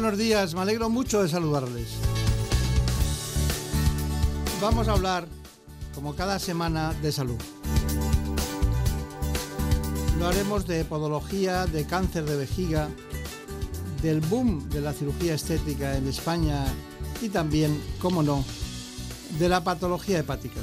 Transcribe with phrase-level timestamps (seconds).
[0.00, 1.86] Buenos días, me alegro mucho de saludarles.
[4.60, 5.28] Vamos a hablar,
[5.94, 7.40] como cada semana, de salud.
[10.18, 12.88] Lo haremos de podología, de cáncer de vejiga,
[14.02, 16.64] del boom de la cirugía estética en España
[17.22, 18.44] y también, como no,
[19.38, 20.60] de la patología hepática.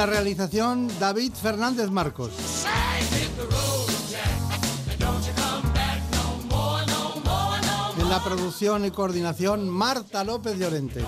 [0.00, 2.30] La realización, David Fernández Marcos.
[7.98, 11.04] En la producción y coordinación, Marta López Llorente.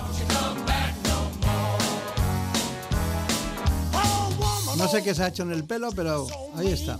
[4.77, 6.99] No sé qué se ha hecho en el pelo, pero ahí está.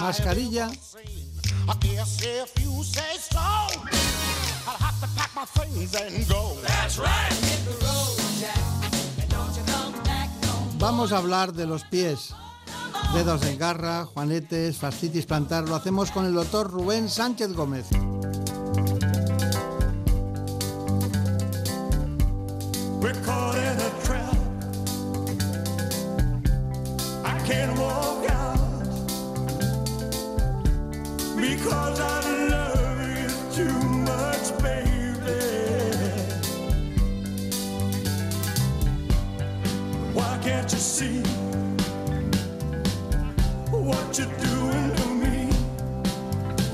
[0.00, 0.68] Mascarilla.
[10.84, 12.34] Vamos a hablar de los pies.
[13.14, 15.66] Dedos en garra, juanetes, fascitis plantar.
[15.66, 17.86] Lo hacemos con el doctor Rubén Sánchez Gómez.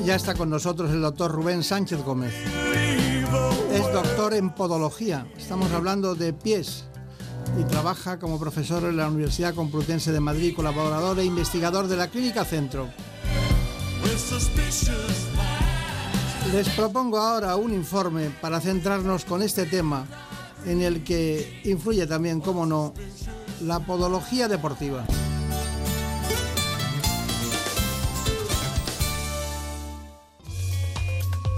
[0.04, 2.34] Ya está con nosotros el doctor Rubén Sánchez Gómez.
[3.72, 5.26] Es doctor en podología.
[5.38, 6.84] Estamos hablando de pies.
[7.58, 12.08] Y trabaja como profesor en la Universidad Complutense de Madrid, colaborador e investigador de la
[12.08, 12.88] Clínica Centro.
[16.52, 20.06] Les propongo ahora un informe para centrarnos con este tema
[20.66, 22.92] en el que influye también, como no,
[23.62, 25.04] la podología deportiva.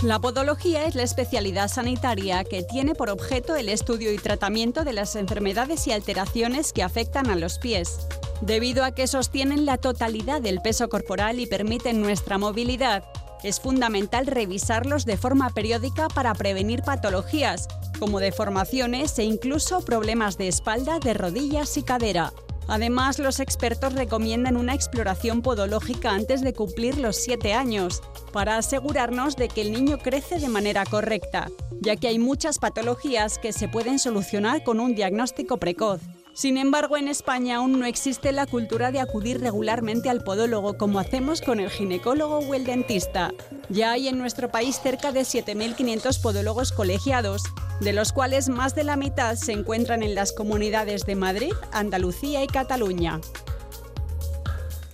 [0.02, 4.92] La podología es la especialidad sanitaria que tiene por objeto el estudio y tratamiento de
[4.92, 8.08] las enfermedades y alteraciones que afectan a los pies.
[8.40, 13.04] Debido a que sostienen la totalidad del peso corporal y permiten nuestra movilidad,
[13.44, 17.68] es fundamental revisarlos de forma periódica para prevenir patologías,
[18.00, 22.32] como deformaciones e incluso problemas de espalda, de rodillas y cadera.
[22.68, 28.02] Además, los expertos recomiendan una exploración podológica antes de cumplir los 7 años,
[28.32, 31.50] para asegurarnos de que el niño crece de manera correcta,
[31.80, 36.00] ya que hay muchas patologías que se pueden solucionar con un diagnóstico precoz.
[36.34, 40.98] Sin embargo, en España aún no existe la cultura de acudir regularmente al podólogo como
[40.98, 43.32] hacemos con el ginecólogo o el dentista.
[43.68, 47.42] Ya hay en nuestro país cerca de 7.500 podólogos colegiados,
[47.80, 52.42] de los cuales más de la mitad se encuentran en las comunidades de Madrid, Andalucía
[52.42, 53.20] y Cataluña.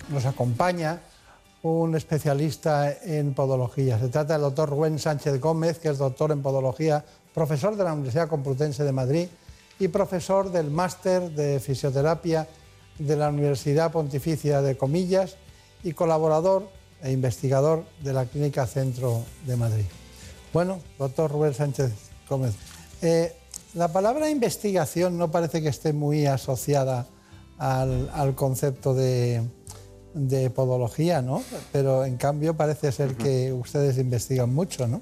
[0.09, 1.01] Nos acompaña
[1.63, 3.97] un especialista en podología.
[4.01, 7.93] Se trata del doctor Rubén Sánchez Gómez, que es doctor en podología, profesor de la
[7.93, 9.29] Universidad Complutense de Madrid
[9.79, 12.49] y profesor del máster de fisioterapia
[12.99, 15.37] de la Universidad Pontificia de Comillas
[15.83, 16.69] y colaborador
[17.03, 19.85] e investigador de la Clínica Centro de Madrid.
[20.53, 21.93] Bueno, doctor Rubén Sánchez
[22.29, 22.55] Gómez,
[23.03, 23.37] eh,
[23.75, 27.07] la palabra investigación no parece que esté muy asociada
[27.59, 29.43] al, al concepto de,
[30.15, 31.43] de podología, ¿no?
[31.71, 35.01] Pero en cambio parece ser que ustedes investigan mucho, ¿no?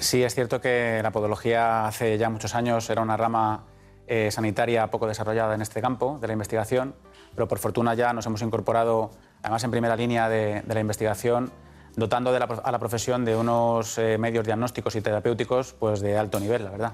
[0.00, 3.64] Sí, es cierto que la podología hace ya muchos años era una rama
[4.10, 6.94] eh, sanitaria poco desarrollada en este campo de la investigación,
[7.34, 11.50] pero por fortuna ya nos hemos incorporado, además en primera línea de, de la investigación,
[11.96, 16.18] dotando de la, a la profesión de unos eh, medios diagnósticos y terapéuticos pues, de
[16.18, 16.92] alto nivel, la verdad.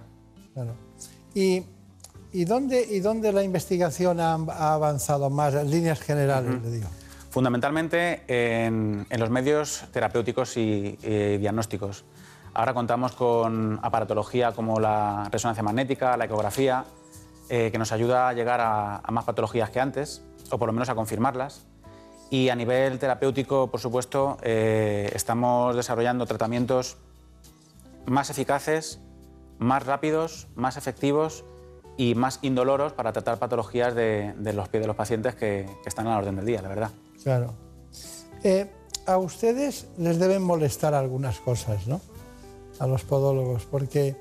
[0.55, 0.75] Claro.
[1.35, 1.65] Y
[2.33, 6.89] ¿Y dónde, ¿Y dónde la investigación ha, ha avanzado más, en líneas generales, le digo?
[7.31, 12.05] Fundamentalmente en, en los medios terapéuticos y, y diagnósticos.
[12.53, 16.85] Ahora contamos con aparatología como la resonancia magnética, la ecografía,
[17.49, 20.73] eh, que nos ayuda a llegar a, a más patologías que antes, o por lo
[20.73, 21.67] menos a confirmarlas.
[22.29, 26.97] Y a nivel terapéutico, por supuesto, eh, estamos desarrollando tratamientos
[28.05, 29.01] más eficaces,
[29.59, 31.45] más rápidos, más efectivos
[31.97, 35.89] y más indoloros para tratar patologías de, de los pies de los pacientes que, que
[35.89, 36.91] están a la orden del día, la verdad.
[37.23, 37.55] Claro.
[38.43, 38.71] Eh,
[39.07, 42.01] a ustedes les deben molestar algunas cosas, ¿no?
[42.81, 44.17] A los podólogos, porque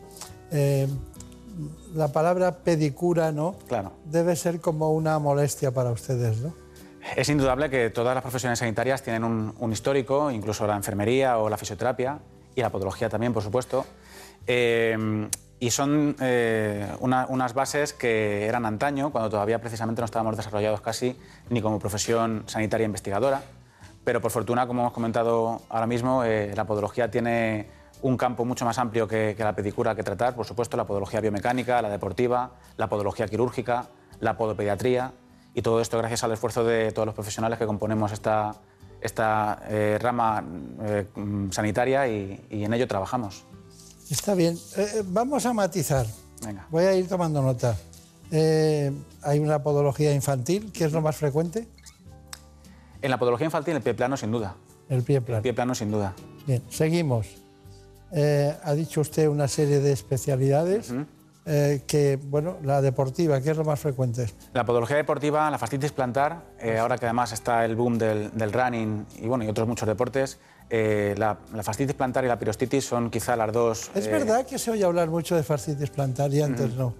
[0.52, 0.88] eh,
[1.94, 3.56] la palabra pedicura, ¿no?
[3.68, 3.94] Claro.
[4.06, 6.54] Debe ser como una molestia para ustedes, ¿no?
[7.16, 11.50] Es indudable que todas las profesiones sanitarias tienen un, un histórico, incluso la enfermería o
[11.50, 12.20] la fisioterapia,
[12.56, 13.86] y la podología también, por supuesto.
[14.48, 15.28] Eh,
[15.60, 20.82] y son eh, una- unas bases que eran antaño, cuando todavía precisamente no estábamos desarrollados
[20.82, 21.18] casi
[21.50, 23.42] ni como profesión sanitaria investigadora.
[24.04, 27.68] Pero por fortuna, como hemos comentado ahora mismo, eh, la podología tiene
[28.06, 30.36] un campo mucho más amplio que, que la pedicura que tratar.
[30.36, 33.88] Por supuesto, la podología biomecánica, la deportiva, la podología quirúrgica,
[34.20, 35.12] la podopediatría.
[35.56, 38.56] Y todo esto gracias al esfuerzo de todos los profesionales que componemos esta,
[39.02, 40.44] esta eh, rama
[40.84, 43.44] eh, mm, sanitaria y, y en ello trabajamos.
[44.12, 44.56] Está bien.
[44.78, 46.06] Eh, vamos a matizar.
[46.46, 46.68] Venga.
[46.70, 47.76] Voy a ir tomando nota.
[48.32, 51.68] Hay una podología infantil, que es lo más frecuente,
[53.02, 54.56] En la podología infantil, el pie plano, sin duda.
[54.90, 55.42] el pie El plano.
[55.42, 56.14] pie plano, sin duda.
[56.46, 57.45] Bien, seguimos.
[58.12, 60.94] Eh, ha dicho usted una serie de especialidades
[61.46, 64.28] eh, que, bueno, la deportiva, que es lo más frecuente.
[64.54, 68.54] La podología deportiva, la fascitis plantar, eh, ahora que además está el boom del, del
[68.54, 72.86] running y, bueno, y otros muchos deportes, eh, la, la fascitis plantar y la pirostitis
[72.86, 73.92] son quizá las dos...
[73.94, 76.96] Es eh, verdad que se oye hablar mucho de fascitis plantar y antes no.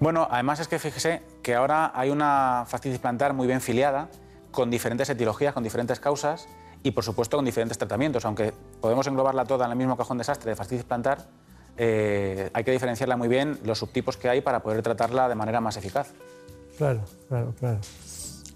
[0.00, 4.08] Bueno, además es que fíjese que ahora hay una fascitis plantar muy bien filiada,
[4.50, 6.46] con diferentes etiologías, con diferentes causas
[6.82, 8.24] y, por supuesto, con diferentes tratamientos.
[8.24, 11.26] Aunque podemos englobarla toda en el mismo cajón desastre de fascitis plantar,
[11.76, 15.60] eh, hay que diferenciarla muy bien los subtipos que hay para poder tratarla de manera
[15.60, 16.12] más eficaz.
[16.76, 17.78] Claro, claro, claro.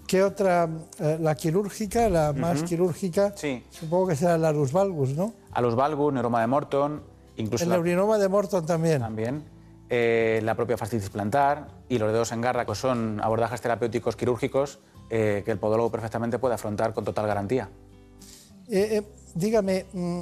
[0.07, 0.69] ¿Qué otra?
[0.99, 3.63] eh, la quirúrgica, la más quirúrgica, Sí.
[3.71, 5.33] supongo que será la luz valgus, ¿no?
[5.51, 7.03] A los valgus, neuroma de Morton,
[7.35, 8.99] incluso El la- neurinoma de Morton también.
[9.01, 9.43] también,
[9.89, 14.79] eh, la propia fascitis plantar y los dedos en garra, que son abordajes terapéuticos quirúrgicos
[15.09, 17.69] eh, que el podólogo perfectamente puede afrontar con total garantía.
[18.69, 19.03] Eh, eh,
[19.35, 20.19] dígame, mm,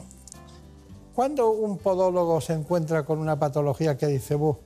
[1.16, 4.58] ¿cuándo un podólogo se encuentra con una patología que dice, "Buh,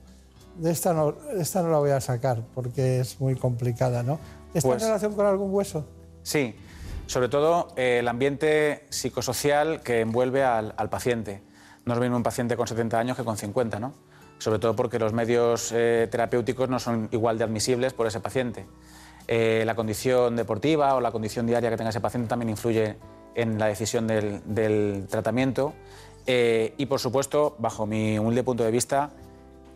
[0.56, 4.18] de esta no, esta no la voy a sacar porque es muy complicada, ¿no?
[4.52, 5.86] ¿Está Pues- en relación con algún hueso?
[6.22, 6.54] Sí,
[7.06, 11.40] sobre todo eh, el ambiente psicosocial que envuelve al, al paciente.
[11.86, 13.94] No es lo mismo un paciente con 70 años que con 50, ¿no?
[14.38, 18.66] Sobre todo porque los medios eh, terapéuticos no son igual de admisibles por ese paciente.
[19.28, 22.96] Eh, la condición deportiva o la condición diaria que tenga ese paciente también influye
[23.34, 25.74] en la decisión del, tratamiento.
[26.26, 29.10] Eh, y, por supuesto, bajo mi humilde punto de vista,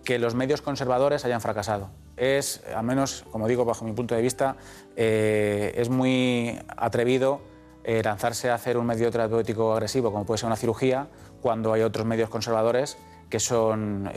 [0.05, 1.91] que los medios conservadores hayan fracasado.
[2.17, 4.57] Es, al menos, como digo, bajo mi punto de vista,
[4.97, 7.41] eh, es muy atrevido
[7.83, 11.09] eh, lanzarse a hacer un medio terapéutico agresivo, como puede ser una cirugía,
[11.41, 12.97] cuando hay otros medios conservadores
[13.29, 14.11] que son,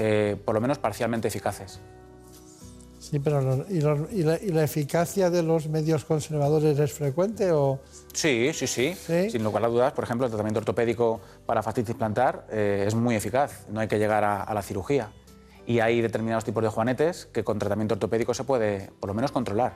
[0.46, 1.82] por lo menos, parcialmente eficaces.
[3.10, 6.92] Sí, pero los- y, los- y la, y la eficacia de los medios conservadores es
[6.92, 7.80] frecuente o
[8.14, 9.30] Sí, sí, sí, ¿Sí?
[9.30, 13.16] Sin lugar a dudas, por ejemplo, el tratamiento ortopédico para fascitis plantar eh, es muy
[13.16, 13.66] eficaz.
[13.70, 15.12] No hay que llegar a, a la cirugía.
[15.66, 19.32] Y hay determinados tipos de juanetes que con tratamiento ortopédico se puede, por lo menos,
[19.32, 19.74] controlar.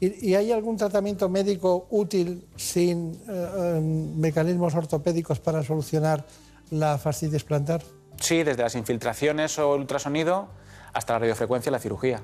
[0.00, 3.80] ¿Y, y hay algún tratamiento médico útil sin eh, eh,
[4.16, 6.24] mecanismos ortopédicos para solucionar
[6.70, 7.82] la fascitis plantar?
[8.20, 10.48] Sí, desde las infiltraciones o ultrasonido
[10.92, 12.20] hasta la radiofrecuencia y la cirugía.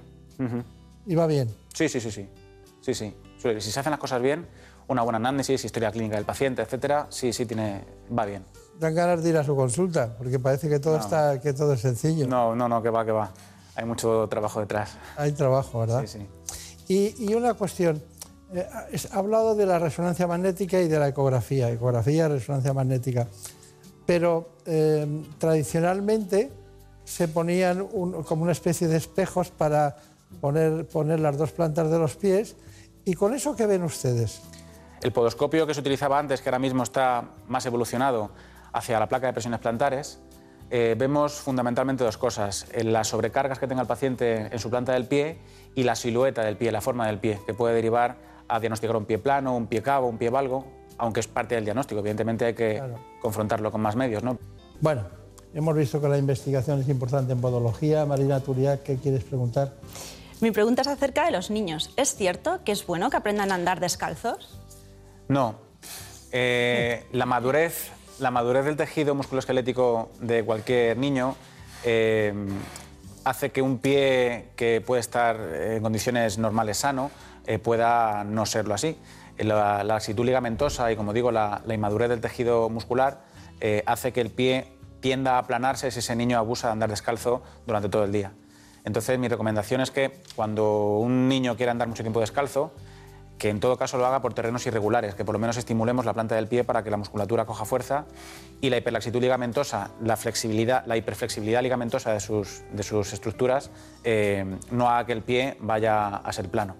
[1.06, 1.54] Y va bien.
[1.74, 2.28] Sí, sí, sí, sí.
[2.80, 3.14] Sí, sí.
[3.60, 4.46] Si se hacen las cosas bien,
[4.88, 7.84] una buena análisis, historia clínica del paciente, etcétera, sí, sí, tiene,
[8.16, 8.44] va bien.
[8.78, 11.80] Dan ganas de ir a su consulta, porque parece que todo, está, que todo es
[11.80, 12.26] sencillo.
[12.26, 13.30] No, no, no, que va, que va.
[13.74, 14.96] Hay mucho trabajo detrás.
[15.16, 16.04] Hay trabajo, ¿verdad?
[16.06, 16.26] Sí, sí.
[17.18, 18.02] Y, y una cuestión.
[18.52, 18.66] eh,
[19.12, 21.70] ha hablado de la resonancia magnética y de la ecografía.
[21.70, 23.26] Ecografía, resonancia magnética.
[24.06, 26.50] Pero eh, tradicionalmente
[27.04, 29.96] se ponían un- como una especie de espejos para
[30.40, 32.56] poner, poner las dos plantas de los pies.
[33.04, 34.42] ¿Y con eso qué ven ustedes?
[35.02, 38.30] El podoscopio que se utilizaba antes, que ahora mismo está más evolucionado
[38.72, 40.20] hacia la placa de presiones plantares,
[40.70, 42.66] eh, vemos fundamentalmente dos cosas.
[42.82, 45.38] Las sobrecargas que tenga el paciente en su planta del pie
[45.74, 48.16] y la silueta del pie, la forma del pie, que puede derivar
[48.48, 50.64] a diagnosticar un pie plano, un pie cabo, un pie valgo,
[50.98, 52.00] aunque es parte del diagnóstico.
[52.00, 52.98] Evidentemente hay que Claro.
[53.20, 54.22] confrontarlo con más medios.
[54.24, 54.38] ¿no?
[54.80, 55.04] Bueno,
[55.56, 58.04] Hemos visto que la investigación es importante en podología.
[58.04, 59.72] Marina Turiak, ¿qué quieres preguntar?
[60.40, 61.90] Mi pregunta es acerca de los niños.
[61.96, 64.60] ¿Es cierto que es bueno que aprendan a andar descalzos?
[65.28, 65.56] No.
[66.30, 71.36] Eh, la, madurez, la madurez del tejido musculoesquelético de cualquier niño
[71.84, 72.34] eh,
[73.24, 77.10] hace que un pie que puede estar en condiciones normales sano
[77.46, 78.98] eh, pueda no serlo así.
[79.38, 83.24] La, la laxitud ligamentosa y, como digo, la, la inmadurez del tejido muscular
[83.86, 87.88] hace que el pie tienda a aplanarse si ese niño abusa de andar descalzo durante
[87.88, 88.32] todo el día.
[88.86, 92.72] Entonces, mi recomendación es que cuando un niño quiera andar mucho tiempo descalzo,
[93.36, 96.14] que en todo caso lo haga por terrenos irregulares, que por lo menos estimulemos la
[96.14, 98.06] planta del pie para que la musculatura coja fuerza
[98.60, 103.72] y la hiperlaxitud ligamentosa, la flexibilidad, la hiperflexibilidad ligamentosa de sus, de sus estructuras,
[104.04, 106.76] eh, no haga que el pie vaya a ser plano.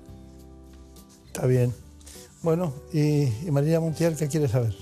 [1.26, 1.75] Está bien.
[2.40, 4.75] Bueno, y, y Marina Montiel, ¿qué quieres saber?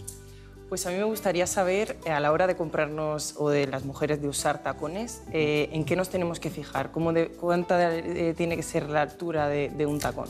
[0.75, 3.85] Pues a mí me gustaría saber, eh, a la hora de comprarnos o de las
[3.85, 6.91] mujeres de usar tacones, eh, ¿en qué nos tenemos que fijar?
[6.91, 10.27] ¿Cómo de, ¿Cuánta eh, tiene que ser la altura de, un tacón?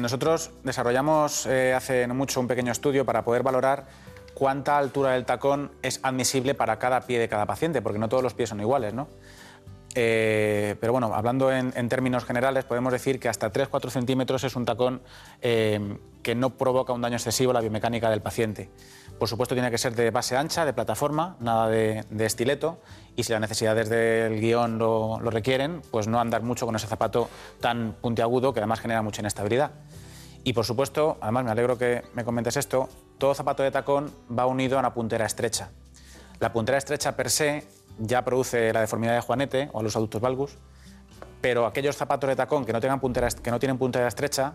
[0.00, 3.86] Nosotros desarrollamos hace no mucho un pequeño estudio para poder valorar
[4.32, 8.22] cuánta altura del tacón es admisible para cada pie de cada paciente, porque no todos
[8.22, 9.08] los pies son iguales, ¿no?
[9.98, 14.54] Eh, pero bueno, hablando en, en términos generales, podemos decir que hasta 3-4 centímetros es
[14.54, 15.00] un tacón
[15.40, 18.68] que no provoca un daño excesivo a la biomecánica del paciente.
[19.18, 22.80] Por supuesto, tiene que ser de base ancha, de plataforma, nada de, estileto.
[23.16, 26.86] Y si las necesidades del guion lo, lo requieren, pues no andar mucho con ese
[26.86, 27.30] zapato
[27.60, 29.70] tan puntiagudo que además genera mucha inestabilidad.
[30.44, 34.46] Y por supuesto, además me alegro que me comentes esto, todo zapato de tacón va
[34.46, 35.70] unido a una puntera estrecha.
[36.38, 37.66] La puntera estrecha per se
[37.98, 40.58] ya produce la deformidad de Juanete o los adultos valgus,
[41.40, 44.54] pero aquellos zapatos de tacón que no, tengan puntera, que no tienen puntera estrecha,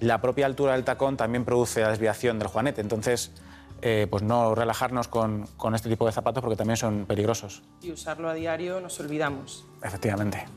[0.00, 2.80] la propia altura del tacón también produce la desviación del Juanete.
[2.80, 3.32] Entonces,
[3.82, 7.62] eh, pues no relajarnos con, con este tipo de zapatos porque también son peligrosos.
[7.80, 9.64] Y usarlo a diario nos olvidamos.
[9.82, 10.46] Efectivamente.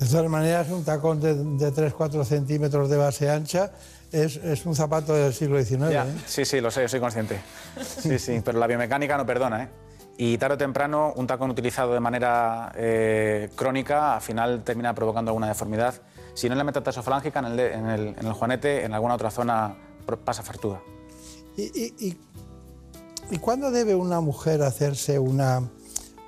[0.00, 3.72] De todas maneras, un tacón de, de 3-4 centímetros de base ancha
[4.10, 5.90] es, es un zapato del siglo XIX.
[5.90, 6.14] Ya, ¿eh?
[6.26, 7.40] Sí, sí, lo sé, soy consciente.
[7.80, 9.68] Sí, sí, pero la biomecánica no perdona, ¿eh?
[10.16, 15.30] Y tarde o temprano, un tacón utilizado de manera eh, crónica, al final termina provocando
[15.30, 15.94] alguna deformidad.
[16.34, 19.30] Si no en la metatarsofalágica, en el, en, el, en el juanete, en alguna otra
[19.30, 19.76] zona
[20.24, 20.80] pasa fartuga.
[21.56, 22.16] ¿Y,
[23.40, 25.62] cuándo debe una mujer hacerse una,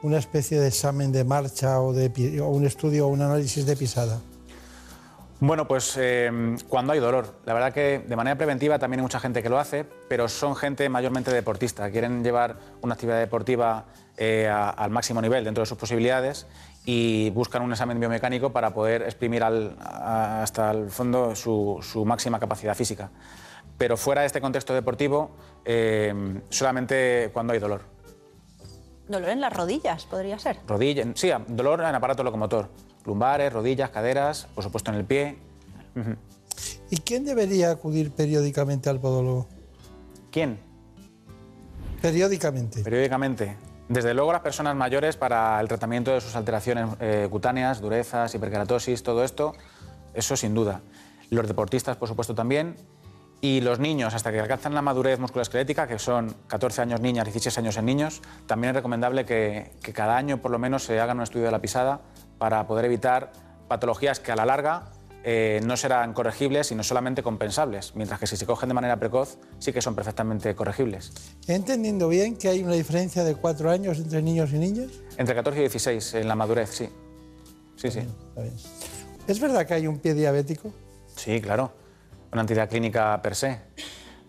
[0.02, 4.20] una especie de examen de marcha o, de, un estudio o un análisis de pisada?
[5.38, 7.34] Bueno, pues eh, cuando hay dolor.
[7.44, 10.56] La verdad que de manera preventiva también hay mucha gente que lo hace, pero son
[10.56, 11.90] gente mayormente deportista.
[11.90, 13.84] Quieren llevar una actividad deportiva
[14.16, 16.46] eh, al máximo nivel dentro de sus posibilidades
[16.86, 23.10] y buscan un examen biomecánico para poder exprimir hasta el fondo su máxima capacidad física.
[23.78, 27.82] Pero fuera de este contexto deportivo, eh, solamente cuando hay dolor.
[29.08, 30.58] Dolor en las rodillas, podría ser.
[30.66, 32.68] Rodilla, sí, dolor en aparato locomotor.
[33.04, 35.38] Lumbares, rodillas, caderas, por supuesto en el pie.
[36.90, 39.48] ¿Y quién debería acudir periódicamente al podólogo?
[40.32, 40.58] ¿Quién?
[42.02, 42.82] Periódicamente.
[42.82, 43.56] Periódicamente.
[43.88, 49.02] Desde luego las personas mayores para el tratamiento de sus alteraciones eh, cutáneas, durezas, hiperkeratosis,
[49.02, 49.54] todo esto,
[50.12, 50.80] eso sin duda.
[51.30, 52.76] Los deportistas, por supuesto, también.
[53.40, 57.58] Y los niños, hasta que alcanzan la madurez musculoesquelética, que son 14 años niñas, 16
[57.58, 61.12] años en niños, también es recomendable que, que cada año por lo menos se haga
[61.12, 62.00] un estudio de la pisada
[62.38, 63.32] para poder evitar
[63.68, 64.90] patologías que a la larga
[65.28, 69.38] eh, no serán corregibles, sino solamente compensables, mientras que si se cogen de manera precoz
[69.58, 71.12] sí que son perfectamente corregibles.
[71.48, 74.92] Entendiendo bien que hay una diferencia de cuatro años entre niños y niñas.
[75.16, 76.88] Entre 14 y 16 en la madurez, sí.
[77.74, 77.98] Sí, sí.
[77.98, 78.54] Está bien.
[79.26, 80.72] ¿Es verdad que hay un pie diabético?
[81.16, 81.72] Sí, claro.
[82.36, 83.58] Una entidad clínica per se.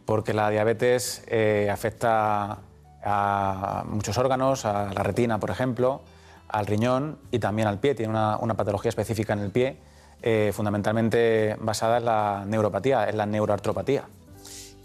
[0.06, 2.58] Porque la diabetes eh, afecta
[3.04, 6.00] a muchos órganos, a la retina, por ejemplo,
[6.48, 7.96] al riñón y también al pie.
[7.96, 9.76] Tiene una, una patología específica en el pie,
[10.22, 14.06] eh, fundamentalmente basada en la neuropatía, en la neuroartropatía.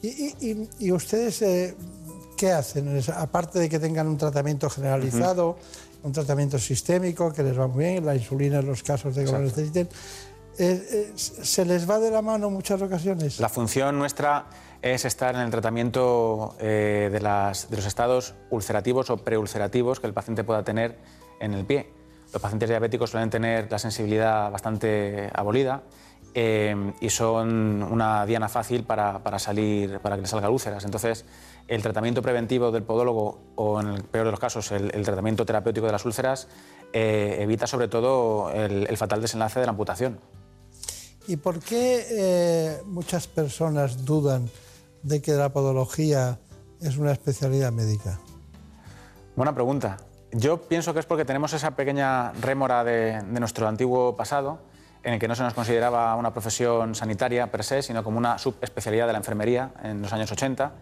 [0.03, 1.77] ¿Y, y- ustedes eh,
[2.37, 3.01] qué hacen?
[3.17, 5.59] Aparte de que tengan un tratamiento generalizado,
[6.03, 9.31] un tratamiento sistémico que les va muy bien, la insulina en los casos de que
[9.31, 9.89] lo necesiten,
[10.59, 13.41] eh, eh, ¿se les va de la mano muchas ocasiones?
[13.41, 14.47] La función nuestra
[14.83, 20.45] es estar en el tratamiento eh, de, los estados ulcerativos o preulcerativos que el paciente
[20.45, 20.99] pueda tener
[21.41, 21.91] en el pie.
[22.33, 25.83] Los pacientes diabéticos suelen tener la sensibilidad bastante abolida
[26.35, 30.83] y son una diana fácil para, salir, para que les salgan úlceras.
[30.87, 31.27] Entonces,
[31.69, 35.85] el tratamiento preventivo del podólogo o, en el peor de los casos, el, tratamiento terapéutico
[35.85, 36.49] de las úlceras
[36.95, 40.19] evita sobre todo el fatal desenlace de la amputación.
[41.27, 44.51] ¿Y por qué eh, muchas personas dudan
[45.03, 46.39] de que la podología
[46.81, 48.19] es una especialidad médica?
[49.37, 49.99] Buena pregunta.
[50.33, 54.61] Yo pienso que es porque tenemos esa pequeña rémora de, de nuestro antiguo pasado,
[55.05, 58.39] en el que no se nos consideraba una profesión sanitaria per se, sino como una
[58.39, 60.73] subespecialidad de la enfermería en los años 80.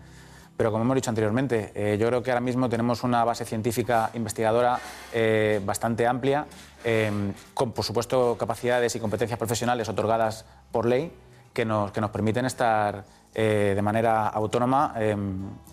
[0.61, 4.11] Pero como hemos dicho anteriormente, eh, yo creo que ahora mismo tenemos una base científica
[4.13, 4.79] investigadora
[5.11, 6.47] eh, bastante amplia,
[6.85, 11.15] eh, con por supuesto capacidades y competencias profesionales otorgadas por ley
[11.55, 15.17] que nos, que nos permiten estar eh, de manera autónoma eh,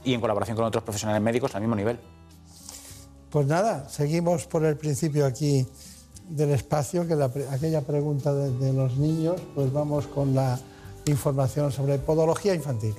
[0.06, 2.00] y en colaboración con otros profesionales médicos al mismo nivel.
[3.30, 5.68] Pues nada, seguimos por el principio aquí
[6.30, 10.58] del espacio, que aquella pregunta de, de los niños, pues vamos con la
[11.08, 12.96] información sobre podología infantil.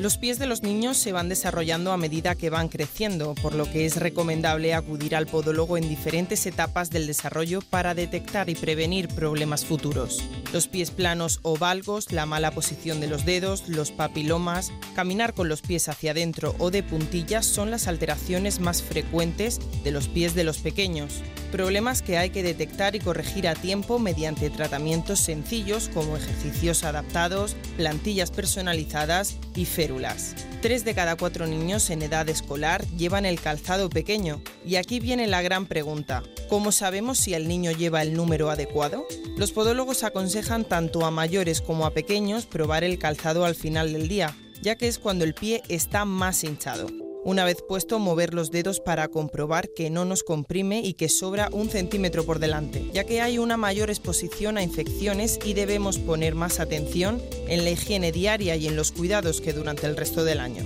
[0.00, 3.70] Los pies de los niños se van desarrollando a medida que van creciendo, por lo
[3.70, 9.06] que es recomendable acudir al podólogo en diferentes etapas del desarrollo para detectar y prevenir
[9.06, 10.20] problemas futuros.
[10.52, 15.48] Los pies planos o valgos, la mala posición de los dedos, los papilomas, caminar con
[15.48, 20.34] los pies hacia adentro o de puntillas son las alteraciones más frecuentes de los pies
[20.34, 21.22] de los pequeños.
[21.52, 27.54] Problemas que hay que detectar y corregir a tiempo mediante tratamientos sencillos como ejercicios adaptados,
[27.76, 30.34] plantillas personalizadas y férulas.
[30.62, 34.40] Tres de cada cuatro niños en edad escolar llevan el calzado pequeño.
[34.64, 36.22] Y aquí viene la gran pregunta.
[36.48, 39.06] ¿Cómo sabemos si el niño lleva el número adecuado?
[39.36, 44.08] Los podólogos aconsejan tanto a mayores como a pequeños probar el calzado al final del
[44.08, 47.03] día, ya que es cuando el pie está más hinchado.
[47.24, 51.48] Una vez puesto, mover los dedos para comprobar que no nos comprime y que sobra
[51.52, 56.34] un centímetro por delante, ya que hay una mayor exposición a infecciones y debemos poner
[56.34, 60.38] más atención en la higiene diaria y en los cuidados que durante el resto del
[60.38, 60.64] año.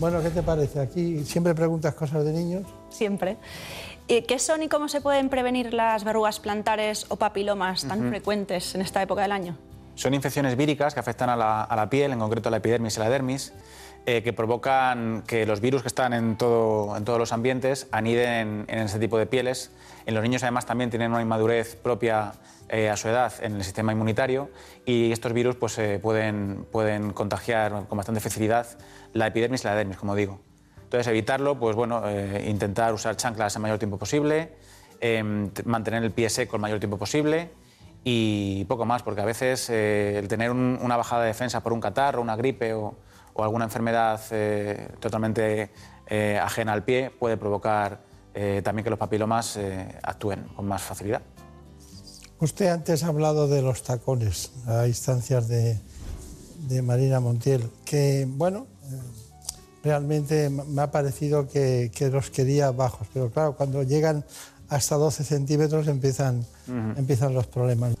[0.00, 0.80] Bueno, ¿qué te parece?
[0.80, 2.64] Aquí siempre preguntas cosas de niños.
[2.90, 3.38] Siempre.
[4.08, 8.74] Eh, ¿Qué son y cómo se pueden prevenir las verrugas plantares o papilomas tan frecuentes
[8.74, 9.56] en esta época del año?
[9.94, 12.98] Son infecciones víricas que afectan a la, a la piel, en concreto a la epidermis
[12.98, 13.54] y la dermis,
[14.06, 18.64] eh, que provocan que los virus que están en, todo- en todos los ambientes aniden
[18.68, 19.70] en ese tipo de pieles.
[20.06, 22.32] En los niños además también tienen una inmadurez propia
[22.68, 24.50] eh, a su edad en el sistema inmunitario
[24.84, 28.66] y estos virus pues, eh, pueden, pueden contagiar con bastante facilidad
[29.12, 30.40] la epidermis y la dermis, como digo.
[30.82, 32.02] Entonces, evitarlo, pues bueno,
[32.46, 34.52] intentar usar chanclas el mayor tiempo posible,
[35.00, 37.50] t- mantener el pie seco el mayor tiempo posible
[38.04, 41.80] y poco más, porque a veces el tener un- una bajada de defensa por un
[41.80, 42.94] catarro, una gripe o,
[43.34, 45.70] o alguna enfermedad eh, totalmente
[46.06, 48.00] eh, ajena al pie puede provocar
[48.34, 51.22] eh, también que los papilomas eh, actúen con más facilidad.
[52.40, 55.78] Usted antes ha hablado de los tacones a instancias de,
[56.68, 58.66] de Marina Montiel, que, bueno,
[59.84, 64.24] realmente me ha parecido que, que los quería bajos, pero claro, cuando llegan
[64.68, 66.44] hasta 12 centímetros empiezan,
[67.32, 67.94] los problemas.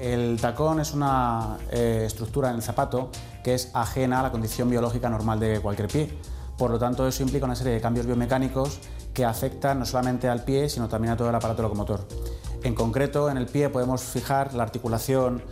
[0.00, 3.10] El tacón es una eh, estructura en el zapato
[3.44, 6.18] que es ajena a la condición biológica normal de cualquier pie.
[6.58, 8.80] Por lo tanto, eso implica una serie de cambios biomecánicos
[9.12, 12.08] que afectan no solamente al pie, sino también a todo el aparato locomotor.
[12.64, 15.44] En concreto, en el pie podemos fijar la articulación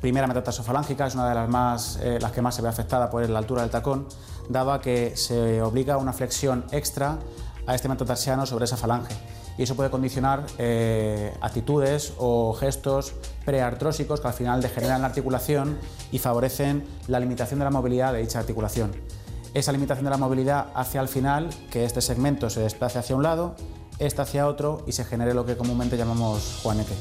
[0.00, 3.28] primera metatarsofalángica, es una de las, más, eh, las que más se ve afectada por
[3.28, 4.06] la altura del tacón,
[4.48, 7.18] dado que se obliga a una flexión extra
[7.66, 9.14] a este metatarsiano sobre esa falange.
[9.56, 13.14] Y eso puede condicionar eh, actitudes o gestos
[13.44, 15.78] preartrósicos que al final degeneran la articulación
[16.10, 18.92] y favorecen la limitación de la movilidad de dicha articulación.
[19.54, 23.22] Esa limitación de la movilidad hace al final que este segmento se desplace hacia un
[23.22, 23.54] lado,
[24.00, 26.94] este hacia otro y se genere lo que comúnmente llamamos juaneque.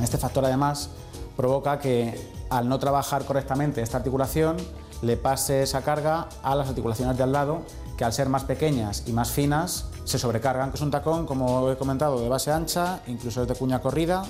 [0.00, 0.90] Este factor además
[1.36, 2.14] provoca que
[2.50, 4.56] al no trabajar correctamente esta articulación
[5.02, 7.62] le pase esa carga a las articulaciones de al lado
[7.98, 11.70] que al ser más pequeñas y más finas se sobrecargan, que es un tacón, como
[11.70, 14.24] he comentado, de base ancha, incluso es de cuña corrida.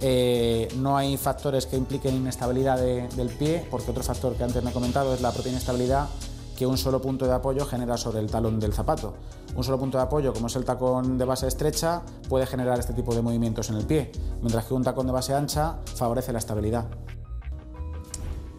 [0.00, 4.62] Eh, no hay factores que impliquen inestabilidad de- del pie, porque otro factor que antes
[4.62, 6.08] me he comentado es la propia inestabilidad
[6.56, 9.14] que un solo punto de apoyo genera sobre el talón del zapato.
[9.54, 12.92] Un solo punto de apoyo, como es el tacón de base estrecha, puede generar este
[12.92, 16.38] tipo de movimientos en el pie, mientras que un tacón de base ancha favorece la
[16.40, 16.86] estabilidad.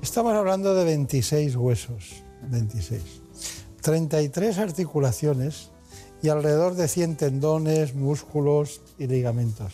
[0.02, 3.22] Estamos hablando de 26 huesos, 26.
[3.92, 5.70] 33 articulaciones
[6.22, 9.72] y alrededor de 100 tendones, músculos y ligamentos.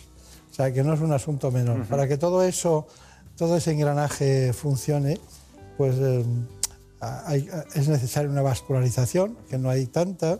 [0.52, 1.84] O sea, que no es un asunto menor.
[1.86, 2.86] Para que todo eso,
[3.36, 5.18] todo ese engranaje funcione,
[5.76, 6.24] pues eh,
[7.00, 10.38] hay- es necesaria una vascularización, que no hay tanta,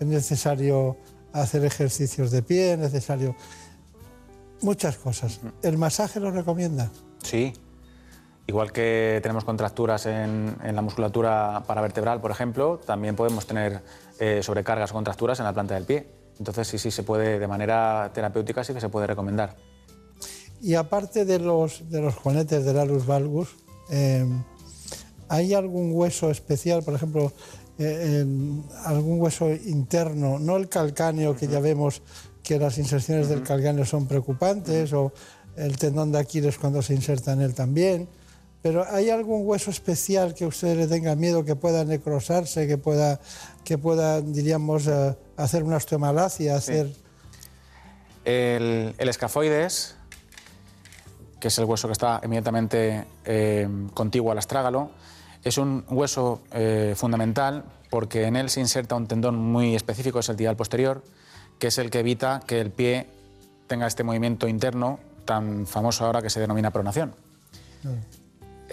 [0.00, 0.96] es necesario
[1.34, 3.36] hacer ejercicios de pie, es necesario
[4.62, 5.38] muchas cosas.
[5.62, 6.90] ¿El masaje lo recomienda?
[7.22, 7.52] Sí.
[8.46, 13.82] Igual que tenemos contracturas en, en la musculatura paravertebral, por ejemplo, también podemos tener
[14.18, 16.08] eh, sobrecargas o contracturas en la planta del pie.
[16.38, 19.56] Entonces sí, sí se puede, de manera terapéutica sí que se puede recomendar.
[20.60, 23.48] Y aparte de los, de los juanetes del alus valgus,
[23.90, 24.26] eh,
[25.28, 27.32] ¿hay algún hueso especial, por ejemplo,
[27.78, 28.24] eh,
[28.84, 32.02] algún hueso interno, no el calcáneo que ya vemos
[32.42, 35.12] que las inserciones del calcáneo son preocupantes o
[35.56, 38.08] el tendón de Aquiles cuando se inserta en él también?
[38.62, 43.20] Pero ¿hay algún hueso especial que ustedes le tengan miedo que pueda necrosarse, que pueda,
[43.64, 46.88] que pueda diríamos, eh, hacer una osteomalacia, hacer...
[48.24, 49.96] El, el escafoides,
[51.40, 54.92] que es el hueso que está inmediatamente eh, contiguo al astrágalo,
[55.42, 60.28] es un hueso eh, fundamental porque en él se inserta un tendón muy específico, es
[60.28, 61.02] el tibial posterior,
[61.58, 63.08] que es el que evita que el pie
[63.66, 67.14] tenga este movimiento interno tan famoso ahora que se denomina pronación.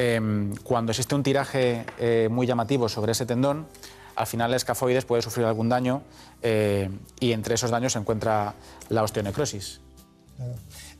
[0.01, 3.67] Eh, cuando existe un tiraje eh, muy llamativo sobre ese tendón,
[4.15, 6.03] al final el escafoides puede sufrir algún daño
[6.41, 8.53] eh, y entre esos daños se encuentra
[8.87, 9.81] la osteonecrosis.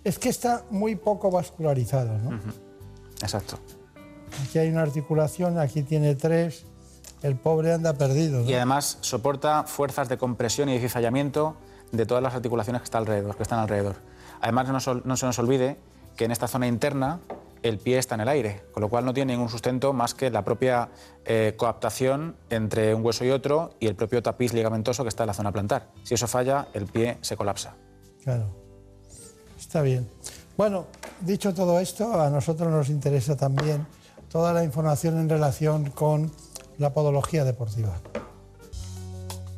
[0.04, 2.42] Es que está muy poco vascularizado, ¿no?
[3.22, 3.58] Exacto.
[4.44, 6.66] Aquí hay una articulación, aquí tiene tres,
[7.24, 8.42] el pobre anda perdido.
[8.42, 8.50] ¿no?
[8.50, 11.56] Y además soporta fuerzas de compresión y de cizallamiento
[11.94, 13.96] de todas las articulaciones que, está alrededor, que están alrededor.
[14.42, 14.68] Además,
[15.06, 15.78] no se nos olvide
[16.18, 17.22] que en esta zona interna
[17.64, 20.30] el pie está en el aire, con lo cual no tiene ningún sustento más que
[20.30, 20.90] la propia
[21.26, 25.28] eh, coaptación entre un hueso y otro y el propio tapiz ligamentoso que está en
[25.28, 25.90] la zona plantar.
[26.04, 27.76] Si eso falla, el pie se colapsa.
[28.24, 28.46] Claro.
[29.58, 30.10] Está bien.
[30.58, 30.88] Bueno,
[31.22, 33.86] dicho todo esto, a nosotros nos interesa también
[34.30, 36.32] toda la información en relación con
[36.78, 38.00] la podología deportiva.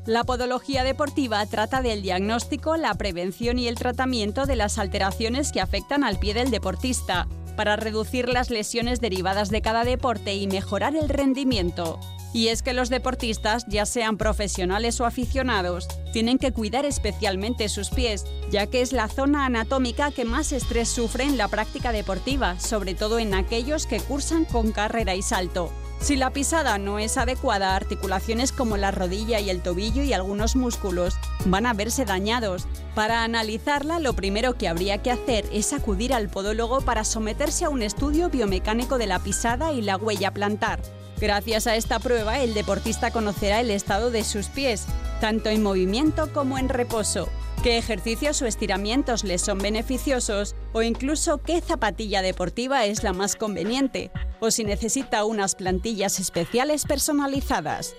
[0.07, 5.61] La podología deportiva trata del diagnóstico, la prevención y el tratamiento de las alteraciones que
[5.61, 10.95] afectan al pie del deportista, para reducir las lesiones derivadas de cada deporte y mejorar
[10.95, 11.99] el rendimiento.
[12.33, 17.89] Y es que los deportistas, ya sean profesionales o aficionados, tienen que cuidar especialmente sus
[17.89, 22.59] pies, ya que es la zona anatómica que más estrés sufre en la práctica deportiva,
[22.59, 25.71] sobre todo en aquellos que cursan con carrera y salto.
[26.01, 30.55] Si la pisada no es adecuada, articulaciones como la rodilla y el tobillo y algunos
[30.55, 32.65] músculos van a verse dañados.
[32.95, 37.69] Para analizarla, lo primero que habría que hacer es acudir al podólogo para someterse a
[37.69, 40.81] un estudio biomecánico de la pisada y la huella plantar.
[41.19, 44.87] Gracias a esta prueba, el deportista conocerá el estado de sus pies,
[45.19, 47.29] tanto en movimiento como en reposo,
[47.61, 53.35] qué ejercicios o estiramientos les son beneficiosos o incluso qué zapatilla deportiva es la más
[53.35, 57.95] conveniente o si necesita unas plantillas especiales personalizadas.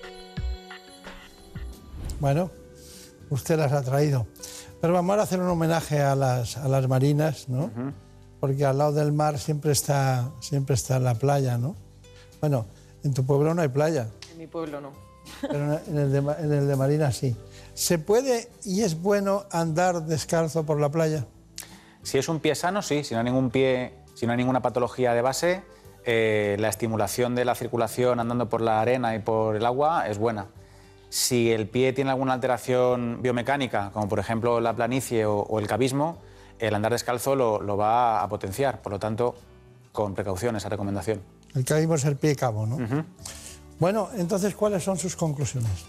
[2.18, 2.50] Bueno,
[3.30, 4.26] usted las ha traído.
[4.80, 7.70] Pero vamos a hacer un homenaje a las, a las marinas, ¿no?
[8.40, 11.76] Porque al lado del mar siempre está, siempre está la playa, ¿no?
[12.40, 12.66] Bueno,
[13.04, 14.90] en tu pueblo no hay playa, En mi pueblo no.
[15.40, 17.36] pero en el de, en el de Marina sí.
[17.74, 21.26] ¿Se puede y es bueno andar descalzo por la playa?
[22.02, 23.04] Si es un pie sano, sí.
[23.04, 25.62] Si no hay ningún pie, si no hay ninguna patología de base,
[26.04, 30.18] eh, la estimulación de la circulación andando por la arena y por el agua es
[30.18, 30.48] buena.
[31.08, 35.66] Si el pie tiene alguna alteración biomecánica, como por ejemplo la planicie o, o el
[35.66, 36.18] cabismo,
[36.58, 38.82] el andar descalzo lo, lo va a potenciar.
[38.82, 39.34] Por lo tanto,
[39.92, 41.20] con precaución esa recomendación.
[41.54, 42.78] El que vimos el pie cabo, ¿no?
[43.78, 45.84] Bueno, entonces, ¿cuáles son sus conclusiones?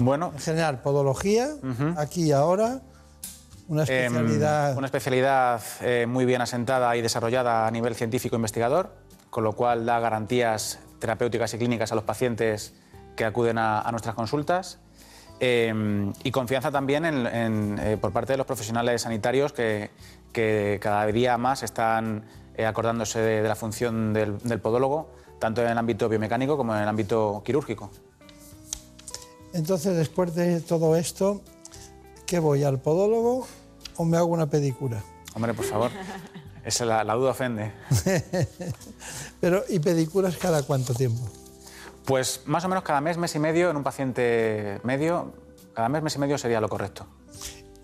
[0.00, 1.48] Bueno, En general, podología,
[1.96, 2.80] aquí y ahora,
[3.68, 4.76] una Em, especialidad...
[4.76, 8.94] una especialidad eh, muy bien asentada y desarrollada a nivel científico investigador,
[9.30, 12.74] con lo cual da garantías terapéuticas y clínicas a los pacientes
[13.16, 14.78] que acuden a, a nuestras consultas.
[15.40, 19.90] Em, y confianza también en- en, eh, por parte de los profesionales sanitarios que,
[20.32, 22.24] que cada día más están
[22.56, 26.74] eh, acordándose de, de la función del, del podólogo, tanto en el ámbito biomecánico como
[26.74, 27.90] en el ámbito quirúrgico.
[29.58, 31.42] Entonces, después de todo esto,
[32.26, 32.62] ¿qué voy?
[32.62, 33.44] ¿Al podólogo
[33.96, 35.02] o me hago una pedicura?
[35.34, 35.90] Hombre, por favor,
[36.64, 37.72] esa la, la duda ofende.
[39.40, 41.22] Pero, ¿y pedicuras cada cuánto tiempo?
[42.04, 45.32] Pues más o menos cada mes, mes y medio en un paciente medio,
[45.74, 47.06] cada mes, mes y medio sería lo correcto.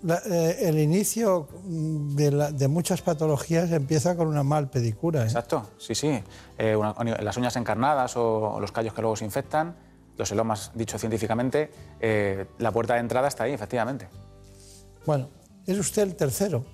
[0.03, 5.21] La- eh, el inicio mm, de, la- de muchas patologías empieza con una mal pedicura.
[5.21, 5.25] ¿eh?
[5.25, 6.23] Exacto, sí, sí.
[6.57, 9.75] Eh, una- las uñas encarnadas o los callos que luego se infectan,
[10.17, 14.07] los elomas, dicho científicamente, eh, la puerta de entrada está ahí, efectivamente.
[15.05, 15.29] Bueno,
[15.65, 16.65] es usted el tercero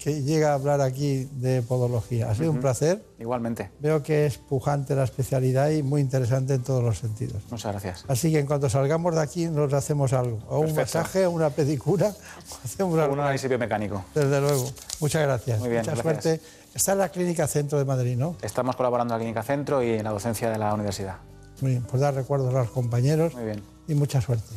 [0.00, 2.30] que llega a hablar aquí de podología.
[2.30, 3.04] Ha sido un placer.
[3.18, 3.70] Igualmente.
[3.80, 7.42] Veo que es pujante la especialidad y muy interesante en todos los sentidos.
[7.50, 8.04] Muchas gracias.
[8.08, 10.38] Así que en cuanto salgamos de aquí nos hacemos algo.
[10.48, 10.98] O un Perfecto.
[10.98, 13.12] masaje, o una pedicura, o hacemos algo.
[13.12, 14.02] Un análisis biomecánico.
[14.14, 14.70] Desde luego.
[15.00, 15.60] Muchas gracias.
[15.60, 16.22] Muy bien, Mucha gracias.
[16.22, 16.40] suerte.
[16.74, 18.36] Está en la Clínica Centro de Madrid, ¿no?
[18.40, 21.16] Estamos colaborando en la Clínica Centro y en la docencia de la universidad.
[21.60, 23.62] Muy bien, pues dar recuerdos a los compañeros Muy bien.
[23.88, 24.54] y mucha suerte.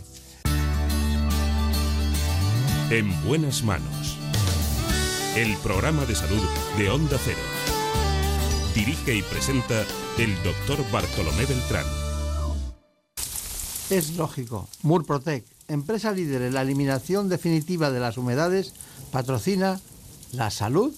[2.90, 4.18] En buenas manos.
[5.36, 6.42] El programa de salud
[6.78, 7.40] de Onda Cero.
[8.76, 9.82] Dirige y presenta
[10.18, 11.86] el doctor Bartolomé Beltrán.
[13.90, 14.70] Es lógico.
[14.82, 18.74] Murprotec, empresa líder en la eliminación definitiva de las humedades,
[19.12, 19.80] patrocina
[20.32, 20.94] la salud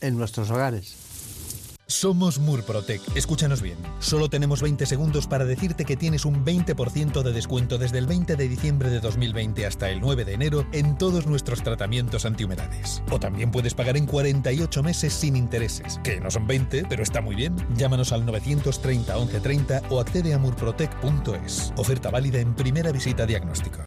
[0.00, 1.05] en nuestros hogares.
[1.88, 3.00] Somos Murprotec.
[3.14, 3.78] Escúchanos bien.
[4.00, 8.34] Solo tenemos 20 segundos para decirte que tienes un 20% de descuento desde el 20
[8.34, 13.04] de diciembre de 2020 hasta el 9 de enero en todos nuestros tratamientos antihumedades.
[13.12, 17.20] O también puedes pagar en 48 meses sin intereses, que no son 20, pero está
[17.20, 17.54] muy bien.
[17.76, 21.72] Llámanos al 930 1130 o accede a murprotec.es.
[21.76, 23.86] Oferta válida en primera visita diagnóstico.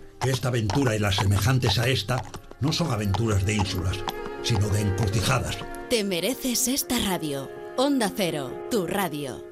[0.29, 2.23] esta aventura y las semejantes a esta
[2.59, 3.97] no son aventuras de ínsulas,
[4.43, 5.57] sino de encrucijadas.
[5.89, 7.49] Te mereces esta radio.
[7.77, 9.50] Onda Cero, tu radio.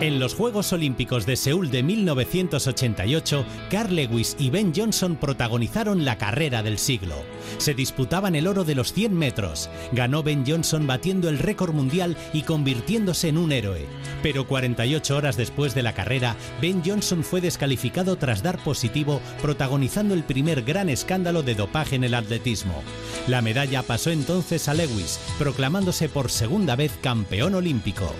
[0.00, 6.16] En los Juegos Olímpicos de Seúl de 1988, Carl Lewis y Ben Johnson protagonizaron la
[6.16, 7.16] carrera del siglo.
[7.58, 9.68] Se disputaban el oro de los 100 metros.
[9.92, 13.84] Ganó Ben Johnson batiendo el récord mundial y convirtiéndose en un héroe.
[14.22, 20.14] Pero 48 horas después de la carrera, Ben Johnson fue descalificado tras dar positivo, protagonizando
[20.14, 22.82] el primer gran escándalo de dopaje en el atletismo.
[23.28, 28.14] La medalla pasó entonces a Lewis, proclamándose por segunda vez campeón olímpico.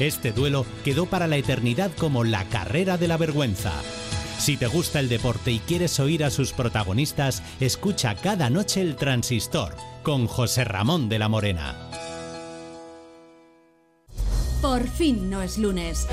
[0.00, 3.72] Este duelo quedó para la eternidad como la carrera de la vergüenza.
[4.38, 8.96] Si te gusta el deporte y quieres oír a sus protagonistas, escucha cada noche el
[8.96, 11.74] Transistor con José Ramón de la Morena.
[14.60, 16.06] Por fin no es lunes.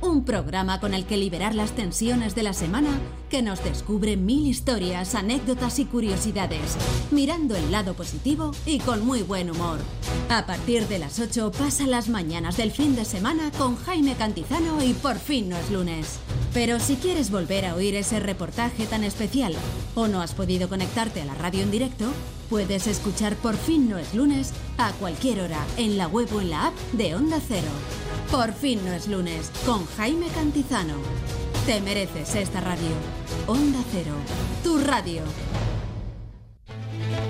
[0.00, 4.46] Un programa con el que liberar las tensiones de la semana que nos descubre mil
[4.46, 6.76] historias, anécdotas y curiosidades,
[7.10, 9.78] mirando el lado positivo y con muy buen humor.
[10.28, 14.82] A partir de las 8 pasa las mañanas del fin de semana con Jaime Cantizano
[14.84, 16.20] y por fin no es lunes.
[16.54, 19.54] Pero si quieres volver a oír ese reportaje tan especial
[19.94, 22.06] o no has podido conectarte a la radio en directo,
[22.48, 26.50] puedes escuchar Por fin no es lunes a cualquier hora en la web o en
[26.50, 27.68] la app de Onda Cero.
[28.30, 30.94] Por fin no es lunes con Jaime Cantizano.
[31.66, 32.90] Te mereces esta radio.
[33.46, 34.14] Onda Cero,
[34.62, 35.22] tu radio.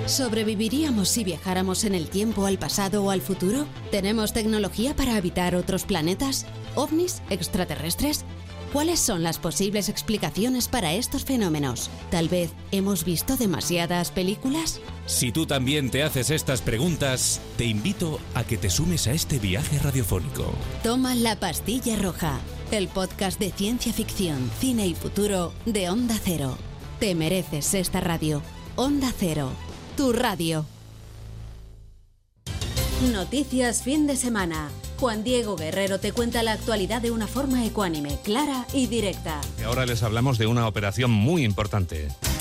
[0.07, 3.67] ¿Sobreviviríamos si viajáramos en el tiempo al pasado o al futuro?
[3.91, 6.47] ¿Tenemos tecnología para habitar otros planetas?
[6.75, 7.23] ¿OVNIs?
[7.31, 8.25] ¿Extraterrestres?
[8.73, 11.91] ¿Cuáles son las posibles explicaciones para estos fenómenos?
[12.11, 14.81] ¿Tal vez hemos visto demasiadas películas?
[15.09, 19.39] Si tú también te haces estas preguntas, te invito a que te sumes a este
[19.39, 20.53] viaje radiofónico.
[20.83, 22.39] Toma la pastilla roja,
[22.71, 26.59] el podcast de ciencia ficción, cine y futuro de Onda Cero.
[27.01, 28.43] Te mereces esta radio.
[28.77, 29.51] Onda Cero,
[29.97, 30.67] tu radio.
[33.11, 34.69] Noticias fin de semana.
[35.01, 39.41] Juan Diego Guerrero te cuenta la actualidad de una forma ecuánime, clara y directa.
[39.59, 42.09] Y ahora les hablamos de una operación muy importante.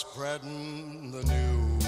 [0.00, 1.84] Spreading the news.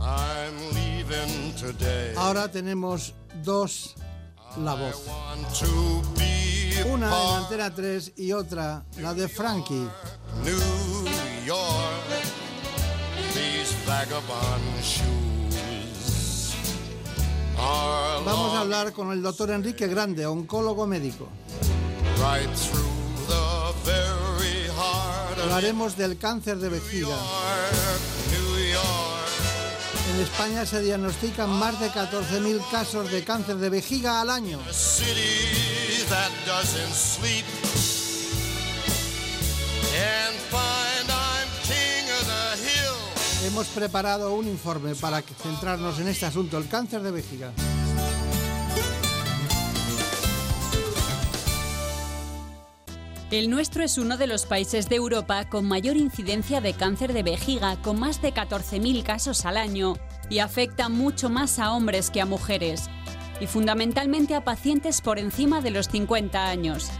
[0.00, 2.14] I'm leaving today.
[2.16, 3.94] Ahora tenemos dos
[4.58, 5.06] La Voz.
[6.92, 9.88] Una en Antena 3 y otra, la de Frankie.
[10.44, 10.58] New
[11.46, 12.04] York,
[13.34, 16.54] these vagabond shoes
[17.58, 21.28] are Vamos a hablar con el doctor Enrique Grande, oncólogo médico.
[22.20, 22.84] right through
[23.26, 24.49] the very
[25.42, 27.16] Hablaremos del cáncer de vejiga.
[30.14, 34.58] En España se diagnostican más de 14.000 casos de cáncer de vejiga al año.
[43.46, 47.52] Hemos preparado un informe para centrarnos en este asunto, el cáncer de vejiga.
[53.30, 57.22] El nuestro es uno de los países de Europa con mayor incidencia de cáncer de
[57.22, 59.94] vejiga, con más de 14.000 casos al año,
[60.28, 62.90] y afecta mucho más a hombres que a mujeres,
[63.40, 66.90] y fundamentalmente a pacientes por encima de los 50 años.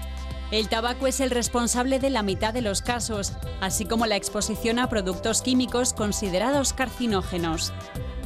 [0.52, 4.78] El tabaco es el responsable de la mitad de los casos, así como la exposición
[4.78, 7.72] a productos químicos considerados carcinógenos.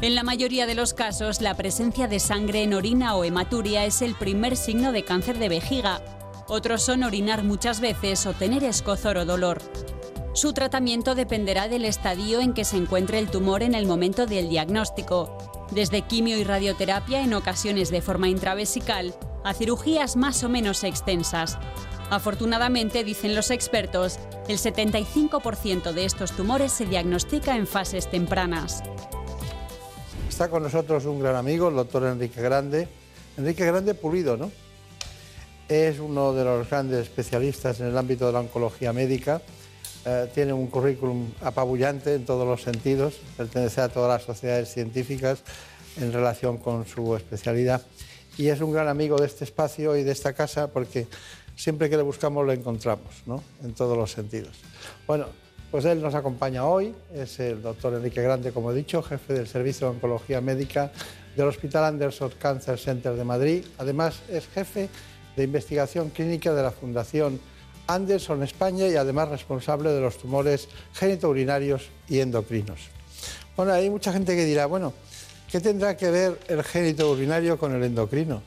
[0.02, 4.02] En la mayoría de los casos, la presencia de sangre en orina o hematuria es
[4.02, 6.02] el primer signo de cáncer de vejiga,
[6.48, 9.62] otros son orinar muchas veces o tener escozor o dolor.
[10.34, 14.48] Su tratamiento dependerá del estadio en que se encuentre el tumor en el momento del
[14.48, 15.38] diagnóstico,
[15.70, 21.58] desde quimio y radioterapia en ocasiones de forma intravesical a cirugías más o menos extensas.
[22.10, 28.82] Afortunadamente, dicen los expertos, el 75% de estos tumores se diagnostica en fases tempranas.
[30.28, 32.88] Está con nosotros un gran amigo, el doctor Enrique Grande.
[33.36, 34.50] Enrique Grande Pulido, ¿no?
[35.68, 39.40] Es uno de los grandes especialistas en el ámbito de la oncología médica.
[40.04, 43.14] Eh, tiene un currículum apabullante en todos los sentidos.
[43.36, 45.42] Pertenece a todas las sociedades científicas
[45.96, 47.82] en relación con su especialidad.
[48.36, 51.06] Y es un gran amigo de este espacio y de esta casa porque
[51.56, 53.42] siempre que le buscamos lo encontramos, ¿no?
[53.62, 54.56] En todos los sentidos.
[55.06, 55.26] Bueno,
[55.70, 59.46] pues él nos acompaña hoy, es el doctor Enrique Grande, como he dicho, jefe del
[59.46, 60.92] Servicio de Oncología Médica
[61.36, 63.64] del Hospital Anderson Cancer Center de Madrid.
[63.78, 64.88] Además, es jefe
[65.36, 67.40] de investigación clínica de la Fundación
[67.86, 72.80] Anderson España y además responsable de los tumores genitourinarios y endocrinos.
[73.56, 74.92] Bueno, hay mucha gente que dirá, bueno,
[75.50, 78.42] ¿qué tendrá que ver el génito urinario con el endocrino?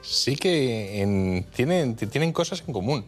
[0.00, 3.04] sí que en- tienen, tienen cosas en común.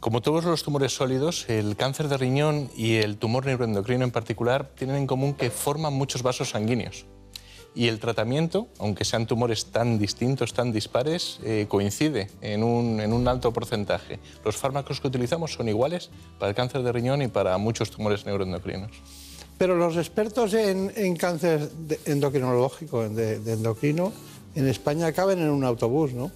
[0.00, 4.70] Como todos los tumores sólidos, el cáncer de riñón y el tumor neuroendocrino en particular
[4.74, 7.04] tienen en común que forman muchos vasos sanguíneos.
[7.74, 13.12] Y el tratamiento, aunque sean tumores tan distintos, tan dispares, eh, coincide en un, en
[13.12, 14.18] un alto porcentaje.
[14.44, 18.26] Los fármacos que utilizamos son iguales para el cáncer de riñón y para muchos tumores
[18.26, 18.90] neuroendocrinos.
[19.60, 21.70] Pero los expertos en, cáncer
[22.06, 24.10] endocrinológico, endocrino,
[24.54, 26.30] en España caben en un autobús, ¿no?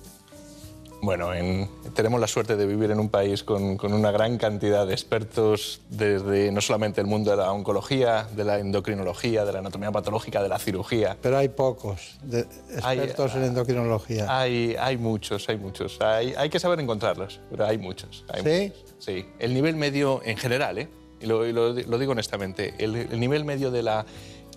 [1.04, 4.86] Bueno, en- tenemos la suerte de vivir en un país con, con una gran cantidad
[4.86, 9.58] de expertos desde no solamente el mundo de la oncología, de la endocrinología, de la
[9.58, 11.16] anatomía patológica, de la cirugía.
[11.20, 12.46] Pero hay pocos de-
[12.82, 14.26] Hay- expertos en endocrinología.
[14.38, 16.00] Hay, hay muchos, hay muchos.
[16.00, 18.24] Hay, hay que saber encontrarlos, pero hay muchos.
[18.42, 18.72] ¿Sí?
[18.72, 18.94] muchos.
[18.98, 19.26] Sí.
[19.38, 20.88] El nivel medio en general, ¿eh?
[21.20, 24.04] y lo, y lo- lo digo honestamente, el, el nivel medio de la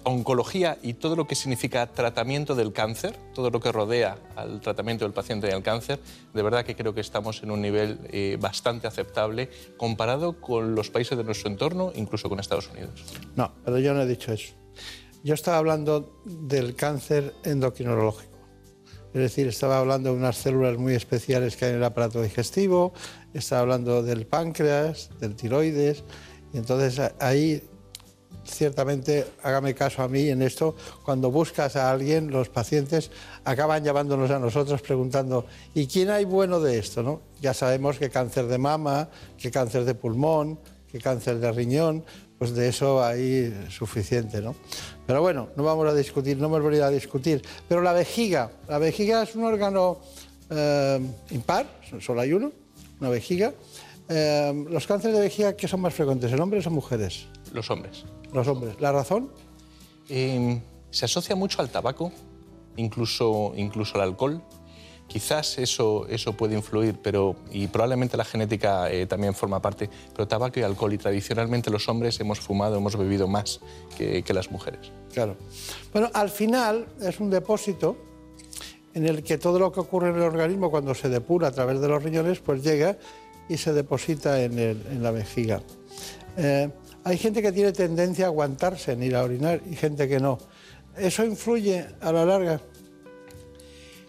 [0.04, 5.06] oncología y todo lo que significa tratamiento del cáncer, todo lo que rodea al tratamiento
[5.06, 6.00] del paciente del cáncer,
[6.34, 10.90] de verdad que creo que estamos en un nivel eh, bastante aceptable comparado con los
[10.90, 13.04] países de nuestro entorno, incluso con Estados Unidos.
[13.36, 14.54] No, pero yo no he dicho eso.
[15.24, 18.38] Yo estaba hablando del cáncer endocrinológico.
[19.14, 22.94] Es decir, estaba hablando de unas células muy especiales que hay en el aparato digestivo,
[23.34, 26.04] estaba hablando del páncreas, del tiroides,
[26.54, 27.64] y entonces ahí
[28.48, 33.12] ciertamente, hágame caso a mí en esto, cuando buscas a alguien, los pacientes
[33.44, 37.04] acaban llamándonos a nosotros preguntando, ¿y quién hay bueno de esto?
[37.04, 37.22] ¿no?
[37.42, 40.60] Ya sabemos que cáncer de mama, que cáncer de pulmón,
[40.92, 42.04] que cáncer de riñón,
[42.38, 44.56] pues de eso hay suficiente, ¿no?
[45.06, 47.42] Pero bueno, no vamos a discutir, no hemos venido a discutir.
[47.68, 50.00] Pero la vejiga, la vejiga es un órgano
[50.50, 51.00] eh,
[51.32, 51.66] impar,
[52.00, 52.52] solo hay uno,
[53.00, 53.54] una vejiga.
[54.10, 57.26] Eh, los cánceres de vejiga, ¿qué son más frecuentes, en hombres o mujeres?
[57.54, 58.06] Los hombres.
[58.38, 58.76] Los hombres.
[58.80, 59.32] ¿La razón?
[60.10, 60.62] Eh,
[60.92, 62.12] se asocia mucho al tabaco,
[62.76, 64.42] incluso, incluso al alcohol.
[65.08, 70.28] Quizás eso, eso puede influir, pero, y probablemente la genética eh, también forma parte, pero
[70.28, 73.62] tabaco y alcohol, y tradicionalmente los hombres hemos fumado, hemos bebido más
[73.98, 74.92] que, que las mujeres.
[75.14, 75.38] Claro.
[75.94, 77.96] Bueno, al final es un depósito
[78.94, 81.80] en el que todo lo que ocurre en el organismo cuando se depura a través
[81.80, 82.98] de los riñones, pues llega
[83.48, 85.62] y se deposita en, el- en la vejiga.
[86.36, 86.70] Eh,
[87.08, 90.40] hay gente que tiene tendencia a aguantarse en ir a orinar y gente que no.
[90.98, 92.60] ¿Eso influye a la larga?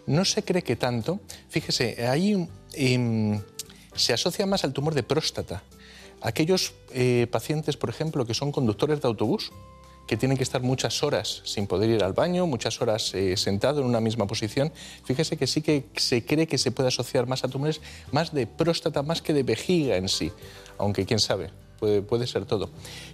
[0.07, 1.21] No se cree que tanto.
[1.49, 3.41] Fíjese, ahí em,
[3.95, 5.63] se asocia más al tumor de próstata.
[6.23, 9.53] Aquellos eh, pacientes, por ejemplo, que son conductores de autobús,
[10.09, 13.81] que tienen que estar muchas horas sin poder ir al baño, muchas horas eh, sentado
[13.81, 14.73] en una misma posición,
[15.05, 17.81] fíjese que sí que se cree que se puede asociar más a tumores
[18.11, 20.33] más de próstata, más que de vejiga en sí,
[20.79, 22.71] aunque quién sabe, puede, puede ser todo.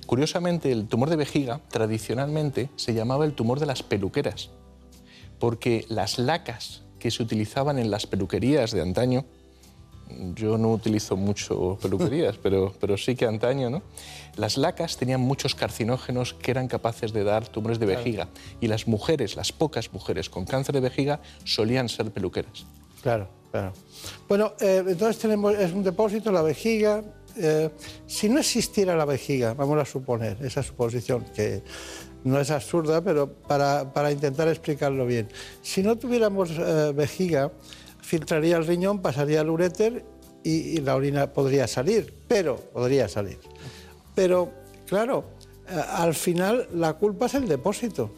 [0.07, 4.51] Curiosamente, el tumor de vejiga tradicionalmente se llamaba el tumor de las peluqueras
[5.39, 9.25] porque las lacas que se utilizaban en las peluquerías de antaño,
[10.35, 13.83] yo no utilizo mucho peluquerías, pero, pero sí que antaño, ¿no?
[14.37, 17.99] Las lacas tenían muchos carcinógenos que eran capaces de dar tumores de Claro.
[18.01, 18.29] vejiga
[18.61, 22.65] y las mujeres, las pocas mujeres con cáncer de vejiga solían ser peluqueras.
[23.03, 23.73] Claro, claro.
[24.29, 27.03] Bueno, eh, entonces tenemos, es un depósito, la vejiga.
[27.37, 27.71] Eh,
[28.07, 31.63] si no existiera la vejiga, vamos a suponer, esa suposición, que
[32.25, 35.29] no es absurda, pero para, intentar explicarlo bien.
[35.63, 37.53] Si no tuviéramos eh, vejiga,
[38.01, 40.05] filtraría el riñón, pasaría al uréter
[40.43, 43.39] y, la orina podría salir, pero podría salir.
[44.15, 44.53] Pero,
[44.87, 45.25] claro,
[45.69, 48.11] eh, al final la culpa es el depósito.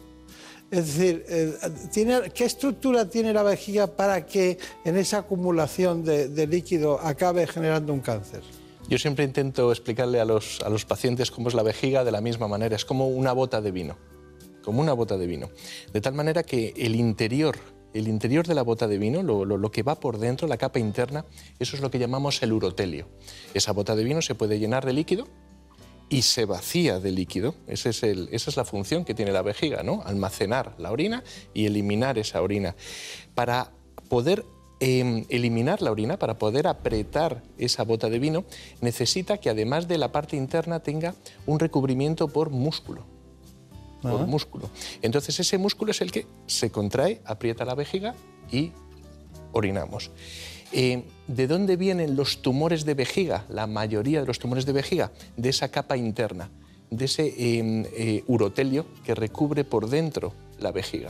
[0.71, 1.53] Es decir, eh,
[1.91, 7.93] ¿tiene, ¿qué estructura tiene la vejiga para que en esa acumulación de líquido acabe generando
[7.93, 8.41] un cáncer?
[8.89, 12.21] Yo siempre intento explicarle a los, a los pacientes cómo es la vejiga de la
[12.21, 12.75] misma manera.
[12.75, 13.97] Es como una bota de vino,
[14.63, 15.49] como una bota de vino.
[15.91, 17.57] De tal manera que el interior,
[17.93, 20.79] el interior de la bota de vino, lo, lo- que va por dentro, la capa
[20.79, 21.25] interna,
[21.59, 23.09] eso es lo que llamamos el urotelio.
[23.53, 25.27] Esa bota de vino se puede llenar de líquido
[26.09, 27.55] y se vacía de líquido.
[27.67, 30.01] Ese es el- esa es la función que tiene la vejiga, ¿no?
[30.05, 32.73] Almacenar la orina y eliminar esa orina.
[33.35, 33.73] Para
[34.07, 34.45] poder
[34.79, 38.45] eh, eliminar la orina, para poder apretar esa bota de vino,
[38.81, 41.15] necesita que además de la parte interna tenga
[41.45, 43.05] un recubrimiento por músculo.
[44.01, 44.69] Por músculo.
[45.01, 48.15] Entonces ese músculo es el que se contrae, aprieta la vejiga
[48.51, 48.71] y
[49.51, 50.11] orinamos.
[50.71, 53.45] Eh, ¿De dónde vienen los tumores de vejiga?
[53.49, 56.49] La mayoría de los tumores de vejiga, de esa capa interna,
[56.89, 61.09] de ese eh, eh, urotelio que recubre por dentro la vejiga.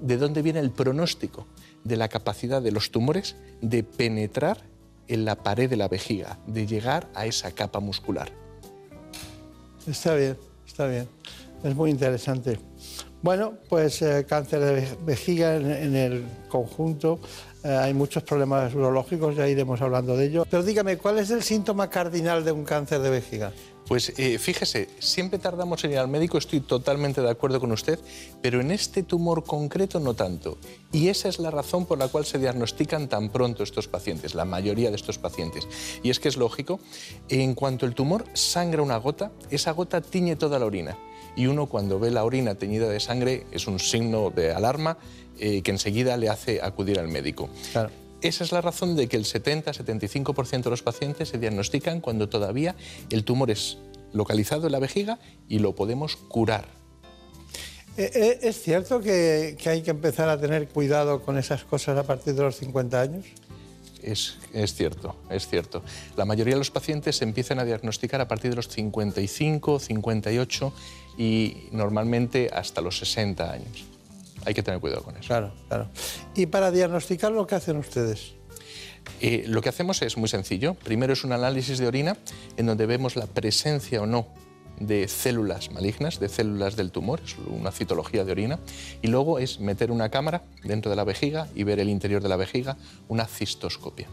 [0.00, 1.46] ¿De dónde viene el pronóstico?
[1.84, 4.62] De la capacidad de los tumores de penetrar
[5.08, 8.30] en la pared de la vejiga, de llegar a esa capa muscular.
[9.86, 11.08] Está bien, está bien.
[11.64, 12.58] Es muy interesante.
[13.22, 17.18] Bueno, pues eh, cáncer de ve- vejiga en, en el conjunto.
[17.64, 20.46] eh, hay muchos problemas urológicos, ya iremos hablando de ello.
[20.50, 23.52] Pero dígame, ¿cuál es el síntoma cardinal de un cáncer de vejiga?
[23.90, 27.98] Pues eh, fíjese, siempre tardamos en ir al médico, estoy totalmente de acuerdo con usted,
[28.40, 30.58] pero en este tumor concreto no tanto.
[30.92, 34.44] Y esa es la razón por la cual se diagnostican tan pronto estos pacientes, la
[34.44, 35.66] mayoría de estos pacientes.
[36.04, 36.78] Y es que es lógico,
[37.30, 40.96] en cuanto el tumor sangra una gota, esa gota tiñe toda la orina.
[41.34, 44.98] Y uno cuando ve la orina teñida de sangre es un signo de alarma
[45.40, 47.50] eh, que enseguida le hace acudir al médico.
[48.22, 52.74] Esa es la razón de que el 70-75% de los pacientes se diagnostican cuando todavía
[53.10, 53.78] el tumor es
[54.12, 55.18] localizado en la vejiga
[55.48, 56.66] y lo podemos curar.
[57.96, 61.98] Eh, eh, ¿Es cierto que, que hay que empezar a tener cuidado con esas cosas
[61.98, 63.26] a partir de los 50 años?
[64.02, 65.82] Es, es cierto, es cierto.
[66.16, 70.72] La mayoría de los pacientes se empiezan a diagnosticar a partir de los 55, 58
[71.18, 73.89] y normalmente hasta los 60 años.
[74.44, 75.26] Hay que tener cuidado con eso.
[75.26, 75.88] Claro, claro.
[76.34, 78.34] Y para diagnosticar lo que hacen ustedes.
[79.20, 80.74] Eh, lo que hacemos es muy sencillo.
[80.74, 82.16] Primero es un análisis de orina
[82.56, 84.26] en donde vemos la presencia o no
[84.80, 88.58] de células malignas, de células del tumor, es una citología de orina.
[89.02, 92.28] Y luego es meter una cámara dentro de la vejiga y ver el interior de
[92.28, 92.76] la vejiga,
[93.08, 94.08] una cistoscopia.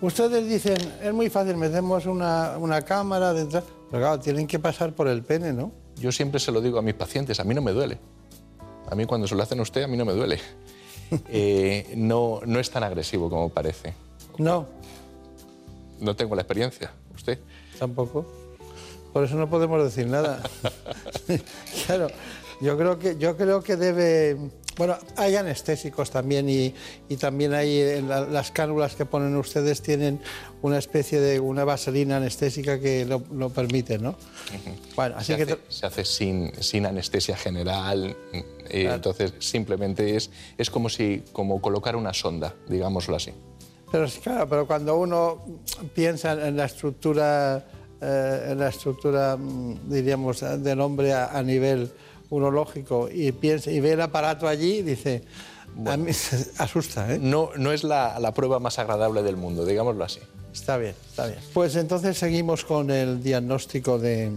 [0.00, 4.94] Ustedes dicen, es muy fácil, metemos una, una cámara dentro, pero claro, tienen que pasar
[4.94, 5.72] por el pene, ¿no?
[5.96, 7.98] Yo siempre se lo digo a mis pacientes, a mí no me duele.
[8.92, 10.38] A mí cuando se lo hacen a usted, a mí no me duele.
[11.28, 13.92] Eh, no, no es tan agresivo como parece.
[14.38, 14.66] No.
[16.00, 16.90] No tengo la experiencia.
[17.14, 17.38] ¿Usted?
[17.78, 18.26] Tampoco.
[19.12, 20.42] Por eso no podemos decir nada.
[21.86, 22.08] claro,
[22.62, 24.38] yo creo que, yo creo que debe...
[24.76, 26.74] Bueno, hay anestésicos también y,
[27.08, 30.20] y también hay la- las cánulas que ponen ustedes tienen
[30.62, 34.16] una especie de una vaselina anestésica que lo, lo permite, ¿no?
[34.96, 35.42] Bueno, así se, que...
[35.52, 38.44] hace, se hace sin, sin anestesia general, eh,
[38.82, 38.94] Claro.
[38.94, 43.32] entonces simplemente es, es como, si, como colocar una sonda, digámoslo así.
[43.90, 45.44] Pero claro, pero cuando uno
[45.94, 47.62] piensa en la estructura,
[48.00, 51.92] eh, en la estructura, mm, diríamos, del hombre a, a nivel
[52.32, 55.22] urológico y piensa y ve el aparato allí, dice,
[55.86, 57.18] a mí se asusta, ¿eh?
[57.20, 60.20] No, no es la, la prueba más agradable del mundo, digámoslo así.
[60.52, 61.38] Está bien, está bien.
[61.52, 64.32] Pues entonces seguimos con el diagnóstico de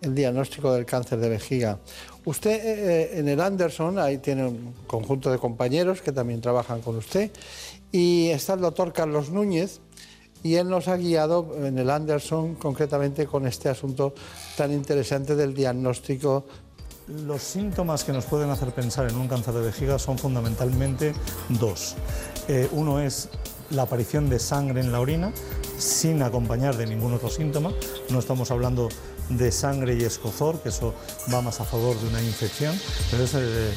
[0.00, 1.78] el diagnóstico del cáncer de vejiga.
[2.24, 6.80] Usted eh, eh, en el Anderson, ahí tiene un conjunto de compañeros que también trabajan
[6.80, 7.30] con usted,
[7.90, 9.80] y está el doctor Carlos Núñez,
[10.42, 14.14] y él nos ha guiado en el Anderson concretamente con este asunto
[14.56, 16.44] tan interesante del diagnóstico
[17.08, 21.14] los síntomas que nos pueden hacer pensar en un cáncer de vejiga son fundamentalmente
[21.48, 21.96] dos.
[22.48, 23.28] Eh, uno es
[23.70, 25.32] la aparición de sangre en la orina
[25.78, 27.72] sin acompañar de ningún otro síntoma.
[28.10, 28.88] No estamos hablando
[29.28, 30.94] de sangre y escozor, que eso
[31.32, 32.74] va más a favor de una infección,
[33.10, 33.72] pero es eh,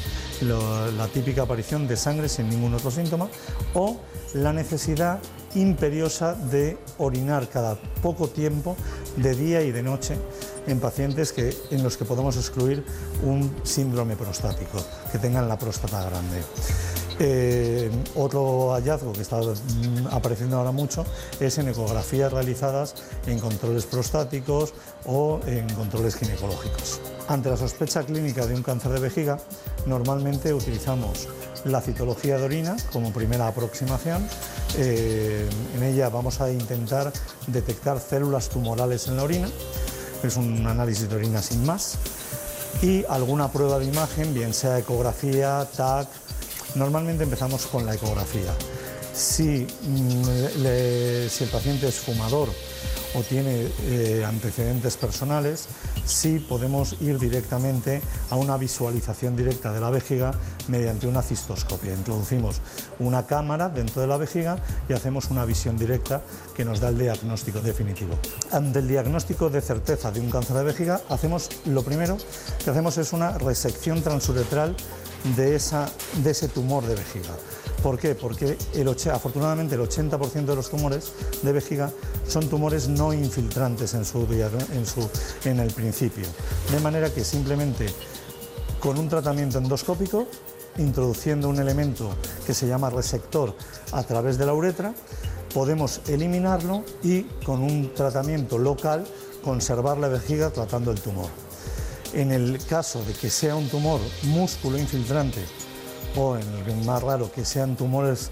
[0.96, 3.28] la típica aparición de sangre sin ningún otro síntoma.
[3.74, 4.00] O
[4.34, 5.20] la necesidad
[5.54, 8.76] imperiosa de orinar cada poco tiempo,
[9.16, 10.16] de día y de noche,
[10.66, 12.84] en pacientes que, en los que podemos excluir
[13.24, 14.78] un síndrome prostático,
[15.10, 16.40] que tengan la próstata grande.
[17.18, 21.04] Eh, otro hallazgo que está mm, apareciendo ahora mucho
[21.38, 22.94] es en ecografías realizadas
[23.26, 24.74] en controles prostáticos
[25.04, 27.00] o en controles ginecológicos.
[27.28, 29.38] Ante la sospecha clínica de un cáncer de vejiga,
[29.86, 31.28] normalmente utilizamos
[31.64, 34.26] la citología de orina como primera aproximación.
[34.76, 37.12] Eh, en ella vamos a intentar
[37.46, 39.48] detectar células tumorales en la orina.
[40.22, 41.96] Es un análisis de orina sin más.
[42.80, 46.08] Y alguna prueba de imagen, bien sea ecografía, TAC.
[46.74, 48.52] Normalmente empezamos con la ecografía.
[49.12, 52.48] Si, mm, si el paciente es fumador
[53.14, 55.68] o tiene eh, antecedentes personales,
[56.04, 60.32] sí podemos ir directamente a una visualización directa de la vejiga
[60.68, 61.92] mediante una cistoscopia.
[61.92, 62.60] Introducimos
[62.98, 64.58] una cámara dentro de la vejiga
[64.88, 66.22] y hacemos una visión directa
[66.54, 68.18] que nos da el diagnóstico definitivo.
[68.50, 72.16] Ante el diagnóstico de certeza de un cáncer de vejiga, hacemos lo primero
[72.64, 74.74] que hacemos es una resección transuretral
[75.36, 77.30] de, ese tumor de vejiga.
[77.82, 78.14] ¿Por qué?
[78.14, 81.12] Porque el, afortunadamente el 80% de los tumores
[81.42, 81.90] de vejiga
[82.28, 84.24] son tumores no infiltrantes en, su,
[85.44, 86.24] en, el principio.
[86.70, 87.86] De manera que simplemente
[88.78, 90.28] con un tratamiento endoscópico,
[90.78, 92.14] introduciendo un elemento
[92.46, 93.56] que se llama resector
[93.90, 94.94] a través de la uretra,
[95.52, 99.04] podemos eliminarlo y con un tratamiento local
[99.42, 101.28] conservar la vejiga tratando el tumor.
[102.14, 105.40] En el caso de que sea un tumor músculo infiltrante
[106.16, 108.30] o en el más raro que sean tumores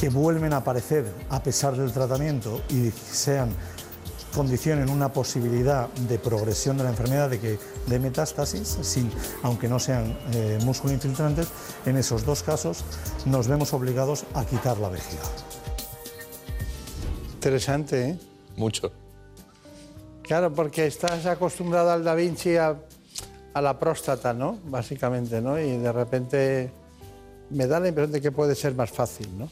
[0.00, 3.50] que vuelven a aparecer a pesar del tratamiento y sean
[4.34, 9.10] condicionen una posibilidad de progresión de la enfermedad, de, que, de metástasis, sin,
[9.42, 11.48] aunque no sean eh, músculo infiltrantes,
[11.86, 12.84] en esos dos casos
[13.26, 15.22] nos vemos obligados a quitar la vejiga.
[17.34, 18.18] Interesante, ¿eh?
[18.56, 18.90] Mucho.
[20.22, 22.76] Claro, porque estás acostumbrado al Da Vinci a,
[23.54, 24.58] a la próstata, ¿no?
[24.66, 25.58] Básicamente, ¿no?
[25.58, 26.70] Y de repente
[27.50, 29.48] me da la impresión de que puede ser más fácil, ¿no?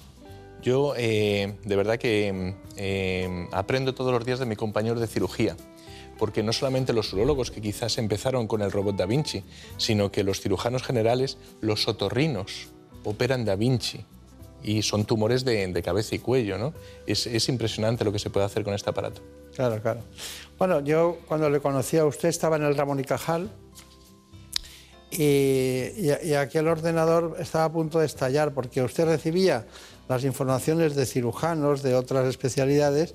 [0.60, 5.56] Yo eh, de verdad que eh, aprendo todos los días de mi compañero de cirugía,
[6.18, 9.42] porque no solamente los urólogos que quizás empezaron con el robot Da Vinci,
[9.76, 12.68] sino que los cirujanos generales, los otorrinos,
[13.04, 14.04] operan Da Vinci
[14.62, 16.72] y son tumores de, cabeza y cuello, ¿no?
[17.06, 19.20] Es, es, impresionante lo que se puede hacer con este aparato.
[19.56, 20.00] Claro, claro.
[20.58, 23.50] Bueno, yo cuando le conocí a usted estaba en el Ramón y Cajal
[25.12, 29.66] y, y, aquel ordenador estaba a punto de estallar porque usted recibía
[30.08, 33.14] las informaciones de cirujanos de otras especialidades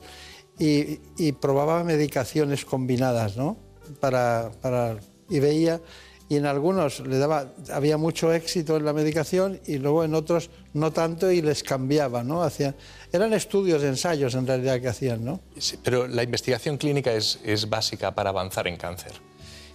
[0.59, 3.57] y, probaba medicaciones combinadas, ¿no?
[3.99, 4.97] Para, para,
[5.29, 5.81] y veía,
[6.29, 10.49] y en algunos le daba, había mucho éxito en la medicación y luego en otros
[10.73, 12.43] no tanto y les cambiaba, ¿no?
[12.43, 12.75] Hacían,
[13.11, 15.39] eran estudios, ensayos en realidad que hacían, ¿no?
[15.83, 19.13] Pero la investigación clínica es, es básica para avanzar en cáncer.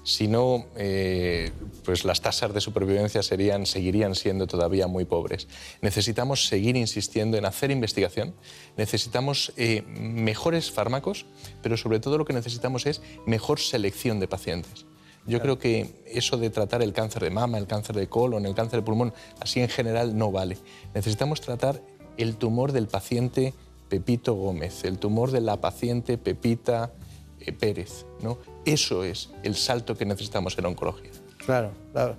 [0.05, 1.53] Si no, eh,
[1.85, 5.47] pues las tasas de supervivencia serían, seguirían siendo todavía muy pobres.
[5.81, 8.35] Necesitamos seguir insistiendo en hacer investigación,
[8.77, 11.27] necesitamos eh, mejores fármacos,
[11.63, 14.87] pero sobre todo lo que necesitamos es mejor selección de pacientes.
[15.25, 18.55] Yo creo que eso de tratar el cáncer de mama, el cáncer de colon, el
[18.55, 20.59] cáncer de pulmón, así en general no vale.
[20.95, 21.81] Necesitamos tratar
[22.17, 23.55] el tumor del paciente
[23.89, 26.93] Pepito Gómez, el tumor de la paciente Pepita
[27.39, 28.05] eh, Pérez.
[28.21, 28.39] ¿no?
[28.65, 31.11] Eso es el salto que necesitamos en oncología.
[31.45, 32.17] Claro, claro.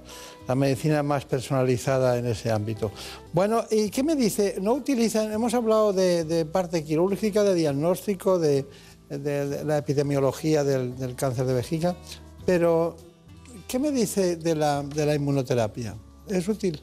[0.48, 2.92] La medicina más personalizada en ese ámbito.
[3.32, 4.58] Bueno, ¿y qué me dice?
[4.62, 8.66] No utilizan, hemos hablado de, parte quirúrgica, de diagnóstico, de,
[9.10, 11.96] la epidemiología del, cáncer de vejiga,
[12.46, 12.98] pero
[13.68, 15.96] ¿qué me dice de la, de la inmunoterapia?
[16.28, 16.82] ¿Es útil?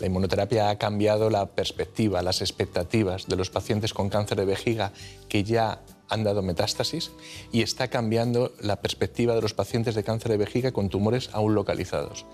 [0.00, 4.92] La inmunoterapia ha cambiado la perspectiva, las expectativas de los pacientes con cáncer de vejiga
[5.28, 7.12] que ya han dado metástasis
[7.52, 11.54] y está cambiando la perspectiva de los pacientes de cáncer de vejiga con tumores aún
[11.54, 12.26] localizados.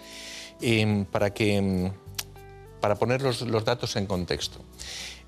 [1.10, 1.92] para, que,
[2.80, 4.60] para poner los, datos en contexto,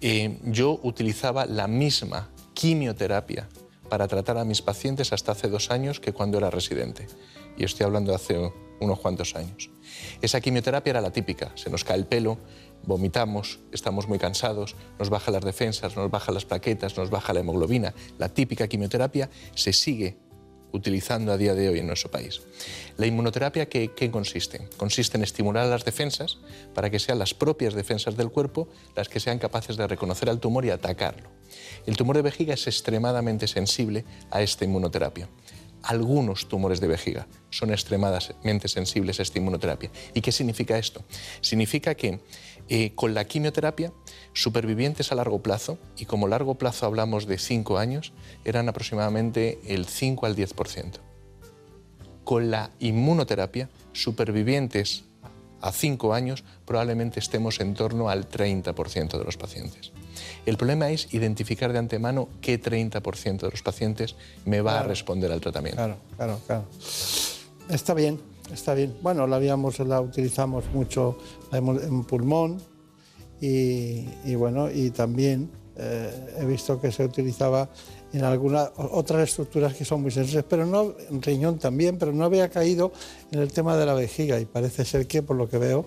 [0.00, 3.48] eh, yo utilizaba la misma quimioterapia
[3.88, 7.06] para tratar a mis pacientes hasta hace dos años que cuando era residente.
[7.56, 9.70] Y estoy hablando de hace unos cuantos años.
[10.20, 12.38] Esa quimioterapia era la típica, se nos cae el pelo,
[12.84, 17.40] vomitamos, estamos muy cansados, nos baja las defensas, nos baja las plaquetas, nos baja la
[17.40, 17.94] hemoglobina.
[18.18, 20.16] La típica quimioterapia se sigue
[20.72, 22.40] utilizando a día de hoy en nuestro país.
[22.96, 24.68] La inmunoterapia, ¿qué, qué consiste?
[24.76, 26.38] Consiste en estimular las defensas
[26.74, 30.40] para que sean las propias defensas del cuerpo las que sean capaces de reconocer al
[30.40, 31.30] tumor y atacarlo.
[31.86, 35.28] El tumor de vejiga es extremadamente sensible a esta inmunoterapia.
[35.82, 39.90] Algunos tumores de vejiga son extremadamente sensibles a esta inmunoterapia.
[40.14, 41.04] ¿Y qué significa esto?
[41.40, 42.20] Significa que
[42.74, 43.92] eh, con la quimioterapia,
[44.32, 48.14] supervivientes a largo plazo, y como largo plazo hablamos de 5 años,
[48.46, 50.92] eran aproximadamente el 5 al 10%.
[52.24, 55.04] Con la inmunoterapia, supervivientes
[55.60, 59.92] a 5 años, probablemente estemos en torno al 30% de los pacientes.
[60.46, 64.16] El problema es identificar de antemano qué 30% de los pacientes
[64.46, 65.76] me va a responder al tratamiento.
[65.76, 66.64] Claro, claro, claro.
[67.68, 68.18] Está bien,
[68.52, 68.94] está bien.
[69.02, 71.18] Bueno, la, habíamos, la utilizamos mucho
[71.52, 72.58] en pulmón
[73.40, 77.68] y, bueno, y también eh, he visto que se utilizaba
[78.12, 82.24] en algunas otras estructuras que son muy sensibles, pero no en riñón también, pero no
[82.24, 82.92] había caído
[83.30, 85.84] en el tema de la vejiga y parece ser que, por lo que veo,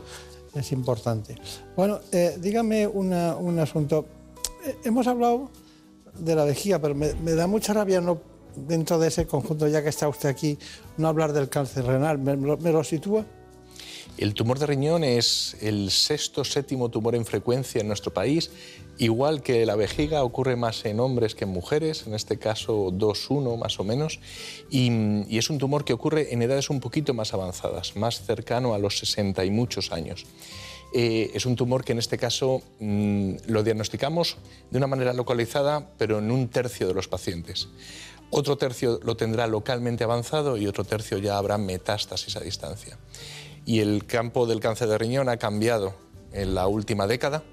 [0.53, 1.35] es importante.
[1.75, 4.05] Bueno, eh, dígame un asunto.
[4.65, 5.49] Eh, hemos hablado
[6.17, 9.83] de la vejiga, pero me, me da mucha rabia no dentro de ese conjunto, ya
[9.83, 10.57] que está usted aquí,
[10.97, 12.17] no hablar del cáncer renal.
[12.17, 13.25] ¿Me, me lo sitúa?
[14.17, 18.49] El tumor de riñón es el sexto, séptimo tumor en frecuencia en nuestro país.
[18.97, 23.57] Igual que la vejiga, ocurre más en hombres que en mujeres, en este caso 2-1
[23.57, 24.21] más o menos.
[24.69, 24.89] Y,
[25.27, 28.79] y es un tumor que ocurre en edades un poquito más avanzadas, más cercano a
[28.79, 30.25] los 60 y muchos años.
[30.97, 34.37] Eh, es un tumor que en este caso mm, lo diagnosticamos
[34.71, 37.67] de una manera localizada, pero en un tercio de los pacientes.
[38.37, 42.97] Otro tercio lo tendrá localmente avanzado y otro tercio ya habrá metástasis a distancia.
[43.65, 45.95] Y el campo del cáncer de riñón ha cambiado
[46.33, 47.45] en la última década.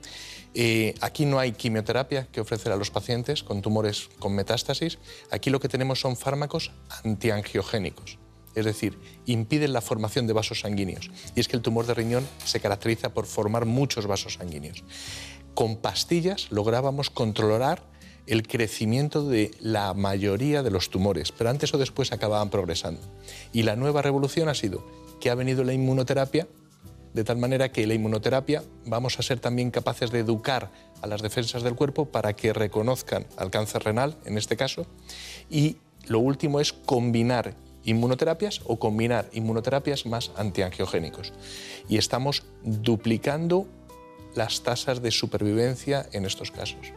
[0.54, 4.98] Eh, aquí no hay quimioterapia que ofrecer a los pacientes con tumores con metástasis.
[5.30, 6.72] Aquí lo que tenemos son fármacos
[7.04, 8.18] antiangiogénicos,
[8.56, 11.12] es decir, impiden la formación de vasos sanguíneos.
[11.36, 14.82] Y es que el tumor de riñón se caracteriza por formar muchos vasos sanguíneos.
[15.54, 17.91] Con pastillas lográbamos controlar
[18.32, 23.02] el crecimiento de la mayoría de los tumores, pero antes o después acababan progresando.
[23.52, 24.82] Y la nueva revolución ha sido
[25.20, 26.48] que ha venido la inmunoterapia,
[27.12, 30.70] de tal manera que la inmunoterapia vamos a ser también capaces de educar
[31.02, 34.86] a las defensas del cuerpo para que reconozcan al cáncer renal, en este caso,
[35.50, 35.76] y
[36.06, 37.54] lo último es combinar
[37.84, 41.34] inmunoterapias o combinar inmunoterapias más antiangiogénicos.
[41.86, 43.68] Y estamos duplicando
[44.34, 46.94] las tasas de supervivencia en estos casos.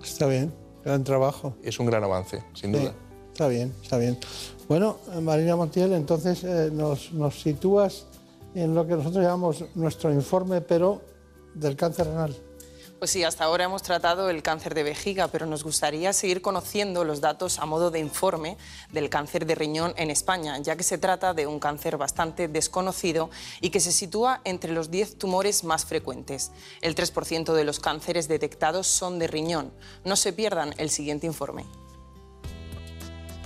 [0.00, 0.52] Está bien,
[0.88, 1.54] gran trabajo.
[1.62, 2.94] Es un gran avance, sin Sí, duda.
[3.32, 4.18] está bien, está bien.
[4.68, 8.06] Bueno, eh, Marina Montiel, entonces eh, nos, nos sitúas
[8.54, 11.00] en lo que nosotros llamamos nuestro informe, pero
[11.54, 12.34] del cáncer renal.
[12.98, 17.04] Pues sí, hasta ahora hemos tratado el cáncer de vejiga, pero nos gustaría seguir conociendo
[17.04, 18.56] los datos a modo de informe
[18.90, 23.30] del cáncer de riñón en España, ya que se trata de un cáncer bastante desconocido
[23.60, 26.50] y que se sitúa entre los 10 tumores más frecuentes.
[26.80, 29.72] El 3% de los cánceres detectados son de riñón.
[30.04, 31.66] No se pierdan el siguiente informe.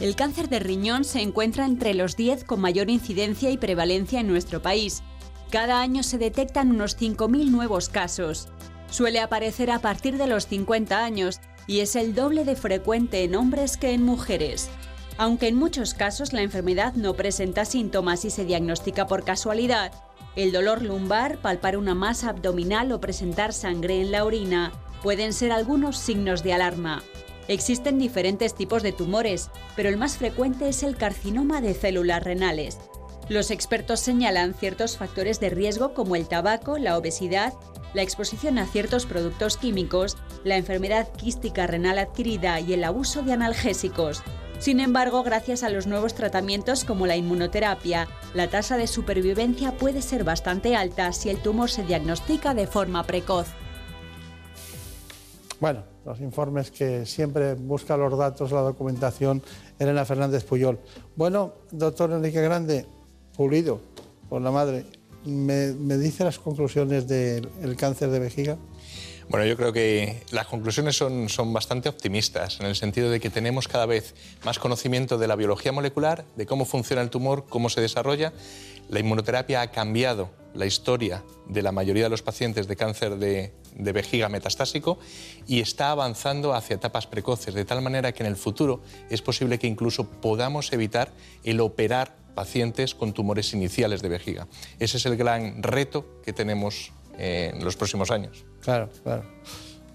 [0.01, 4.29] El cáncer de riñón se encuentra entre los 10 con mayor incidencia y prevalencia en
[4.29, 5.03] nuestro país.
[5.51, 8.49] Cada año se detectan unos 5.000 nuevos casos.
[8.93, 13.35] Suele aparecer a partir de los 50 años y es el doble de frecuente en
[13.35, 14.69] hombres que en mujeres.
[15.17, 19.93] Aunque en muchos casos la enfermedad no presenta síntomas y se diagnostica por casualidad,
[20.37, 24.73] el dolor lumbar, palpar una masa abdominal o presentar sangre en la orina
[25.03, 27.03] pueden ser algunos signos de alarma.
[27.49, 32.79] Existen diferentes tipos de tumores, pero el más frecuente es el carcinoma de células renales.
[33.33, 37.55] Los expertos señalan ciertos factores de riesgo como el tabaco, la obesidad,
[37.95, 43.33] la exposición a ciertos productos químicos, la enfermedad quística renal adquirida y el abuso de
[43.33, 44.23] analgésicos.
[44.59, 50.03] Sin embargo, gracias a los nuevos tratamientos como la inmunoterapia, la tasa de supervivencia puede
[50.03, 53.47] ser bastante alta si el tumor se diagnostica de forma precoz.
[55.59, 59.43] Bueno, los informes que siempre busca los datos, la documentación,
[59.79, 60.79] Elena Fernández Puyol.
[61.17, 62.85] Bueno, doctor Enrique Grande,
[63.37, 63.81] pulido
[64.29, 64.85] por la madre,
[65.25, 68.59] ¿me, dice las conclusiones del el cáncer de vejiga?
[69.29, 73.31] Bueno, yo creo que las conclusiones son, son bastante optimistas, en el sentido de que
[73.31, 74.15] tenemos cada vez
[74.45, 78.33] más conocimiento de la biología molecular, de cómo funciona el tumor, cómo se desarrolla.
[78.89, 83.55] La inmunoterapia ha cambiado la historia de la mayoría de los pacientes de cáncer de,
[83.75, 84.99] de vejiga metastásico
[85.47, 89.59] y está avanzando hacia etapas precoces, de tal manera que en el futuro es posible
[89.59, 91.11] que incluso podamos evitar
[91.45, 94.49] el operar pacientes con tumores iniciales de vejiga.
[94.79, 98.45] Ese es el gran reto que tenemos en los próximos años.
[98.61, 99.25] Claro, claro.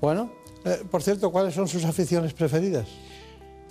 [0.01, 0.31] Bueno,
[0.65, 2.88] eh, por cierto, ¿cuáles son sus aficiones preferidas?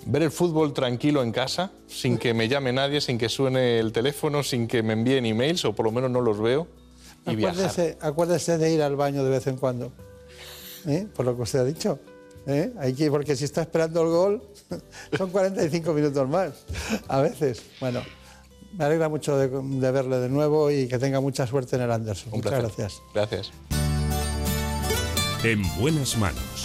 [0.05, 3.91] Ver el fútbol tranquilo en casa, sin que me llame nadie, sin que suene el
[3.91, 6.67] teléfono, sin que me envíen emails, o por lo menos no los veo,
[7.25, 7.65] y viajar.
[7.65, 9.91] Acuérdese, acuérdese de ir al baño de vez en cuando,
[10.85, 11.07] ¿eh?
[11.13, 11.99] por lo que usted ha dicho.
[12.45, 12.71] ¿eh?
[12.79, 14.43] Hay que, porque si está esperando el gol,
[15.17, 16.53] son 45 minutos más,
[17.07, 17.61] a veces.
[17.79, 18.01] Bueno,
[18.73, 21.91] me alegra mucho de, de verle de nuevo y que tenga mucha suerte en el
[21.91, 22.33] Anderson.
[22.33, 22.75] Un Muchas placer.
[22.77, 23.01] gracias.
[23.13, 23.51] Gracias.
[25.43, 26.56] En buenas manos.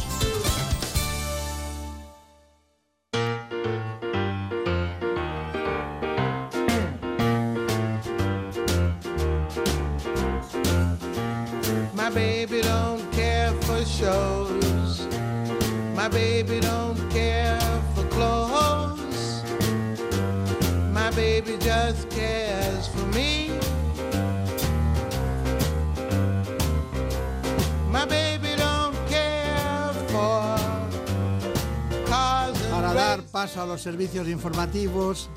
[33.43, 35.29] Paso a los servicios informativos,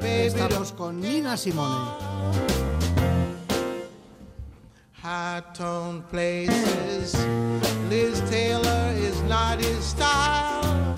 [0.00, 1.90] estamos con Nina Simone.
[5.02, 7.16] high tone places.
[7.90, 10.94] Liz Taylor is not his style,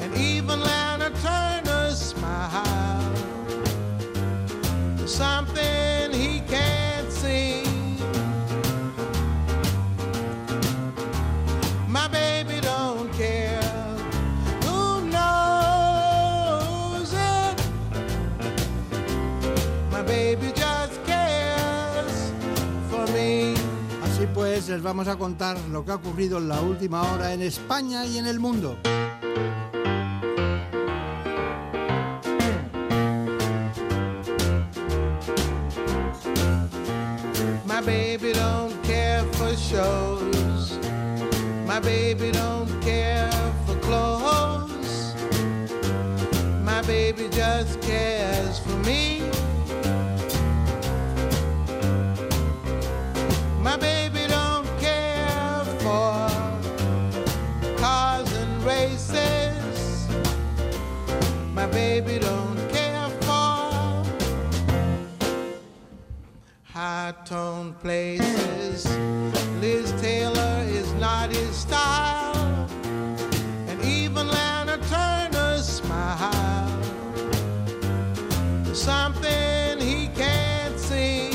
[0.00, 3.14] and even Lana Turner's smile.
[5.06, 5.75] Something
[24.68, 28.18] Les vamos a contar lo que ha ocurrido en la última hora en España y
[28.18, 28.76] en el mundo.
[37.64, 40.80] My baby don't care for shows.
[41.64, 43.30] My baby don't care
[43.66, 45.14] for clothes.
[46.64, 47.80] My baby just
[67.28, 68.86] high tone places.
[69.60, 72.68] Liz Taylor is not his style,
[73.68, 76.70] and even Lana Turner's smile.
[78.74, 81.30] Something he can't see.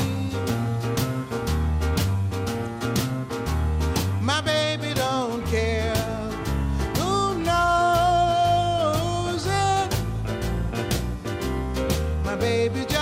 [4.20, 5.94] My baby don't care.
[6.98, 9.96] Who knows it?
[12.24, 13.01] My baby just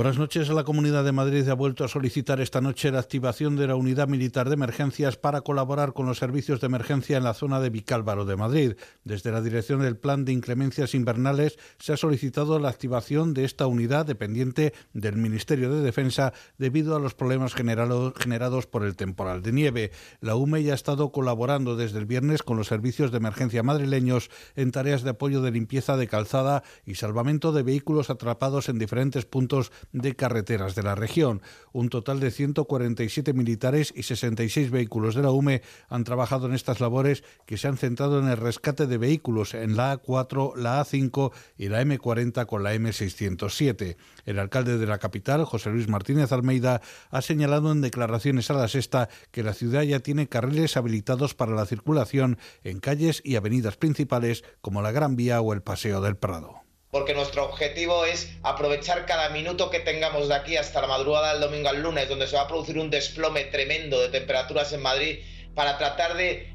[0.00, 0.48] Buenas noches.
[0.48, 4.08] La Comunidad de Madrid ha vuelto a solicitar esta noche la activación de la Unidad
[4.08, 8.24] Militar de Emergencias para colaborar con los servicios de emergencia en la zona de Vicálvaro
[8.24, 8.76] de Madrid.
[9.04, 13.66] Desde la Dirección del Plan de Inclemencias Invernales se ha solicitado la activación de esta
[13.66, 19.52] unidad dependiente del Ministerio de Defensa debido a los problemas generados por el temporal de
[19.52, 19.90] nieve.
[20.22, 24.30] La UME ya ha estado colaborando desde el viernes con los servicios de emergencia madrileños
[24.56, 29.26] en tareas de apoyo de limpieza de calzada y salvamento de vehículos atrapados en diferentes
[29.26, 31.42] puntos de carreteras de la región.
[31.72, 36.80] Un total de 147 militares y 66 vehículos de la UME han trabajado en estas
[36.80, 41.32] labores que se han centrado en el rescate de vehículos en la A4, la A5
[41.56, 43.96] y la M40 con la M607.
[44.26, 46.80] El alcalde de la capital, José Luis Martínez Almeida,
[47.10, 51.54] ha señalado en declaraciones a la sexta que la ciudad ya tiene carriles habilitados para
[51.54, 56.16] la circulación en calles y avenidas principales como la Gran Vía o el Paseo del
[56.16, 56.59] Prado.
[56.90, 61.40] Porque nuestro objetivo es aprovechar cada minuto que tengamos de aquí hasta la madrugada del
[61.40, 65.20] domingo al lunes, donde se va a producir un desplome tremendo de temperaturas en Madrid,
[65.54, 66.52] para tratar de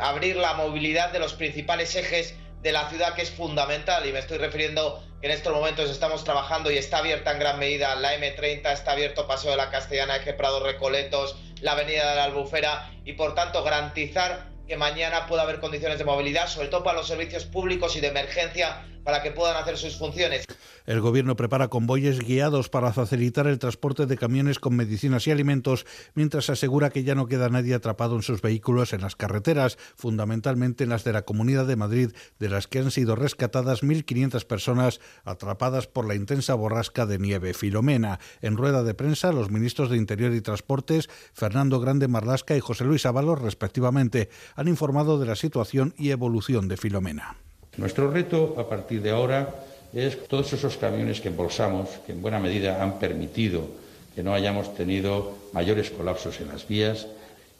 [0.00, 4.06] abrir la movilidad de los principales ejes de la ciudad que es fundamental.
[4.06, 7.58] Y me estoy refiriendo que en estos momentos estamos trabajando y está abierta en gran
[7.58, 12.16] medida la M30, está abierto Paseo de la Castellana, Eje Prado Recoletos, la Avenida de
[12.16, 16.82] la Albufera y por tanto garantizar que mañana pueda haber condiciones de movilidad, sobre todo
[16.82, 20.44] para los servicios públicos y de emergencia para que puedan hacer sus funciones.
[20.84, 25.86] El Gobierno prepara convoyes guiados para facilitar el transporte de camiones con medicinas y alimentos,
[26.14, 30.82] mientras asegura que ya no queda nadie atrapado en sus vehículos en las carreteras, fundamentalmente
[30.82, 35.00] en las de la Comunidad de Madrid, de las que han sido rescatadas 1.500 personas
[35.24, 38.18] atrapadas por la intensa borrasca de nieve Filomena.
[38.42, 42.84] En rueda de prensa, los ministros de Interior y Transportes, Fernando Grande Marlasca y José
[42.84, 47.36] Luis Ábalos, respectivamente, han informado de la situación y evolución de Filomena.
[47.76, 49.54] Nuestro reto a partir de ahora
[49.92, 53.68] es todos esos camiones que embolsamos, que en buena medida han permitido
[54.14, 57.06] que no hayamos tenido mayores colapsos en las vías,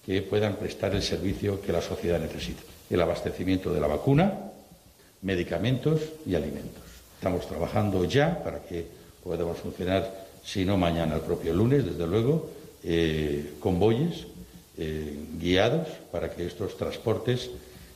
[0.06, 2.62] que puedan prestar el servicio que la sociedad necesita.
[2.88, 4.32] El abastecimiento de la vacuna,
[5.20, 6.82] medicamentos y alimentos.
[7.16, 8.86] Estamos trabajando ya para que
[9.22, 12.48] podamos funcionar, si no mañana, el propio lunes, desde luego,
[12.84, 14.26] eh, convoyes
[14.78, 17.50] eh, guiados para que estos transportes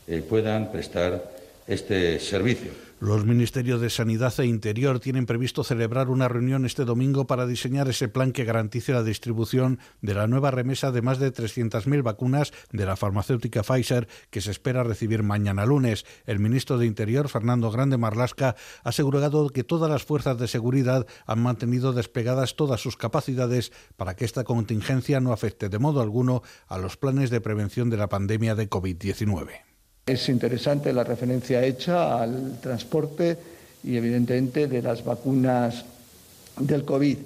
[0.08, 1.39] eh, puedan prestar
[1.70, 2.72] este servicio.
[2.98, 7.88] Los Ministerios de Sanidad e Interior tienen previsto celebrar una reunión este domingo para diseñar
[7.88, 12.52] ese plan que garantice la distribución de la nueva remesa de más de 300.000 vacunas
[12.72, 16.04] de la farmacéutica Pfizer que se espera recibir mañana lunes.
[16.26, 21.06] El ministro de Interior, Fernando Grande Marlasca, ha asegurado que todas las fuerzas de seguridad
[21.24, 26.42] han mantenido despegadas todas sus capacidades para que esta contingencia no afecte de modo alguno
[26.66, 29.69] a los planes de prevención de la pandemia de COVID-19.
[30.10, 33.38] Es interesante la referencia hecha al transporte
[33.84, 35.84] y evidentemente de las vacunas
[36.58, 37.16] del COVID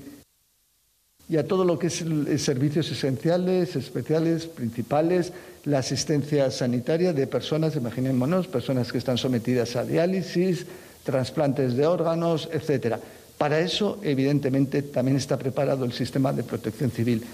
[1.27, 2.05] y a todo lo que es
[2.43, 5.33] servicios esenciales, especiales, principales,
[5.65, 10.67] la asistencia sanitaria de personas, imaginémonos, personas que están sometidas a diálisis,
[11.05, 13.01] trasplantes de órganos, etcétera.
[13.39, 17.25] Para eso, evidentemente, también está preparado el sistema de protección civil.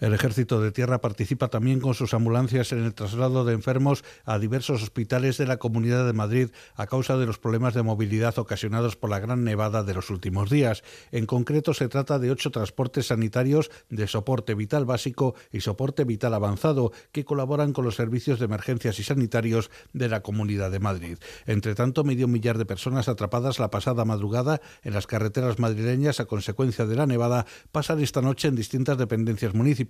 [0.00, 4.38] El Ejército de Tierra participa también con sus ambulancias en el traslado de enfermos a
[4.38, 8.96] diversos hospitales de la Comunidad de Madrid a causa de los problemas de movilidad ocasionados
[8.96, 10.82] por la gran nevada de los últimos días.
[11.12, 16.32] En concreto, se trata de ocho transportes sanitarios de soporte vital básico y soporte vital
[16.32, 21.18] avanzado que colaboran con los servicios de emergencias y sanitarios de la Comunidad de Madrid.
[21.44, 26.24] Entre tanto, medio millar de personas atrapadas la pasada madrugada en las carreteras madrileñas a
[26.24, 29.89] consecuencia de la nevada pasan esta noche en distintas dependencias municipales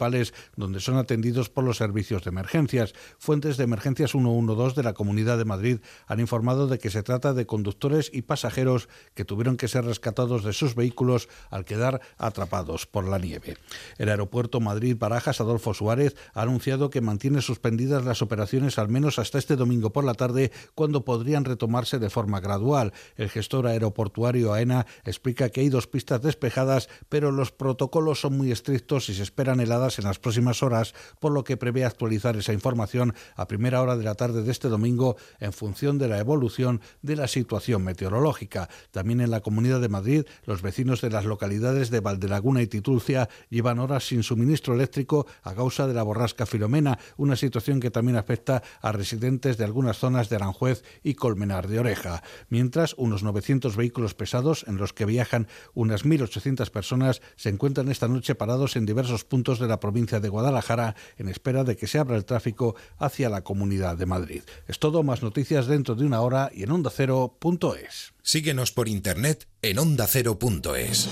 [0.56, 2.94] donde son atendidos por los servicios de emergencias.
[3.18, 7.34] Fuentes de emergencias 112 de la Comunidad de Madrid han informado de que se trata
[7.34, 12.86] de conductores y pasajeros que tuvieron que ser rescatados de sus vehículos al quedar atrapados
[12.86, 13.56] por la nieve.
[13.98, 19.38] El aeropuerto Madrid-Barajas Adolfo Suárez ha anunciado que mantiene suspendidas las operaciones al menos hasta
[19.38, 22.92] este domingo por la tarde, cuando podrían retomarse de forma gradual.
[23.16, 28.52] El gestor aeroportuario AENA explica que hay dos pistas despejadas, pero los protocolos son muy
[28.52, 32.52] estrictos y se esperan heladas en las próximas horas, por lo que prevé actualizar esa
[32.52, 36.80] información a primera hora de la tarde de este domingo en función de la evolución
[37.02, 38.68] de la situación meteorológica.
[38.90, 43.28] También en la Comunidad de Madrid, los vecinos de las localidades de Valdelaguna y Titulcia
[43.48, 48.16] llevan horas sin suministro eléctrico a causa de la borrasca Filomena, una situación que también
[48.16, 52.22] afecta a residentes de algunas zonas de Aranjuez y Colmenar de Oreja.
[52.48, 58.08] Mientras, unos 900 vehículos pesados, en los que viajan unas 1.800 personas, se encuentran esta
[58.08, 61.98] noche parados en diversos puntos de la provincia de Guadalajara en espera de que se
[61.98, 64.42] abra el tráfico hacia la Comunidad de Madrid.
[64.68, 68.12] Es todo, más noticias dentro de una hora y en ondacero.es.
[68.22, 71.08] Síguenos por internet en ondacero.es.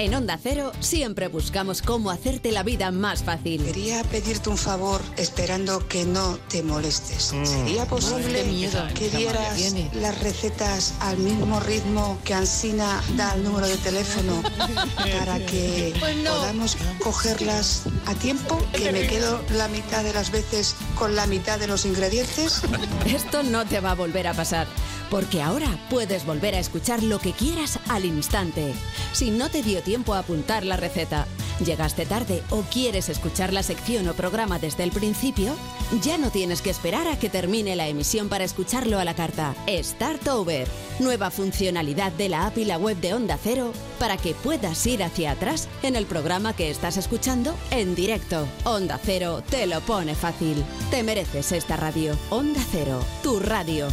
[0.00, 3.62] En Onda Cero siempre buscamos cómo hacerte la vida más fácil.
[3.62, 7.34] Quería pedirte un favor esperando que no te molestes.
[7.44, 8.82] ¿Sería posible miedo.
[8.94, 9.60] que dieras
[9.92, 14.42] las recetas al mismo ritmo que Ansina da el número de teléfono
[15.18, 16.30] para que Pues no.
[16.30, 18.58] podamos cogerlas a tiempo?
[18.72, 22.62] Que me quedo la mitad de las veces con la mitad de los ingredientes.
[23.04, 24.66] Esto no te va a volver a pasar,
[25.10, 28.72] porque ahora puedes volver a escuchar lo que quieras al instante.
[29.12, 31.26] Si no te dio tiempo a apuntar la receta,
[31.64, 35.54] llegaste tarde o quieres escuchar la sección o programa desde el principio,
[36.02, 39.54] ya no tienes que esperar a que termine la emisión para escucharlo a la carta.
[39.68, 40.68] Start Over,
[41.00, 45.02] nueva funcionalidad de la app y la web de Onda Cero para que puedas ir
[45.02, 48.46] hacia atrás en el programa que estás escuchando en directo.
[48.64, 50.64] Onda Cero te lo pone fácil.
[50.90, 52.16] Te mereces esta radio.
[52.30, 53.88] Onda Cero, tu radio.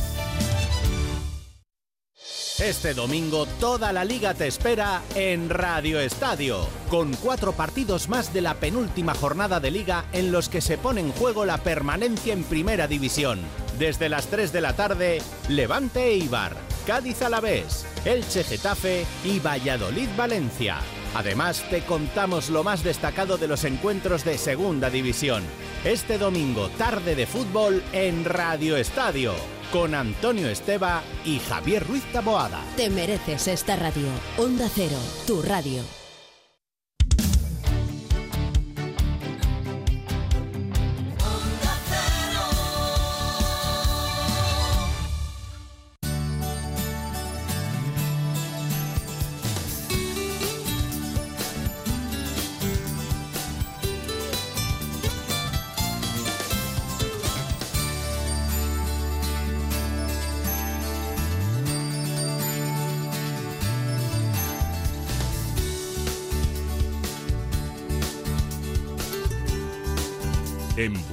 [2.60, 8.42] Este domingo toda la liga te espera en Radio Estadio, con cuatro partidos más de
[8.42, 12.44] la penúltima jornada de liga en los que se pone en juego la permanencia en
[12.44, 13.42] Primera División.
[13.78, 20.80] Desde las 3 de la tarde, Levante Eibar, Cádiz Alavés, Elche Getafe y Valladolid Valencia.
[21.14, 25.44] Además, te contamos lo más destacado de los encuentros de Segunda División.
[25.86, 29.36] Este domingo, tarde de fútbol en Radio Estadio,
[29.72, 32.64] con Antonio Esteba y Javier Ruiz Taboada.
[32.76, 34.08] Te mereces esta radio.
[34.38, 36.07] Onda Cero, tu radio.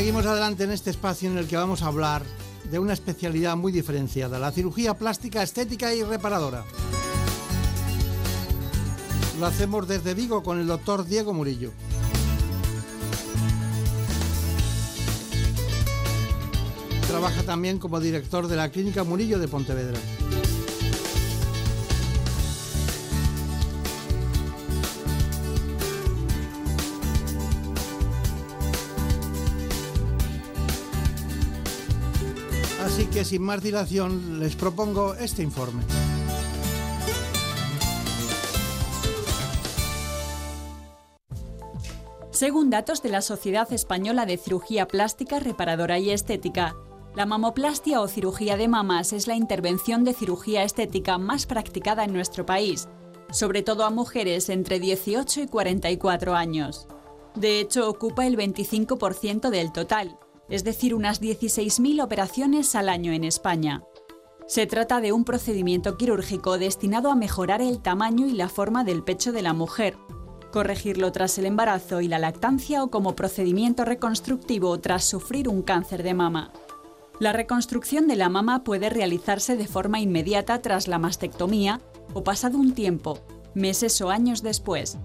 [0.00, 2.22] Seguimos adelante en este espacio en el que vamos a hablar
[2.70, 6.64] de una especialidad muy diferenciada, la cirugía plástica estética y reparadora.
[9.38, 11.72] Lo hacemos desde Vigo con el doctor Diego Murillo.
[17.06, 19.98] Trabaja también como director de la Clínica Murillo de Pontevedra.
[33.20, 35.82] Que sin más dilación les propongo este informe.
[42.30, 46.74] Según datos de la Sociedad Española de Cirugía Plástica, Reparadora y Estética,
[47.14, 52.14] la mamoplastia o cirugía de mamas es la intervención de cirugía estética más practicada en
[52.14, 52.88] nuestro país,
[53.30, 56.88] sobre todo a mujeres entre 18 y 44 años.
[57.34, 60.18] De hecho, ocupa el 25% del total,
[60.50, 63.84] es decir, unas 16.000 operaciones al año en España.
[64.46, 69.04] Se trata de un procedimiento quirúrgico destinado a mejorar el tamaño y la forma del
[69.04, 69.96] pecho de la mujer,
[70.50, 76.02] corregirlo tras el embarazo y la lactancia o como procedimiento reconstructivo tras sufrir un cáncer
[76.02, 76.52] de mama.
[77.20, 81.80] La reconstrucción de la mama puede realizarse de forma inmediata tras la mastectomía
[82.14, 83.20] o pasado un tiempo,
[83.54, 84.98] meses o años después.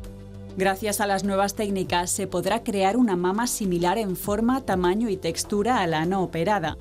[0.57, 5.17] Gracias a las nuevas técnicas se podrá crear una mama similar en forma, tamaño y
[5.17, 6.77] textura a la no operada.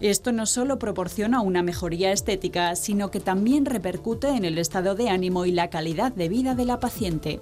[0.00, 5.08] Esto no solo proporciona una mejoría estética, sino que también repercute en el estado de
[5.08, 7.38] ánimo y la calidad de vida de la paciente.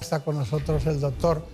[0.00, 1.46] Está con nosotros el doctor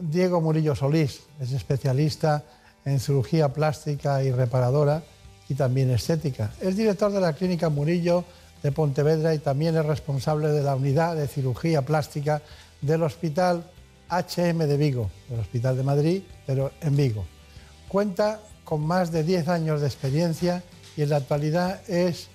[0.00, 2.44] Diego Murillo Solís, es especialista
[2.84, 5.04] en cirugía plástica y reparadora
[5.48, 6.52] y también estética.
[6.60, 8.24] Es director de la Clínica Murillo
[8.62, 12.42] de Pontevedra y también es responsable de la unidad de cirugía plástica
[12.80, 13.64] del Hospital
[14.10, 17.24] HM de Vigo, del Hospital de Madrid, pero en Vigo.
[17.88, 20.62] Cuenta con más de 10 años de experiencia
[20.96, 22.28] y en la actualidad es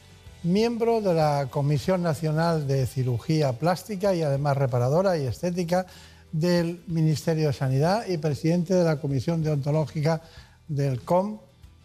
[0.44, 5.86] miembro de la Comisión Nacional de Cirugía Plástica y además reparadora y estética
[6.32, 10.22] del Ministerio de Sanidad y presidente de la Comisión Deontológica
[10.68, 11.38] del COM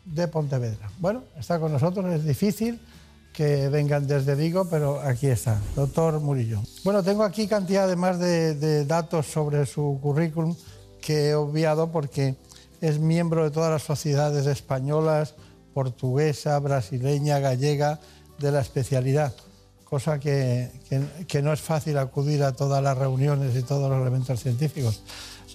[0.05, 0.91] de Pontevedra.
[0.99, 2.81] Bueno, está con nosotros, es difícil
[3.39, 6.61] que vengan desde Vigo, pero aquí está, doctor Murillo.
[6.83, 10.57] Bueno, tengo aquí cantidad además de, de datos sobre su currículum
[11.01, 12.35] que he obviado porque
[12.81, 15.37] es miembro de todas las sociedades españolas,
[15.73, 18.01] portuguesa, brasileña, gallega,
[18.41, 19.33] de la especialidad,
[19.85, 24.01] cosa que, que, que, no es fácil acudir a todas las reuniones y todos los
[24.01, 25.05] elementos científicos.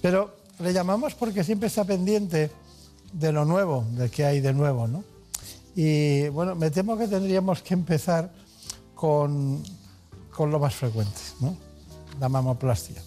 [0.00, 2.50] Pero le llamamos porque siempre está pendiente
[3.12, 5.04] de lo nuevo, de qué hay de nuevo, ¿no?
[5.74, 8.30] Y bueno, me temo que tendríamos que empezar
[8.94, 9.62] con,
[10.30, 11.56] con lo más frecuente, ¿no?
[12.20, 13.02] La mamoplastia.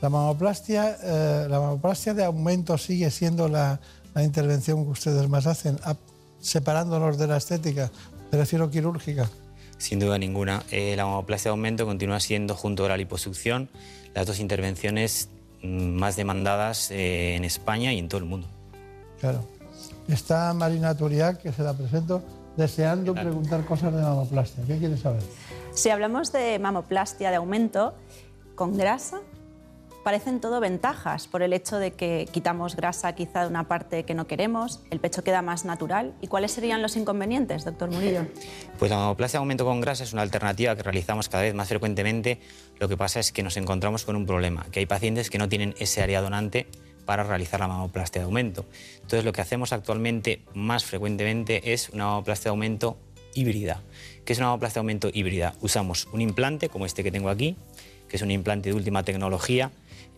[0.00, 3.78] La mamoplastia, eh, la mamoplastia de aumento sigue siendo la,
[4.14, 5.78] la intervención que ustedes más hacen,
[6.40, 7.90] separándonos de la estética,
[8.30, 9.28] prefiero quirúrgica.
[9.76, 10.62] Sin duda ninguna.
[10.70, 13.68] Eh, la mamoplastia de aumento continúa siendo, junto a la liposucción,
[14.14, 15.28] las dos intervenciones
[15.62, 18.48] mm, más demandadas eh, en España y en todo el mundo.
[19.20, 19.44] Claro.
[20.10, 22.20] Está Marina Turiac, que se la presento,
[22.56, 24.64] deseando preguntar cosas de mamoplastia.
[24.66, 25.22] ¿Qué quiere saber?
[25.72, 27.94] Si hablamos de mamoplastia de aumento
[28.56, 29.20] con grasa,
[30.02, 34.14] parecen todo ventajas por el hecho de que quitamos grasa quizá de una parte que
[34.14, 36.12] no queremos, el pecho queda más natural.
[36.20, 38.26] ¿Y cuáles serían los inconvenientes, doctor Murillo?
[38.80, 41.68] Pues la mamoplastia de aumento con grasa es una alternativa que realizamos cada vez más
[41.68, 42.40] frecuentemente.
[42.80, 45.48] Lo que pasa es que nos encontramos con un problema, que hay pacientes que no
[45.48, 46.66] tienen ese área donante
[47.04, 48.64] para realizar la mamoplastia de aumento.
[48.94, 52.98] Entonces lo que hacemos actualmente más frecuentemente es una mamoplastia de aumento
[53.34, 53.82] híbrida.
[54.24, 55.54] ¿Qué es una mamoplastia de aumento híbrida?
[55.60, 57.56] Usamos un implante como este que tengo aquí,
[58.08, 59.70] que es un implante de última tecnología,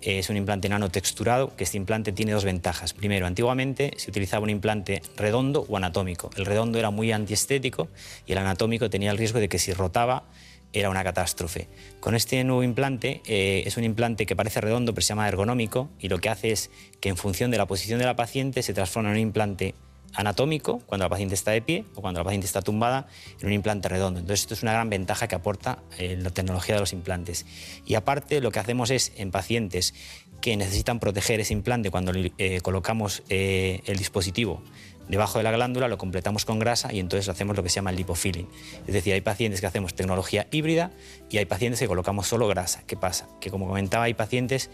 [0.02, 2.92] es un implante nanotexturado, que este implante tiene dos ventajas.
[2.92, 6.30] Primero, antiguamente se utilizaba un implante redondo o anatómico.
[6.36, 7.88] El redondo era muy antiestético
[8.26, 10.24] y el anatómico tenía el riesgo de que si rotaba
[10.72, 11.68] era una catástrofe.
[12.00, 15.90] Con este nuevo implante, eh, es un implante que parece redondo, pero se llama ergonómico,
[15.98, 16.70] y lo que hace es
[17.00, 19.74] que en función de la posición de la paciente se transforma en un implante
[20.14, 23.06] anatómico cuando la paciente está de pie o cuando la paciente está tumbada
[23.40, 24.20] en un implante redondo.
[24.20, 27.46] Entonces esto es una gran ventaja que aporta eh, la tecnología de los implantes.
[27.86, 29.94] Y aparte lo que hacemos es en pacientes
[30.40, 34.62] que necesitan proteger ese implante cuando eh, colocamos eh, el dispositivo
[35.08, 37.90] debajo de la glándula, lo completamos con grasa y entonces hacemos lo que se llama
[37.90, 38.48] el lipofilling.
[38.86, 40.90] Es decir, hay pacientes que hacemos tecnología híbrida
[41.30, 42.82] y hay pacientes que colocamos solo grasa.
[42.86, 43.28] ¿Qué pasa?
[43.40, 44.70] Que como comentaba, hay pacientes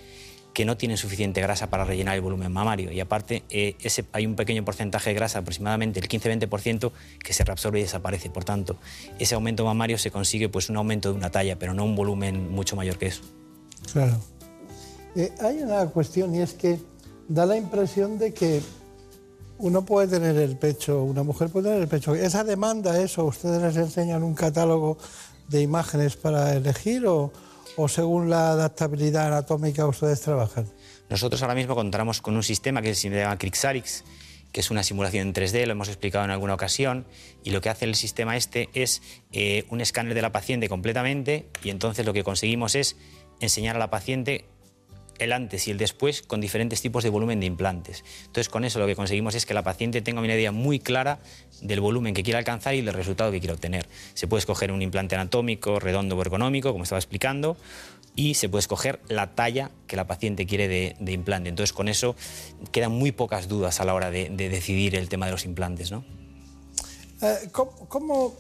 [0.59, 2.91] que no tienen suficiente grasa para rellenar el volumen mamario.
[2.91, 3.77] Y aparte, eh,
[4.13, 6.91] hay un pequeño porcentaje de grasa, aproximadamente el 15-20%,
[7.23, 8.29] que se reabsorbe y desaparece.
[8.31, 8.77] Por tanto,
[9.19, 12.51] ese aumento mamario se consigue pues, un aumento de una talla, pero no un volumen
[12.51, 13.23] mucho mayor que eso.
[13.93, 14.19] Claro.
[15.15, 16.79] Eh, hay una cuestión y es que
[17.29, 18.61] da la impresión de que
[19.59, 22.15] uno puede tener el pecho, una mujer puede tener el pecho.
[22.15, 23.25] ¿Esa demanda eso?
[23.25, 24.99] ¿Ustedes les enseñan un catálogo
[25.49, 27.33] de imágenes para elegir o,
[27.77, 30.67] o según la adaptabilidad anatómica ustedes trabajan?
[31.11, 34.05] Nosotros ahora mismo contamos con un sistema que se llama Crixarix,
[34.53, 37.07] que es una simulación en 3D, lo hemos explicado en alguna ocasión,
[37.45, 39.03] y lo que hace el sistema este es
[39.33, 42.97] eh, un escáner de la paciente completamente, y entonces lo que conseguimos es
[43.41, 44.45] enseñar a la paciente
[45.19, 48.05] el antes y el después con diferentes tipos de volumen de implantes.
[48.21, 51.19] Entonces, con eso lo que conseguimos es que la paciente tenga una idea muy clara
[51.61, 53.87] del volumen que quiere alcanzar y del resultado que quiere obtener.
[54.15, 57.57] Se puede escoger un implante anatómico, redondo o ergonómico, como estaba explicando,
[58.15, 61.49] y se puede escoger la talla que la paciente quiere de, implante.
[61.49, 62.17] Entonces, con eso
[62.73, 65.93] quedan muy pocas dudas a la hora de, decidir el tema de los implantes.
[65.93, 66.05] ¿no?
[67.23, 68.35] Eh, ¿cómo,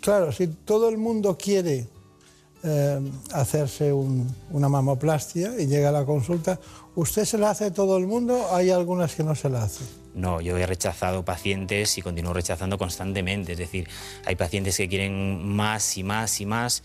[0.00, 1.86] claro, si todo el mundo quiere
[2.64, 2.98] eh,
[3.32, 6.58] hacerse una mamoplastia y llega a la consulta,
[6.94, 8.48] ¿usted se la hace todo el mundo?
[8.52, 9.86] ¿Hay algunas que no se la hacen?
[10.14, 13.52] No, yo he rechazado pacientes y continúo rechazando constantemente.
[13.52, 13.88] Es decir,
[14.24, 16.82] hay pacientes que quieren más y más y más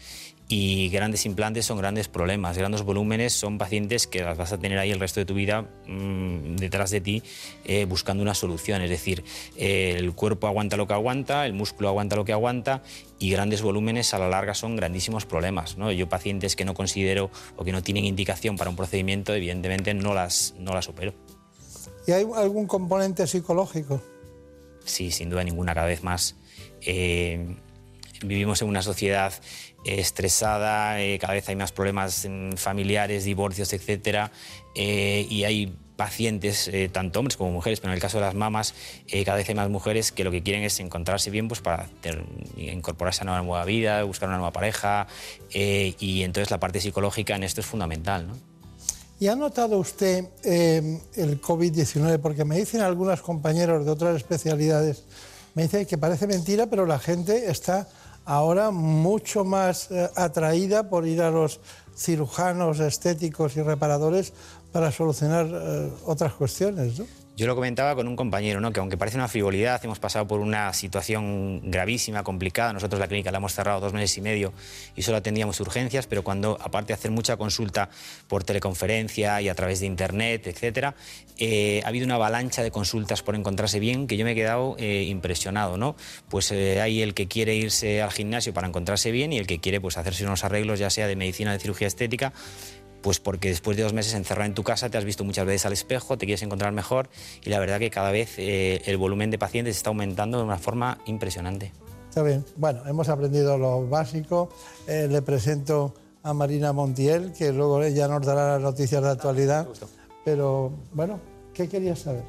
[0.52, 4.80] y grandes implantes son grandes problemas, grandes volúmenes son pacientes que las vas a tener
[4.80, 7.22] ahí el resto de tu vida mmm, detrás de ti
[7.66, 8.82] eh, buscando una solución.
[8.82, 9.24] Es decir,
[9.56, 12.82] eh, el cuerpo aguanta lo que aguanta, el músculo aguanta lo que aguanta
[13.20, 15.78] y grandes volúmenes a la larga son grandísimos problemas.
[15.78, 15.92] ¿no?
[15.92, 20.16] Yo pacientes que no considero o que no tienen indicación para un procedimiento, evidentemente no
[20.16, 21.14] las, no las opero.
[22.08, 24.02] ¿Y hay algún componente psicológico?
[24.84, 26.36] Sí, sin duda ninguna, cada vez más.
[26.82, 27.56] Eh,
[28.26, 29.34] vivimos en una sociedad
[29.86, 34.30] estresada, eh, cada vez hay más problemas familiares, divorcios, etc.
[34.76, 38.34] Eh, y hay pacientes, eh, tanto hombres como mujeres, pero en el caso de las
[38.36, 38.74] mamas,
[39.26, 41.90] cada vez hay más mujeres que lo que quieren es encontrarse bien pues, para
[42.56, 45.08] incorporarse a una nueva vida, buscar una nueva pareja,
[45.54, 48.28] y entonces la parte psicológica en esto es fundamental.
[48.28, 48.38] ¿no?
[49.20, 52.20] ¿Y ha notado usted el COVID-19?
[52.20, 55.04] Porque me dicen algunos compañeros de otras especialidades,
[55.54, 57.90] me dicen que parece mentira, pero la gente está
[58.30, 61.60] ahora mucho más eh, atraída por ir a los
[61.98, 64.34] cirujanos estéticos y reparadores
[64.72, 67.02] para solucionar eh, otras cuestiones.
[67.40, 68.74] Yo lo comentaba con un compañero, ¿no?
[68.74, 72.74] que aunque parece una frivolidad, hemos pasado por una situación gravísima, complicada.
[72.74, 74.52] Nosotros la clínica la hemos cerrado dos meses y medio
[74.94, 77.92] y solo atendíamos urgencias, pero cuando, aparte de hacer mucha consulta
[78.28, 80.96] por teleconferencia y a través de internet, etcétera,
[81.38, 84.76] eh, ha habido una avalancha de consultas por encontrarse bien que yo me he quedado
[84.78, 85.78] eh, impresionado.
[85.78, 85.96] ¿no?
[86.28, 89.60] Pues eh, hay el que quiere irse al gimnasio para encontrarse bien y el que
[89.60, 92.34] quiere pues, hacerse unos arreglos, ya sea de medicina, de cirugía estética
[93.02, 95.66] pues porque después de dos meses encerrado en tu casa te has visto muchas veces
[95.66, 97.10] al espejo, te quieres encontrar mejor
[97.44, 100.58] y la verdad que cada vez eh, el volumen de pacientes está aumentando de una
[100.58, 101.72] forma impresionante.
[102.10, 102.44] Está bien.
[102.56, 104.50] Bueno, hemos aprendido lo básico.
[104.88, 105.94] Eh, le presento
[106.24, 109.68] a Marina Montiel, que luego ella nos dará las noticias de actualidad.
[110.26, 111.20] Pero bueno,
[111.54, 112.24] ¿qué querías saber?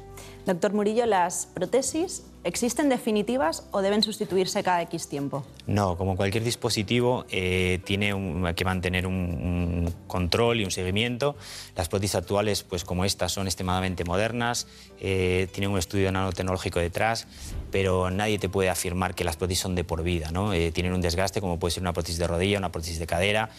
[0.45, 5.45] Doctor Murillo, ¿las prótesis existen definitivas o deben sustituirse cada X tiempo?
[5.67, 8.13] No, como cualquier dispositivo, eh, tiene
[8.55, 11.35] que mantener un, un control y un seguimiento.
[11.75, 14.67] Las prótesis actuales, pues como estas, son extremadamente modernas,
[14.99, 17.27] eh, tienen un estudio nanotecnológico detrás,
[17.71, 20.31] pero nadie te puede afirmar que las prótesis son de por vida.
[20.31, 20.53] ¿no?
[20.53, 23.49] Eh, tienen un desgaste, como puede ser una prótesis de rodilla, una prótesis de cadera,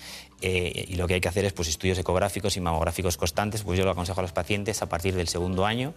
[0.40, 3.62] eh, y lo que hay que hacer es pues, estudios ecográficos y mamográficos constantes.
[3.62, 5.94] Pues yo lo aconsejo a los pacientes a partir del segundo año.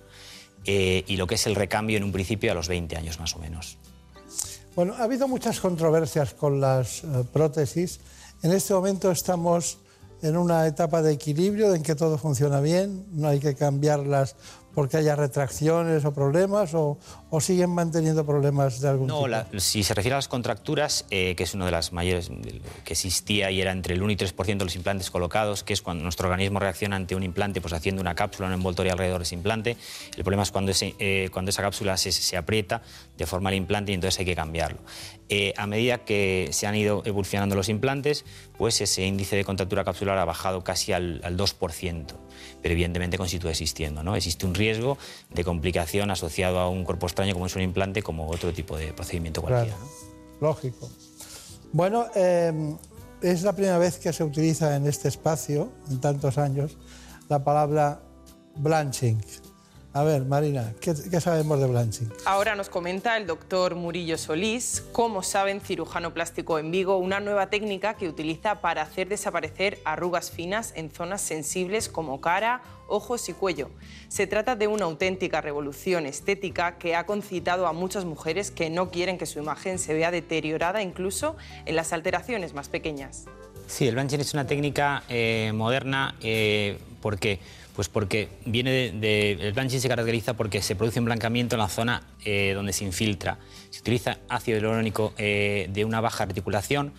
[0.65, 3.35] Eh, y lo que es el recambio en un principio a los 20 años más
[3.35, 3.77] o menos.
[4.75, 7.99] Bueno, ha habido muchas controversias con las eh, prótesis.
[8.41, 9.77] En este momento estamos
[10.21, 14.35] en una etapa de equilibrio en que todo funciona bien, no hay que cambiarlas
[14.75, 16.99] porque haya retracciones o problemas o,
[17.29, 19.27] o siguen manteniendo problemas de algún No, tipo.
[19.29, 22.29] la- si se refiere a las contracturas, eh, que es uno de las mayores
[22.83, 25.81] que existía y era entre el 1 y 3% de los implantes colocados, que es
[25.81, 29.23] cuando nuestro organismo reacciona ante un implante pues haciendo una cápsula, un envoltorio alrededor de
[29.23, 29.77] ese implante.
[30.17, 32.81] El problema es cuando, ese, eh, cuando esa cápsula se, se aprieta,
[33.17, 34.79] deforma el implante y entonces hay que cambiarlo.
[35.27, 38.25] Eh, a medida que se han ido evolucionando los implantes,
[38.59, 42.05] pues ese índice de contractura capsular ha bajado casi al, al 2%,
[42.61, 44.03] pero evidentemente continúa existiendo.
[44.03, 44.15] ¿no?
[44.15, 44.99] Existe un riesgo
[45.31, 48.93] de complicación asociado a un cuerpo extraño como es un implante, como otro tipo de
[48.93, 49.75] procedimiento cualquiera.
[49.75, 49.91] Claro,
[50.41, 50.89] lógico.
[51.73, 52.75] Bueno, eh,
[53.21, 56.77] es la primera vez que se utiliza en este espacio, en tantos años,
[57.29, 58.01] la palabra
[58.57, 59.19] blanching.
[59.95, 62.11] A ver, Marina, ¿qué, qué sabemos de blanching?
[62.25, 67.49] Ahora nos comenta el doctor Murillo Solís, como saben, cirujano plástico en Vigo, una nueva
[67.49, 73.33] técnica que utiliza para hacer desaparecer arrugas finas en zonas sensibles como cara, ojos y
[73.33, 73.69] cuello.
[74.09, 78.91] Se trata de una auténtica revolución estética que ha concitado a muchas mujeres que no
[78.91, 83.27] quieren que su imagen se vea deteriorada incluso en las alteraciones más pequeñas.
[83.67, 86.15] Sí, el blanching es una técnica eh, moderna.
[86.19, 87.39] eh, ¿Por qué?
[87.75, 91.67] Pues porque viene de, el blanching se caracteriza porque se produce un blancamiento en la
[91.67, 93.37] zona eh, donde se infiltra.
[93.69, 96.93] Se utiliza ácido hialurónico eh, de una baja articulación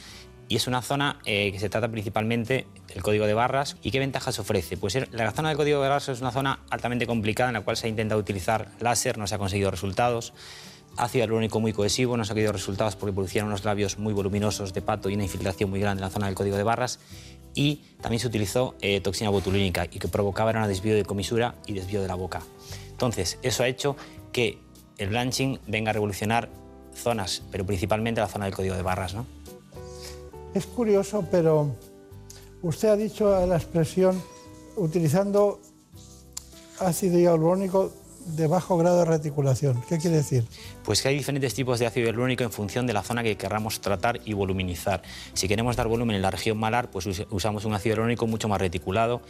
[0.48, 3.76] y es una zona eh, que se trata principalmente del código de barras.
[3.82, 4.76] ¿Y qué ventajas ofrece?
[4.76, 7.76] Pues la zona del código de barras es una zona altamente complicada en la cual
[7.76, 10.34] se ha intentado utilizar láser, no se ha conseguido resultados.
[10.98, 14.72] Ácido hialurónico muy cohesivo, no se ha conseguido resultados porque producían unos labios muy voluminosos
[14.72, 17.00] de pato y una infiltración muy grande en la zona del código de barras.
[17.56, 21.56] Y también se utilizó eh, toxina botulínica y que provocaba era un desvío de comisura
[21.66, 22.42] y desvío de la boca.
[22.90, 23.96] Entonces, eso ha hecho
[24.30, 24.60] que
[24.98, 26.50] el blanching venga a revolucionar
[26.94, 29.14] zonas, pero principalmente la zona del código de barras.
[29.14, 29.26] ¿no?
[30.54, 31.74] Es curioso, pero
[32.62, 34.22] usted ha dicho la expresión
[34.76, 35.60] utilizando
[36.78, 37.92] ácido hialurónico
[38.26, 39.80] de bajo grado de reticulación.
[39.88, 40.44] ¿Qué quiere decir?
[40.84, 43.80] Pues que hay diferentes tipos de ácido hialurónico en función de la zona que querramos
[43.80, 45.02] tratar y voluminizar.
[45.34, 48.48] Si queremos dar volumen en la región malar, pues us- usamos un ácido hialurónico mucho
[48.48, 49.22] más reticulado,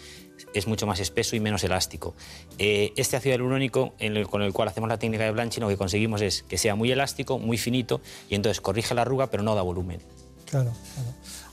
[0.55, 2.15] es mucho más espeso y menos elástico.
[2.59, 5.77] Eh, este ácido hialurónico el- con el cual hacemos la técnica de blanching, lo que
[5.77, 8.01] conseguimos es que sea muy elástico, muy finito
[8.31, 10.01] y entonces corrige la arruga pero no da volumen.
[10.47, 11.09] Claro, claro.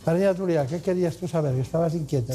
[0.06, 1.56] María Turia, ¿qué querías tú saber?
[1.60, 2.34] Estabas inquieta.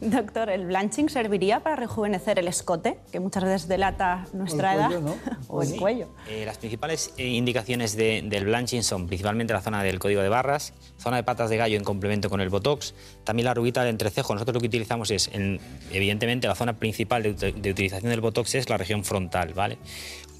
[0.00, 4.74] con- Doctor, ¿el blanching serviría para rejuvenecer el escote, que muchas veces delata nuestra O
[4.74, 5.14] el edad?
[5.48, 6.08] o el cuello.
[6.28, 10.28] Eh, las principales eh, indicaciones de- del blanching son principalmente la zona del código de
[10.28, 13.90] barras, zona de patas de gallo en complemento con el botox, también la arruguita del
[13.90, 14.34] entrecejo.
[14.34, 15.60] Nosotros lo que utilizamos es, en-
[15.92, 19.78] evidentemente, la zona principal de, de utilización del botox es la región frontal, ¿vale?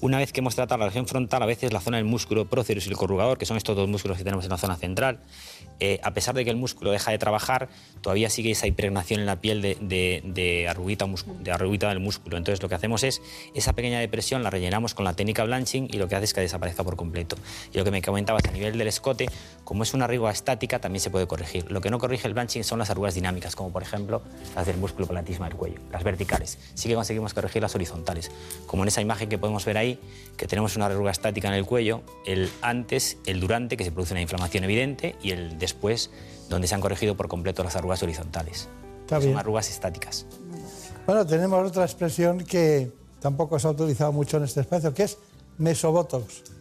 [0.01, 2.85] Una vez que hemos tratado la región frontal, a veces la zona del músculo próceros
[2.87, 5.19] y el corrugador, que son estos dos músculos que tenemos en la zona central,
[5.81, 7.67] eh, a pesar de que el músculo deja de trabajar,
[8.01, 10.69] todavía sigue esa impregnación en la piel de, de- de
[11.43, 12.37] de arruguita del músculo.
[12.37, 13.21] Entonces lo que hacemos es,
[13.53, 16.41] esa pequeña depresión la rellenamos con la técnica blanching y lo que hace es que
[16.41, 17.35] desaparezca por completo.
[17.73, 19.25] Y lo que me comentabas a nivel del escote,
[19.69, 21.71] como es una arruga estática, también se puede corregir.
[21.71, 24.23] Lo que no corrige el blanching son las arrugas dinámicas, como por ejemplo
[24.55, 26.57] las del músculo palatisma del cuello, las verticales.
[26.73, 28.31] Sí que conseguimos corregir las horizontales,
[28.65, 29.99] como en esa imagen que podemos ver ahí,
[30.37, 34.15] que tenemos una arruga estática en el cuello, el antes, el durante, que se produce
[34.15, 36.09] una inflamación evidente, y el después,
[36.49, 38.69] donde se han corregido por completo las arrugas horizontales.
[39.01, 40.25] Está Son arrugas estáticas.
[41.05, 45.19] Bueno, tenemos otra expresión que tampoco se ha utilizado mucho en este espacio, que es
[45.59, 46.57] mesobotox.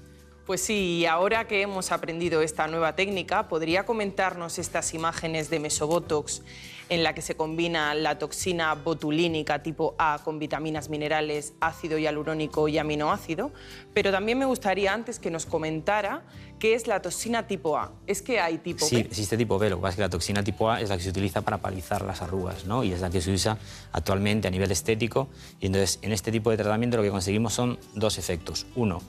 [0.49, 6.41] Pues sí, ahora que hemos aprendido esta nueva técnica, ¿podría comentarnos estas imágenes de mesobotox
[6.89, 12.67] en la que se combina la toxina botulínica tipo A con vitaminas minerales, ácido hialurónico
[12.67, 13.53] y aminoácido?
[13.93, 16.23] Pero también me gustaría antes que nos comentara
[16.59, 17.93] qué es la toxina tipo A.
[18.07, 19.01] ¿Es que hay tipo Sí, B?
[19.03, 21.03] existe tipo B, lo que pasa es que la toxina tipo A es la que
[21.03, 22.83] se utiliza para palizar las arrugas, ¿no?
[22.85, 23.59] Y es la que se usa
[23.93, 25.29] actualmente a nivel estético.
[25.61, 28.65] Y entonces, en este tipo de tratamiento lo que conseguimos son dos efectos.
[28.77, 29.03] Uno,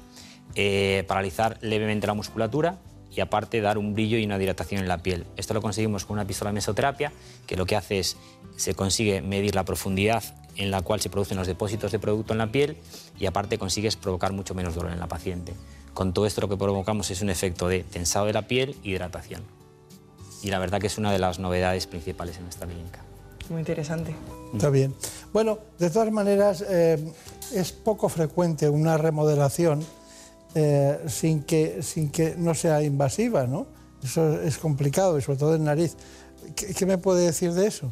[0.56, 2.80] eh, paralizar levemente la musculatura
[3.12, 5.26] y aparte dar un brillo y una dilatación en la piel.
[5.36, 7.12] Esto lo conseguimos con una pistola de mesoterapia,
[7.48, 8.18] que lo que hace es,
[8.56, 10.24] se consigue medir la profundidad
[10.56, 12.78] en la cual se producen los depósitos de producto en la piel
[13.20, 15.54] y aparte consigues provocar mucho menos dolor en la paciente.
[15.94, 18.92] Con todo esto lo que provocamos es un efecto de tensado de la piel y
[18.92, 19.42] hidratación.
[20.42, 23.02] Y la verdad que es una de las novedades principales en esta clínica.
[23.50, 24.16] Muy interesante.
[24.54, 24.94] Está bien.
[25.34, 27.12] Bueno, de todas maneras, eh,
[27.54, 29.84] es poco frecuente una remodelación
[30.56, 33.68] eh, sin, que, sin que no sea invasiva, ¿no?
[34.04, 35.96] Eso es complicado, y sobre todo en nariz.
[36.56, 37.92] ¿Qué, me puede decir de eso?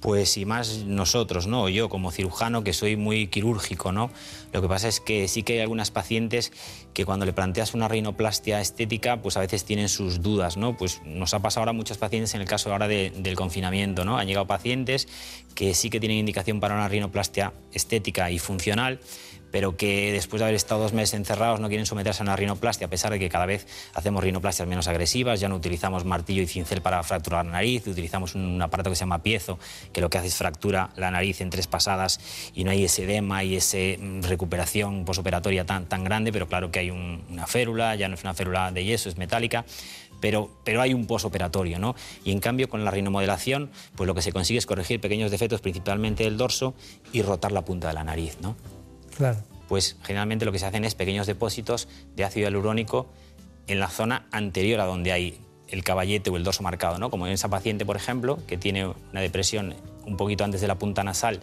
[0.00, 1.68] Pues y más nosotros, ¿no?
[1.68, 4.10] Yo como cirujano que soy muy quirúrgico, ¿no?
[4.52, 6.52] Lo que pasa es que sí que hay algunas pacientes
[6.92, 10.76] que cuando le planteas una rinoplastia estética, pues a veces tienen sus dudas, ¿no?
[10.76, 14.18] Pues nos ha pasado ahora muchas pacientes en el caso ahora de- del confinamiento, ¿no?
[14.18, 15.08] Han llegado pacientes
[15.54, 19.00] que sí que tienen indicación para una rinoplastia estética y funcional,
[19.50, 22.86] pero que después de haber estado dos meses encerrados no quieren someterse a una rinoplastia,
[22.86, 26.46] a pesar de que cada vez hacemos rinoplastias menos agresivas, ya no utilizamos martillo y
[26.46, 29.58] cincel para fracturar la nariz, utilizamos un aparato que se llama piezo,
[29.92, 32.20] que lo que hace es fractura la nariz en tres pasadas
[32.54, 33.78] y no hay ese edema y esa
[34.22, 38.22] recuperación posoperatoria tan, tan grande, pero claro que hay un- una férula, ya no es
[38.24, 39.64] una férula de yeso, es metálica.
[40.18, 41.94] Pero, pero hay un posoperatorio, ¿no?
[42.24, 45.60] Y en cambio con la rinomodelación, pues lo que se consigue es corregir pequeños defectos,
[45.60, 46.72] principalmente del dorso,
[47.12, 48.56] y rotar la punta de la nariz, ¿no?
[49.16, 49.38] Claro.
[49.68, 53.08] pues generalmente lo que se hacen es pequeños depósitos de ácido hialurónico
[53.66, 57.10] en la zona anterior a donde hay el caballete o el dorso marcado, ¿no?
[57.10, 59.74] Como en esa paciente, por ejemplo, que tiene una depresión
[60.04, 61.40] un poquito antes de la punta nasal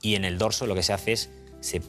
[0.00, 1.30] y en el dorso lo que se hace es
[1.60, 1.82] se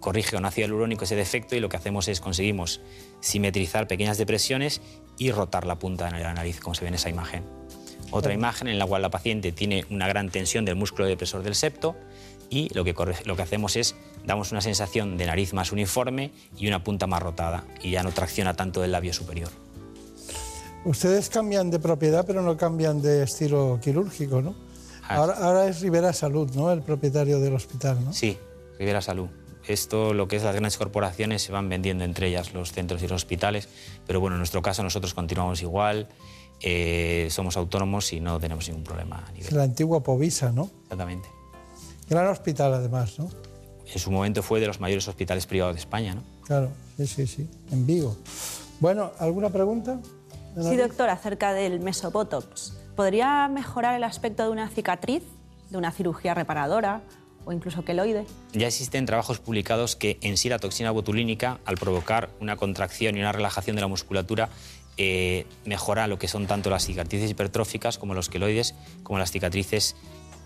[0.00, 2.80] corrige con ácido hialurónico ese defecto y lo que hacemos es conseguimos
[3.20, 4.80] simetrizar pequeñas depresiones
[5.18, 7.44] y rotar la punta de la nariz, como se ve en esa imagen.
[8.10, 11.54] Otra imagen en la cual la paciente tiene una gran tensión del músculo depresor del
[11.54, 11.96] septo
[12.50, 13.94] y lo que, corre- lo que hacemos es
[14.24, 18.12] damos una sensación de nariz más uniforme y una punta más rotada y ya no
[18.12, 19.50] tracciona tanto el labio superior.
[20.84, 24.54] Ustedes cambian de propiedad, pero no cambian de estilo quirúrgico, ¿no?
[25.08, 25.16] Ah.
[25.16, 26.70] Ahora, ahora es Rivera Salud, ¿no?
[26.72, 28.12] El propietario del hospital, ¿no?
[28.12, 28.38] Sí,
[28.78, 29.28] Rivera Salud.
[29.66, 33.08] Esto, lo que es las grandes corporaciones, se van vendiendo entre ellas los centros y
[33.08, 33.68] los hospitales,
[34.06, 36.08] pero bueno, en nuestro caso nosotros continuamos igual,
[36.62, 39.46] eh, somos autónomos y no tenemos ningún problema a nivel.
[39.48, 40.70] Es el antiguo Povisa, ¿no?
[40.84, 41.28] Exactamente.
[42.08, 43.28] Gran hospital, además, ¿no?
[43.92, 46.22] En su momento fue de los mayores hospitales privados de España, ¿no?
[46.44, 48.16] Claro, sí, sí, sí, en Vigo.
[48.80, 49.98] Bueno, ¿alguna pregunta?
[50.60, 52.74] Sí, doctor, acerca del mesobotox.
[52.94, 55.22] ¿Podría mejorar el aspecto de una cicatriz,
[55.70, 57.02] de una cirugía reparadora
[57.44, 58.24] o incluso queloide?
[58.52, 63.20] Ya existen trabajos publicados que en sí la toxina botulínica, al provocar una contracción y
[63.20, 64.48] una relajación de la musculatura,
[64.96, 69.94] eh, mejora lo que son tanto las cicatrices hipertróficas como los queloides, como las cicatrices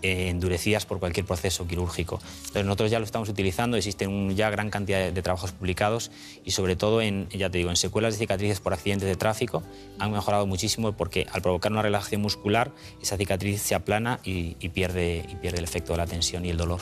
[0.01, 2.19] eh, endurecidas por cualquier proceso quirúrgico.
[2.39, 6.11] Entonces nosotros ya lo estamos utilizando, existen un- ya gran cantidad de, de trabajos publicados
[6.43, 9.63] y sobre todo en, ya te digo, en secuelas de cicatrices por accidentes de tráfico
[9.99, 12.71] han mejorado muchísimo porque al provocar una relajación muscular
[13.01, 16.49] esa cicatriz se aplana y, y pierde, y pierde el efecto de la tensión y
[16.49, 16.81] el dolor.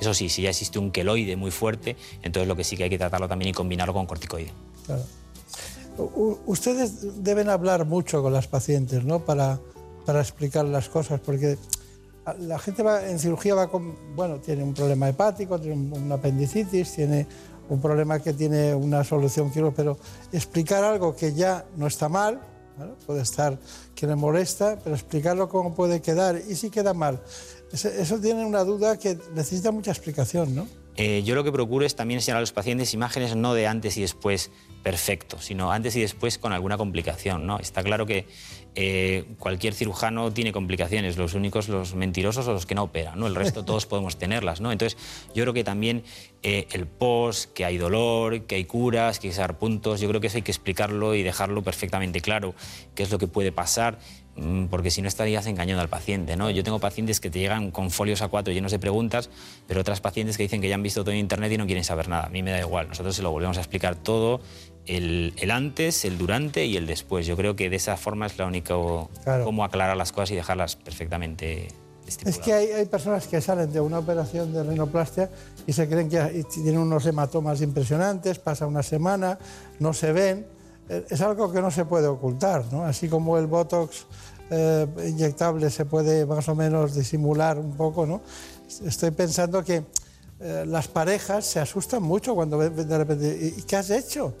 [0.00, 2.90] Eso sí, si ya existe un queloide muy fuerte, entonces lo que sí que hay
[2.90, 4.50] que tratarlo también y combinarlo con corticoide.
[4.86, 5.02] Claro.
[6.46, 9.24] Ustedes deben hablar mucho con las pacientes, ¿no?
[9.24, 9.60] Para,
[10.04, 11.56] para explicar las cosas, porque
[12.40, 16.14] la gente va, en cirugía va con, bueno, tiene un problema hepático, tiene un- una
[16.16, 17.26] apendicitis, tiene
[17.68, 19.98] un problema que tiene una solución quirúrgica, pero
[20.32, 22.40] explicar algo que ya no está mal,
[23.06, 23.56] puede estar
[23.94, 27.22] que le molesta, pero explicarlo cómo puede quedar y si queda mal.
[27.72, 30.66] Eso tiene una duda que necesita mucha explicación, ¿no?
[30.96, 33.96] Eh, yo lo que procuro es también enseñar a los pacientes imágenes no de antes
[33.96, 34.50] y después
[34.82, 37.46] perfecto, sino antes y después con alguna complicación.
[37.46, 37.58] ¿no?
[37.58, 38.26] Está claro que
[38.76, 43.26] eh, cualquier cirujano tiene complicaciones, los únicos los mentirosos o los que no operan, ¿no?
[43.26, 44.60] el resto todos podemos tenerlas.
[44.60, 44.70] ¿no?
[44.70, 44.98] Entonces
[45.34, 46.04] yo creo que también
[46.42, 50.08] eh, el post, que hay dolor, que hay curas, que hay que dar puntos, yo
[50.08, 52.54] creo que eso hay que explicarlo y dejarlo perfectamente claro,
[52.94, 53.98] qué es lo que puede pasar
[54.70, 56.36] porque si no estarías engañando al paciente.
[56.36, 56.50] ¿no?
[56.50, 59.30] Yo tengo pacientes que te llegan con folios a cuatro llenos de preguntas,
[59.66, 61.84] pero otras pacientes que dicen que ya han visto todo en internet y no quieren
[61.84, 62.24] saber nada.
[62.24, 64.40] A mí me da igual, nosotros se lo volvemos a explicar todo,
[64.86, 67.26] el, el antes, el durante y el después.
[67.26, 68.74] Yo creo que de esa forma es la única
[69.22, 69.44] Claro.
[69.44, 71.68] cómo aclarar las cosas y dejarlas perfectamente
[72.06, 75.30] Es que hay, hay personas que salen de una operación de rinoplastia
[75.66, 79.38] y se creen que tienen unos hematomas impresionantes, pasa una semana,
[79.78, 80.46] no se ven.
[80.88, 82.84] Eh, Es algo que no se puede ocultar, ¿no?
[82.84, 84.06] Así como el Botox
[84.50, 88.20] eh, inyectable se puede más o menos disimular un poco, ¿no?
[88.84, 89.84] Estoy pensando que
[90.40, 94.34] eh, las parejas se asustan mucho cuando de repente, ¿y y qué has hecho?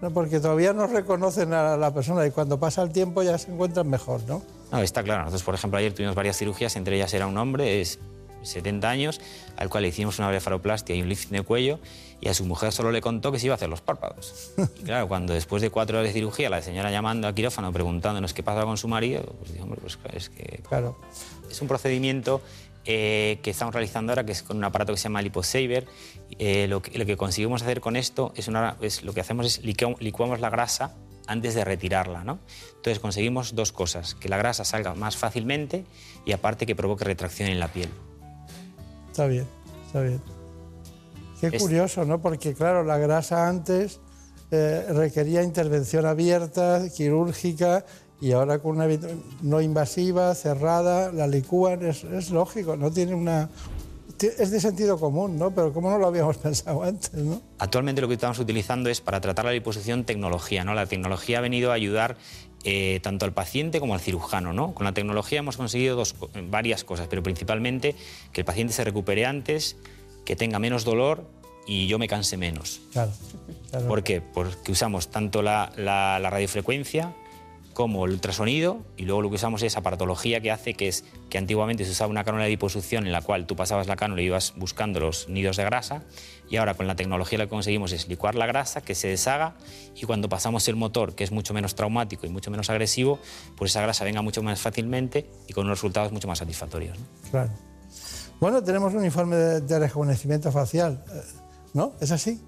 [0.00, 3.52] No, porque todavía no reconocen a la persona y cuando pasa el tiempo ya se
[3.52, 4.42] encuentran mejor, ¿no?
[4.72, 5.20] No, está claro.
[5.20, 8.00] Nosotros, por ejemplo, ayer tuvimos varias cirugías, entre ellas era un hombre, es
[8.42, 9.20] 70 años,
[9.56, 11.78] al cual le hicimos una blefaroplastia y un lifting de cuello,
[12.22, 14.52] y a su mujer solo le contó que se iba a hacer los párpados.
[14.80, 18.32] Y claro, cuando después de cuatro horas de cirugía, la señora llamando a quirófano preguntándonos
[18.32, 20.96] qué pasaba con su marido, pues hombre, pues es que Claro.
[21.50, 22.40] es un procedimiento
[22.84, 25.86] eh, que estamos realizando ahora, que es con un aparato que se llama LipoSaver.
[26.38, 29.44] Eh, lo, que, lo que conseguimos hacer con esto es, una, es lo que hacemos
[29.46, 30.94] es licu- licuamos la grasa
[31.28, 32.38] antes de retirarla, ¿no?
[32.76, 35.84] Entonces conseguimos dos cosas, que la grasa salga más fácilmente
[36.24, 37.88] y aparte que provoque retracción en la piel.
[39.10, 39.46] Está bien,
[39.86, 40.20] está bien.
[41.50, 42.20] Qué Es- curioso, ¿no?
[42.20, 44.00] Porque, claro, la grasa antes
[44.50, 47.84] eh, requería intervención abierta, quirúrgica,
[48.20, 48.86] y ahora con una
[49.42, 53.50] no invasiva, cerrada, la licúan, es, es lógico, no tiene una...
[54.20, 55.50] Es de sentido común, ¿no?
[55.52, 57.42] Pero ¿cómo no lo habíamos pensado antes, no?
[57.58, 60.62] Actualmente lo que estamos utilizando es para tratar la liposucción tecnología.
[60.64, 60.74] ¿no?
[60.74, 62.16] La tecnología ha venido a ayudar
[62.62, 64.52] eh, tanto al paciente como al cirujano.
[64.52, 64.74] ¿no?
[64.74, 66.14] Con la tecnología hemos conseguido dos
[66.48, 67.96] varias cosas, pero principalmente
[68.32, 69.74] que el paciente se recupere antes,
[70.24, 71.26] que tenga menos dolor
[71.66, 72.80] y yo me canse menos.
[72.92, 73.12] Claro.
[73.70, 73.86] claro.
[73.88, 74.20] ¿Por qué?
[74.20, 77.14] Porque usamos tanto la, la- la radiofrecuencia
[77.72, 81.38] como el ultrasonido y luego lo que usamos es aparatología que hace que es que
[81.38, 84.26] antiguamente se usaba una cánula de liposucción en la cual tú pasabas la cánula y
[84.26, 86.02] ibas buscando los nidos de grasa
[86.50, 89.54] y ahora con la tecnología lo que conseguimos es licuar la grasa, que se deshaga
[89.96, 93.18] y cuando pasamos el motor, que es mucho menos traumático y mucho menos agresivo,
[93.56, 96.98] pues esa grasa venga mucho más fácilmente y con unos resultados mucho más satisfactorios.
[96.98, 97.06] ¿no?
[97.30, 97.50] Claro.
[98.42, 101.20] Bueno, tenemos un informe de, de rejuvenecimiento facial, eh,
[101.74, 101.92] ¿no?
[102.00, 102.42] ¿Es así?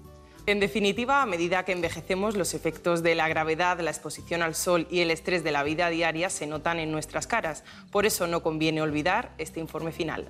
[0.45, 4.87] En definitiva, a medida que envejecemos, los efectos de la gravedad, la exposición al sol
[4.91, 7.63] y el estrés de la vida diaria se notan en nuestras caras.
[7.91, 10.27] Por eso no conviene olvidar este informe final.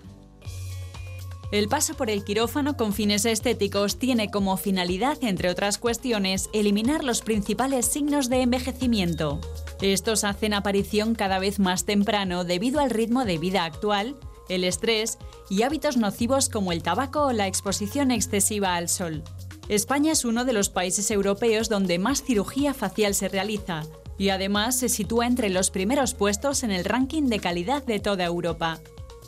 [1.51, 7.03] El paso por el quirófano con fines estéticos tiene como finalidad, entre otras cuestiones, eliminar
[7.03, 9.41] los principales signos de envejecimiento.
[9.81, 14.15] Estos hacen aparición cada vez más temprano debido al ritmo de vida actual,
[14.49, 15.17] el estrés
[15.49, 19.23] y hábitos nocivos como el tabaco o la exposición excesiva al sol.
[19.69, 23.83] España es uno de los países europeos donde más cirugía facial se realiza
[24.17, 28.25] y además se sitúa entre los primeros puestos en el ranking de calidad de toda
[28.25, 28.79] Europa.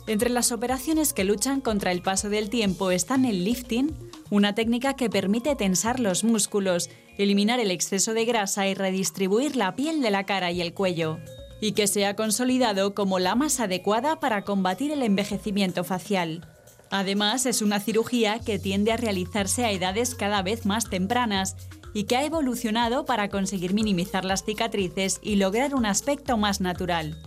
[0.06, 3.94] Entre las operaciones que luchan contra el paso del tiempo están el lifting,
[4.30, 6.88] una técnica que permite tensar los músculos,
[7.18, 11.18] eliminar el exceso de grasa y redistribuir la piel de la cara y el cuello,
[11.60, 16.46] y que se ha consolidado como la más adecuada para combatir el envejecimiento facial.
[16.90, 21.56] Además, es una cirugía que tiende a realizarse a edades cada vez más tempranas
[21.92, 27.20] y que ha evolucionado para conseguir minimizar las cicatrices y lograr un aspecto más natural.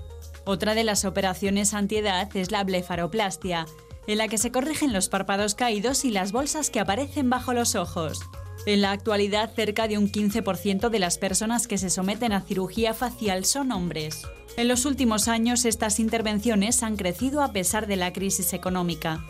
[0.46, 3.66] Otra de las operaciones antiedad es la blefaroplastia,
[4.08, 7.76] en la que se corrigen los párpados caídos y las bolsas que aparecen bajo los
[7.76, 8.22] ojos.
[8.68, 12.94] En la actualidad, cerca de un 15% de las personas que se someten a cirugía
[12.94, 14.22] facial son hombres.
[14.56, 19.26] En los últimos años, estas intervenciones han crecido a pesar de la crisis económica.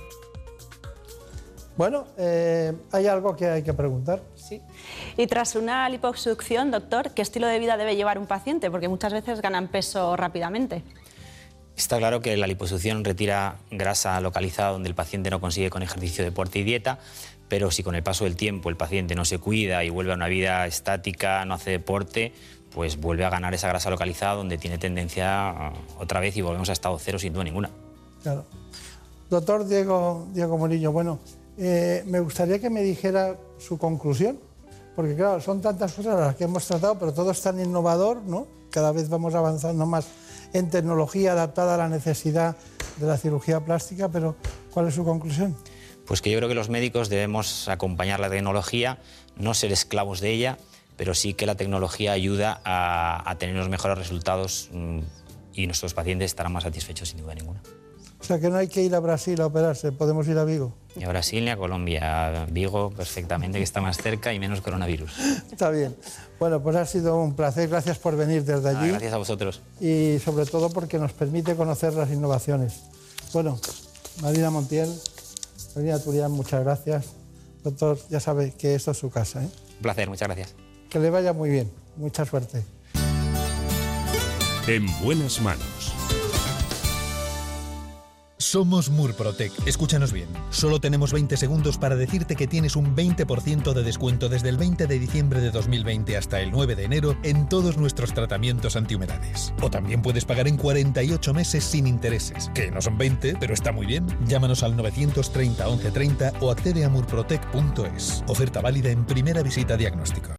[1.78, 4.22] Bueno, eh, hay algo que hay que preguntar.
[4.36, 4.62] Sí.
[5.16, 8.70] Y tras una liposucción, doctor, ¿qué estilo de vida debe llevar un paciente?
[8.70, 10.84] Porque muchas veces ganan peso rápidamente.
[11.78, 16.24] Está claro que la liposucción retira grasa localizada donde el paciente no consigue con ejercicio,
[16.24, 17.00] deporte y dieta,
[17.52, 20.16] pero si con el paso del tiempo el paciente no se cuida y vuelve a
[20.16, 22.32] una vida estática, no hace deporte,
[22.74, 26.72] pues vuelve a ganar esa grasa localizada donde tiene tendencia otra vez y volvemos a
[26.72, 27.70] estado cero sin duda ninguna.
[28.24, 28.46] Claro.
[29.30, 30.58] Doctor Diego, Diego
[30.94, 31.20] bueno,
[31.58, 34.40] eh, me gustaría que me dijera su conclusión,
[34.96, 38.48] porque claro, son tantas cosas las que hemos tratado, pero todo es tan innovador, ¿no?
[38.70, 40.08] Cada vez vamos avanzando más
[40.54, 42.56] en tecnología adaptada a la necesidad
[42.96, 44.38] de la cirugía plástica, pero
[44.74, 45.54] ¿cuál es su conclusión?
[46.12, 48.98] Pues que yo creo que los médicos debemos acompañar la tecnología,
[49.38, 50.58] no ser esclavos de ella,
[50.98, 55.00] pero sí que la tecnología ayuda a, a tener los mejores resultados mm,
[55.54, 57.62] y nuestros pacientes estarán más satisfechos sin duda ninguna.
[58.20, 60.74] O sea, que no hay que ir a Brasil a operarse, podemos ir a Vigo.
[60.98, 64.60] Y a Brasil, ni a Colombia, a Vigo perfectamente, que está más cerca y menos
[64.60, 65.18] coronavirus.
[65.50, 65.96] Está bien.
[66.42, 69.62] Bueno, pues ha sido un placer, gracias por venir desde Ah, allí gracias a vosotros.
[69.80, 72.82] y sobre todo porque nos permite conocer las innovaciones.
[73.32, 73.58] Bueno,
[74.22, 74.90] Marina Montiel,
[75.76, 77.06] Marina Turián, muchas gracias.
[77.64, 79.44] Doctor, ya sabe que esto es su casa.
[79.44, 79.50] ¿eh?
[79.78, 80.56] Un placer, muchas gracias.
[80.90, 82.64] Que le vaya muy bien, mucha suerte.
[84.68, 85.81] En buenas manos.
[88.42, 89.52] Somos Murprotec.
[89.68, 90.28] Escúchanos bien.
[90.50, 94.88] Solo tenemos 20 segundos para decirte que tienes un 20% de descuento desde el 20
[94.88, 99.54] de diciembre de 2020 hasta el 9 de enero en todos nuestros tratamientos antihumedades.
[99.62, 103.72] O también puedes pagar en 48 meses sin intereses, que no son 20, pero está
[103.72, 104.08] muy bien.
[104.26, 108.24] Llámanos al 930 1130 o accede a murprotec.es.
[108.28, 110.36] Oferta válida en primera visita diagnóstico.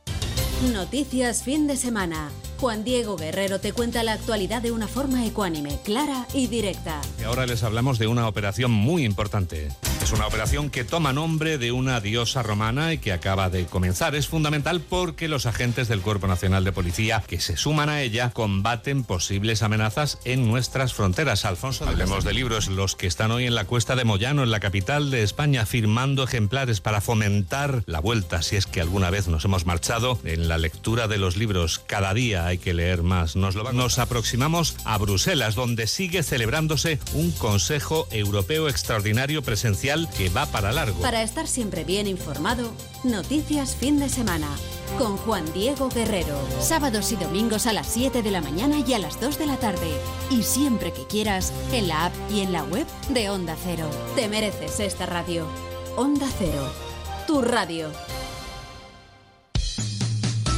[0.73, 2.31] Noticias fin de semana.
[2.63, 7.01] Juan Diego Guerrero te cuenta la actualidad de una forma ecuánime, clara y directa.
[7.19, 9.67] Y ahora les hablamos de una operación muy importante.
[10.01, 14.15] Es una operación que toma nombre de una diosa romana y que acaba de comenzar.
[14.15, 18.31] Es fundamental porque los agentes del Cuerpo Nacional de Policía que se suman a ella
[18.31, 21.45] combaten posibles amenazas en nuestras fronteras.
[21.45, 22.69] Alfonso, hablemos de libros.
[22.69, 26.25] Los que están hoy en la cuesta de Moyano, en la capital de España, firmando
[26.25, 30.59] ejemplares para fomentar la vuelta, si es que alguna vez nos hemos marchado, en la
[30.59, 31.79] lectura de los libros.
[31.79, 33.35] Cada día hay que leer más.
[33.37, 40.29] Nos, lo- nos aproximamos a Bruselas, donde sigue celebrándose un Consejo Europeo Extraordinario presencial que
[40.29, 41.01] va para largo.
[41.03, 42.73] Para estar siempre bien informado,
[43.05, 44.49] Noticias Fin de Semana.
[44.99, 46.39] Con Juan Diego Guerrero.
[46.61, 49.57] Sábados y domingos a las 7 de la mañana y a las 2 de la
[49.57, 49.91] tarde.
[50.31, 53.89] Y siempre que quieras, en la app y en la web de Onda Cero.
[54.15, 55.47] Te mereces esta radio.
[55.97, 56.71] Onda Cero.
[57.27, 57.91] Tu radio.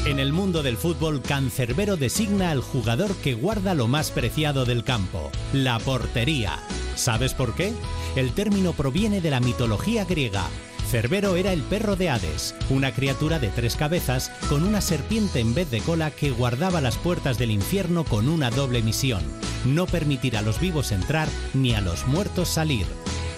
[0.06, 4.85] En el mundo del fútbol, Cancerbero designa al jugador que guarda lo más preciado del
[4.85, 6.59] campo, la portería.
[6.94, 7.72] ¿Sabes por qué?
[8.14, 10.44] El término proviene de la mitología griega.
[10.90, 15.55] Cerbero era el perro de Hades, una criatura de tres cabezas con una serpiente en
[15.55, 19.22] vez de cola que guardaba las puertas del infierno con una doble misión,
[19.64, 22.86] no permitir a los vivos entrar ni a los muertos salir.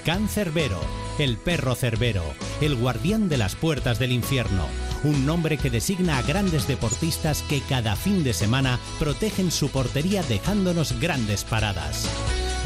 [0.05, 0.81] Cancerbero,
[1.21, 2.25] el perro cerbero,
[2.61, 4.67] el guardián de las puertas del infierno,
[5.05, 10.23] un nombre que designa a grandes deportistas que cada fin de semana protegen su portería
[10.23, 12.09] dejándonos grandes paradas.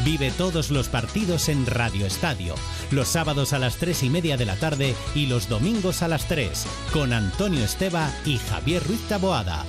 [0.04, 2.54] Vive todos los partidos en Radio Estadio,
[2.90, 6.26] los sábados a las 3 y media de la tarde y los domingos a las
[6.26, 9.64] 3, con Antonio Esteba y Javier Ruiz Taboada.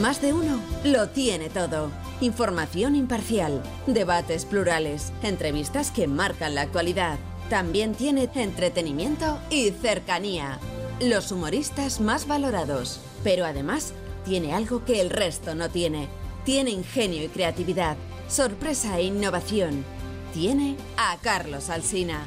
[0.00, 1.90] Más de uno lo tiene todo.
[2.20, 7.18] Información imparcial, debates plurales, entrevistas que marcan la actualidad.
[7.50, 10.58] También tiene entretenimiento y cercanía.
[11.00, 13.00] Los humoristas más valorados.
[13.22, 13.92] Pero además
[14.24, 16.08] tiene algo que el resto no tiene.
[16.44, 17.96] Tiene ingenio y creatividad,
[18.28, 19.84] sorpresa e innovación.
[20.32, 22.26] Tiene a Carlos Alsina.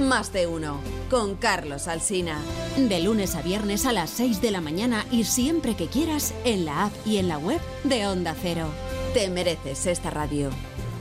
[0.00, 0.80] Más de uno.
[1.10, 2.38] Con Carlos Alsina.
[2.78, 6.64] De lunes a viernes a las 6 de la mañana y siempre que quieras en
[6.64, 8.66] la app y en la web de Onda Cero.
[9.12, 10.48] Te mereces esta radio.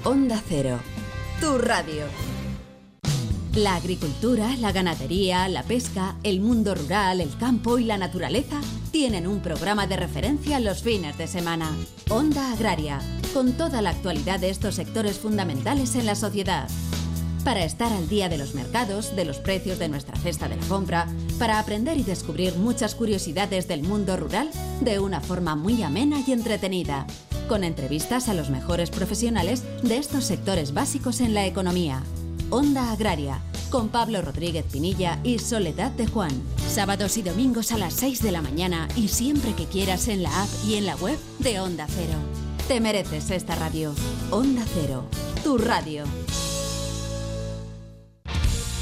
[0.03, 0.79] Onda Cero.
[1.39, 2.03] Tu radio.
[3.55, 8.59] La agricultura, la ganadería, la pesca, el mundo rural, el campo y la naturaleza
[8.91, 11.71] tienen un programa de referencia los fines de semana.
[12.09, 12.99] Onda Agraria,
[13.33, 16.67] con toda la actualidad de estos sectores fundamentales en la sociedad.
[17.43, 20.67] Para estar al día de los mercados, de los precios de nuestra cesta de la
[20.67, 21.07] compra,
[21.39, 24.49] para aprender y descubrir muchas curiosidades del mundo rural
[24.81, 27.07] de una forma muy amena y entretenida,
[27.47, 32.03] con entrevistas a los mejores profesionales de estos sectores básicos en la economía.
[32.51, 36.31] Onda Agraria, con Pablo Rodríguez Pinilla y Soledad de Juan.
[36.67, 40.43] Sábados y domingos a las 6 de la mañana y siempre que quieras en la
[40.43, 42.19] app y en la web de Onda Cero.
[42.67, 43.93] Te mereces esta radio.
[44.29, 45.05] Onda Cero,
[45.43, 46.03] tu radio.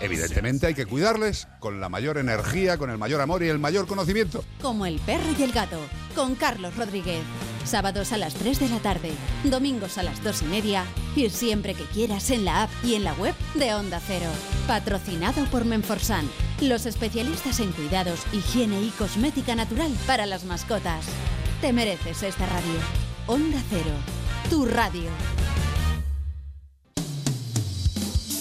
[0.00, 3.86] Evidentemente hay que cuidarles con la mayor energía, con el mayor amor y el mayor
[3.86, 4.44] conocimiento.
[4.60, 5.80] Como el perro y el gato,
[6.14, 7.22] con Carlos Rodríguez.
[7.64, 9.10] Sábados a las 3 de la tarde,
[9.42, 10.84] domingos a las 2 y media
[11.16, 14.30] y siempre que quieras en la app y en la web de Onda Cero.
[14.68, 16.28] Patrocinado por Menforsan,
[16.60, 21.06] los especialistas en cuidados, higiene y cosmética natural para las mascotas.
[21.60, 22.78] Te mereces esta radio.
[23.26, 23.90] Onda Cero,
[24.48, 25.10] tu radio.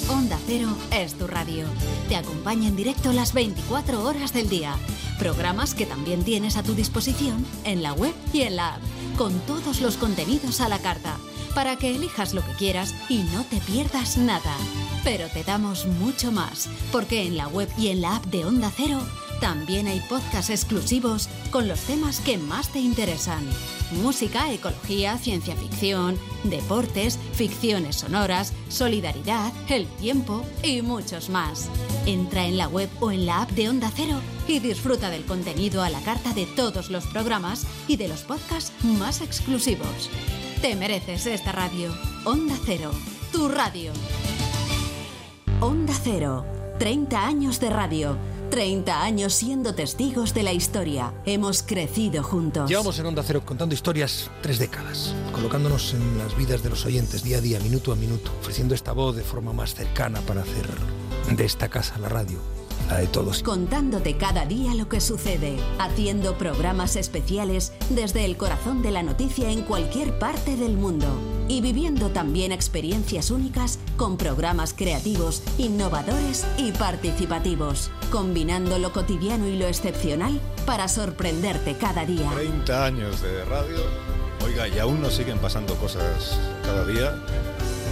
[0.09, 1.65] Onda Cero es tu radio.
[2.07, 4.75] Te acompaña en directo las 24 horas del día.
[5.17, 8.81] Programas que también tienes a tu disposición en la web y en la app,
[9.17, 11.17] con todos los contenidos a la carta,
[11.55, 14.55] para que elijas lo que quieras y no te pierdas nada.
[15.03, 18.71] Pero te damos mucho más, porque en la web y en la app de Onda
[18.75, 18.99] Cero
[19.45, 23.47] también hay podcasts exclusivos con los temas que más te interesan.
[23.91, 31.69] Música, ecología, ciencia ficción, deportes, ficciones sonoras, solidaridad, el tiempo y muchos más.
[32.07, 35.83] Entra en la web o en la app de Onda Cero y disfruta del contenido
[35.83, 40.09] a la carta de todos los programas y de los podcasts más exclusivos.
[40.59, 41.93] Te mereces esta radio.
[42.23, 42.89] Onda Cero,
[43.31, 43.91] tu radio.
[45.59, 46.47] Onda Cero,
[46.79, 48.17] 30 años de radio.
[48.49, 51.13] 30 años siendo testigos de la historia.
[51.25, 52.69] Hemos crecido juntos.
[52.69, 57.23] Llevamos en Onda Cero contando historias tres décadas, colocándonos en las vidas de los oyentes
[57.23, 60.67] día a día, minuto a minuto, ofreciendo esta voz de forma más cercana para hacer
[61.35, 62.54] de esta casa la radio
[62.89, 63.43] la de todos.
[63.43, 69.49] Contándote cada día lo que sucede, haciendo programas especiales desde el corazón de la noticia
[69.51, 71.07] en cualquier parte del mundo
[71.47, 79.57] y viviendo también experiencias únicas con programas creativos, innovadores y participativos, combinando lo cotidiano y
[79.57, 82.29] lo excepcional para sorprenderte cada día.
[82.33, 83.77] 30 años de radio,
[84.43, 87.13] oiga, y aún nos siguen pasando cosas cada día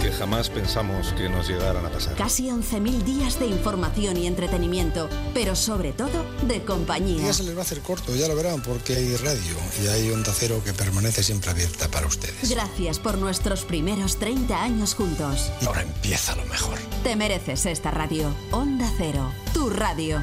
[0.04, 2.14] que jamás pensamos que nos llegaran a pasar.
[2.14, 7.24] Casi 11.000 días de información y entretenimiento, pero sobre todo de compañía.
[7.24, 10.10] Ya se les va a hacer corto, ya lo verán, porque hay radio y hay
[10.10, 12.50] Onda Cero que permanece siempre abierta para ustedes.
[12.50, 15.50] Gracias por nuestros primeros 30 años juntos.
[15.62, 16.78] Y ahora empieza lo mejor.
[17.02, 18.30] Te mereces esta radio.
[18.50, 20.22] Onda Cero, tu radio.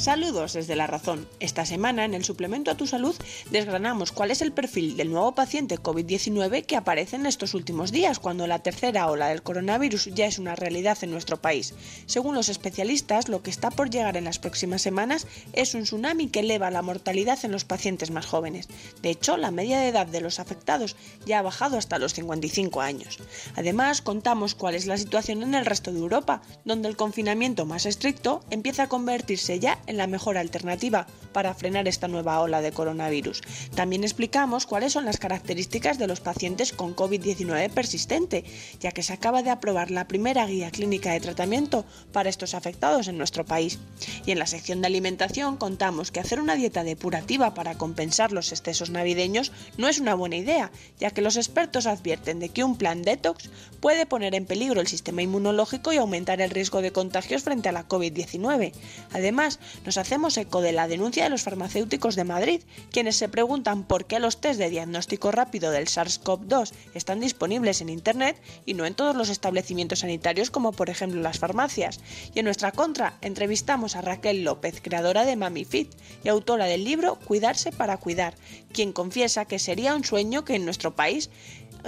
[0.00, 1.28] Saludos desde La Razón.
[1.40, 3.14] Esta semana en el suplemento a tu salud
[3.50, 8.18] desgranamos cuál es el perfil del nuevo paciente COVID-19 que aparece en estos últimos días
[8.18, 11.74] cuando la tercera ola del coronavirus ya es una realidad en nuestro país.
[12.06, 16.28] Según los especialistas, lo que está por llegar en las próximas semanas es un tsunami
[16.28, 18.68] que eleva la mortalidad en los pacientes más jóvenes.
[19.02, 20.96] De hecho, la media de edad de los afectados
[21.26, 23.18] ya ha bajado hasta los 55 años.
[23.54, 27.84] Además, contamos cuál es la situación en el resto de Europa, donde el confinamiento más
[27.84, 32.72] estricto empieza a convertirse ya en la mejor alternativa para frenar esta nueva ola de
[32.72, 33.42] coronavirus.
[33.74, 38.44] También explicamos cuáles son las características de los pacientes con COVID-19 persistente,
[38.80, 43.08] ya que se acaba de aprobar la primera guía clínica de tratamiento para estos afectados
[43.08, 43.78] en nuestro país.
[44.26, 48.52] Y en la sección de alimentación contamos que hacer una dieta depurativa para compensar los
[48.52, 52.76] excesos navideños no es una buena idea, ya que los expertos advierten de que un
[52.76, 53.50] plan detox
[53.80, 57.72] puede poner en peligro el sistema inmunológico y aumentar el riesgo de contagios frente a
[57.72, 58.72] la COVID-19.
[59.12, 63.84] Además, nos hacemos eco de la denuncia de los farmacéuticos de Madrid, quienes se preguntan
[63.84, 68.86] por qué los test de diagnóstico rápido del SARS-CoV-2 están disponibles en Internet y no
[68.86, 72.00] en todos los establecimientos sanitarios como por ejemplo las farmacias.
[72.34, 75.92] Y en nuestra contra entrevistamos a Raquel López, creadora de MamiFit
[76.24, 78.34] y autora del libro Cuidarse para cuidar,
[78.72, 81.30] quien confiesa que sería un sueño que en nuestro país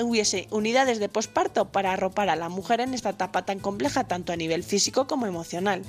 [0.00, 4.32] hubiese unidades de posparto para arropar a la mujer en esta etapa tan compleja tanto
[4.32, 5.82] a nivel físico como emocional.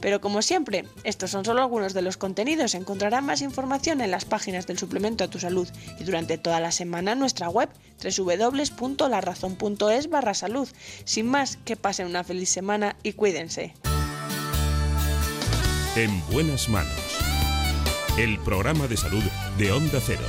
[0.00, 2.74] Pero como siempre, estos son solo algunos de los contenidos.
[2.74, 5.68] Encontrarán más información en las páginas del suplemento a tu salud
[5.98, 7.68] y durante toda la semana en nuestra web
[8.02, 10.68] www.larazón.es barra salud.
[11.04, 13.74] Sin más, que pasen una feliz semana y cuídense.
[15.96, 16.92] En buenas manos.
[18.18, 19.22] El programa de salud
[19.58, 20.22] de Onda Cero.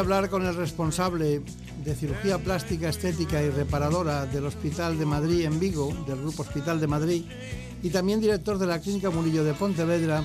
[0.00, 1.42] Hablar con el responsable
[1.84, 6.80] de cirugía plástica, estética y reparadora del Hospital de Madrid en Vigo, del Grupo Hospital
[6.80, 7.24] de Madrid,
[7.82, 10.24] y también director de la Clínica Murillo de Pontevedra,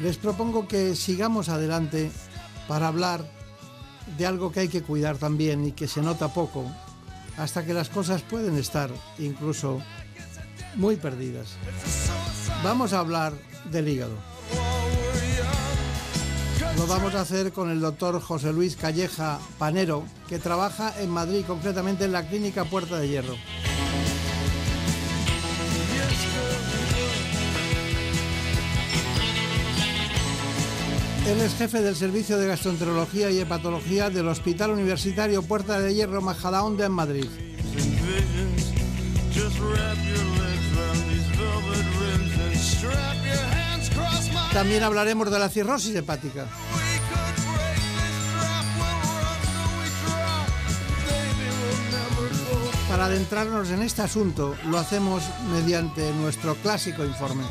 [0.00, 2.10] les propongo que sigamos adelante
[2.68, 3.28] para hablar
[4.16, 6.64] de algo que hay que cuidar también y que se nota poco,
[7.36, 9.80] hasta que las cosas pueden estar incluso
[10.76, 11.56] muy perdidas.
[12.62, 13.32] Vamos a hablar
[13.70, 14.31] del hígado.
[16.82, 21.44] Lo vamos a hacer con el doctor José Luis Calleja Panero, que trabaja en Madrid,
[21.46, 23.36] concretamente en la Clínica Puerta de Hierro.
[31.28, 36.20] Él es jefe del Servicio de Gastroenterología y Hepatología del Hospital Universitario Puerta de Hierro
[36.20, 37.28] Majadahonda en Madrid.
[44.52, 46.46] También hablaremos de la cirrosis hepática.
[52.88, 57.44] Para adentrarnos en este asunto lo hacemos mediante nuestro clásico informe.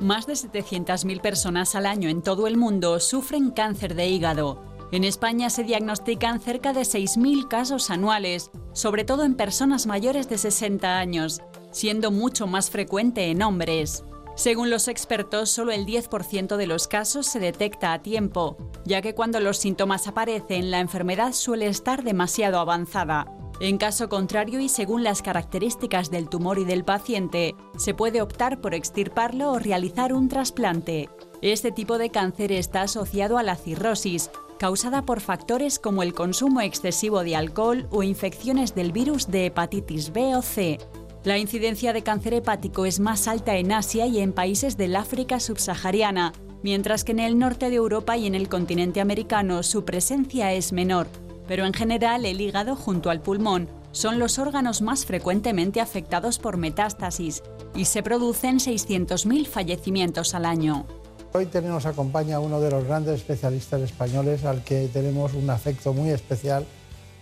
[0.00, 4.67] Más de 700.000 personas al año en todo el mundo sufren cáncer de hígado.
[4.90, 10.38] En España se diagnostican cerca de 6.000 casos anuales, sobre todo en personas mayores de
[10.38, 11.42] 60 años,
[11.72, 14.02] siendo mucho más frecuente en hombres.
[14.34, 18.56] Según los expertos, solo el 10% de los casos se detecta a tiempo,
[18.86, 23.26] ya que cuando los síntomas aparecen, la enfermedad suele estar demasiado avanzada.
[23.60, 28.60] En caso contrario y según las características del tumor y del paciente, se puede optar
[28.60, 31.10] por extirparlo o realizar un trasplante.
[31.42, 36.60] Este tipo de cáncer está asociado a la cirrosis, causada por factores como el consumo
[36.60, 40.78] excesivo de alcohol o infecciones del virus de hepatitis B o C.
[41.24, 45.40] La incidencia de cáncer hepático es más alta en Asia y en países del África
[45.40, 46.32] subsahariana,
[46.62, 50.72] mientras que en el norte de Europa y en el continente americano su presencia es
[50.72, 51.08] menor
[51.48, 56.58] pero en general el hígado junto al pulmón son los órganos más frecuentemente afectados por
[56.58, 57.42] metástasis
[57.74, 60.86] y se producen 600.000 fallecimientos al año.
[61.34, 66.08] Hoy tenemos acompaña uno de los grandes especialistas españoles al que tenemos un afecto muy
[66.08, 66.64] especial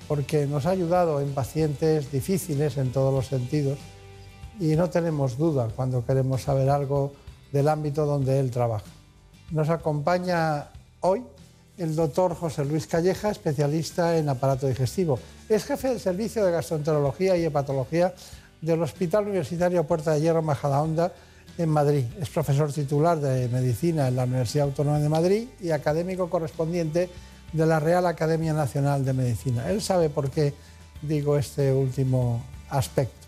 [0.07, 3.79] porque nos ha ayudado en pacientes difíciles en todos los sentidos
[4.61, 7.15] y no tenemos duda cuando queremos saber algo
[7.51, 8.87] del ámbito donde él trabaja.
[9.51, 10.69] Nos acompaña
[11.01, 11.25] hoy
[11.77, 15.19] el doctor José Luis Calleja, especialista en aparato digestivo.
[15.49, 18.15] Es jefe del Servicio de Gastroenterología y Hepatología
[18.61, 21.13] del Hospital Universitario Puerta de Hierro Majadahonda
[21.59, 22.05] en Madrid.
[22.21, 27.09] Es profesor titular de Medicina en la Universidad Autónoma de Madrid y académico correspondiente
[27.53, 29.71] de la Real Academia Nacional de Medicina.
[29.71, 30.53] Él sabe por qué
[31.03, 33.27] digo este último aspecto,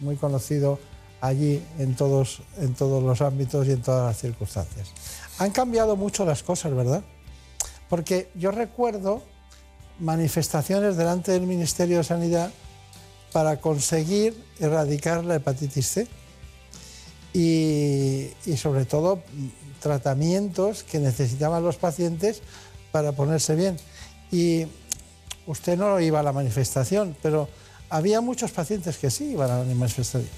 [0.00, 0.78] muy conocido
[1.20, 4.92] allí en todos, en todos los ámbitos y en todas las circunstancias.
[5.38, 7.02] Han cambiado mucho las cosas, ¿verdad?
[7.88, 9.22] Porque yo recuerdo
[9.98, 12.50] manifestaciones delante del Ministerio de Sanidad
[13.32, 16.08] para conseguir erradicar la hepatitis C
[17.34, 19.20] y, sobre todo
[19.80, 22.40] tratamientos que necesitaban los pacientes
[22.90, 23.76] para ponerse bien.
[24.32, 24.66] Y
[25.46, 27.48] usted no iba a la manifestación, pero
[27.90, 30.30] había muchos pacientes que sí iban a la manifestación.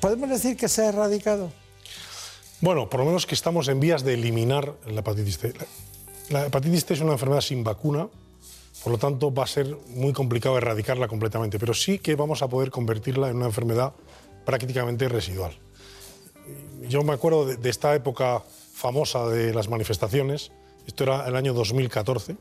[0.00, 1.52] ¿Podemos decir que se ha erradicado?
[2.60, 5.52] Bueno, por lo menos que estamos en vías de eliminar la hepatitis C.
[6.30, 8.08] La hepatitis C es una enfermedad sin vacuna,
[8.82, 12.48] por lo tanto va a ser muy complicado erradicarla completamente, pero sí que vamos a
[12.48, 13.92] poder convertirla en una enfermedad
[14.46, 15.58] prácticamente residual.
[16.88, 18.42] Yo me acuerdo de, esta época
[18.72, 20.52] famosa de las manifestaciones,
[20.86, 22.36] esto era el año 2014,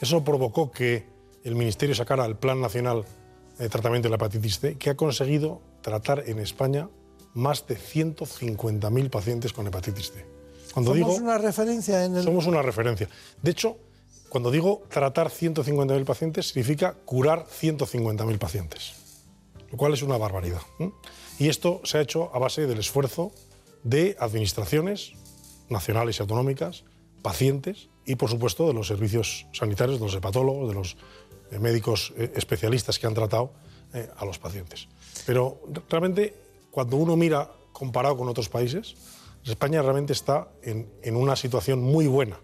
[0.00, 1.06] eso provocó que
[1.44, 3.04] el Ministerio sacara el Plan Nacional
[3.58, 6.88] de Tratamiento de la Hepatitis C, que ha conseguido tratar en España
[7.34, 10.26] más de 150.000 pacientes con hepatitis C.
[10.72, 12.24] ¿Somos una referencia en el...?
[12.24, 13.08] Somos una referencia.
[13.42, 13.76] De hecho,
[14.28, 18.94] cuando digo tratar 150.000 pacientes, significa curar 150.000 pacientes,
[19.70, 20.62] lo cual es una barbaridad.
[21.38, 23.32] Y esto se ha hecho a base del esfuerzo
[23.82, 25.12] de administraciones
[25.68, 26.84] nacionales y autonómicas,
[27.22, 30.96] pacientes y, por supuesto, de los servicios sanitarios, de los hepatólogos, de los
[31.50, 33.52] eh, médicos eh, especialistas que han tratado
[33.92, 34.88] eh, a los pacientes.
[35.26, 36.34] Pero realmente,
[36.70, 38.94] cuando uno mira comparado con otros países,
[39.44, 42.38] España realmente está en, una situación muy buena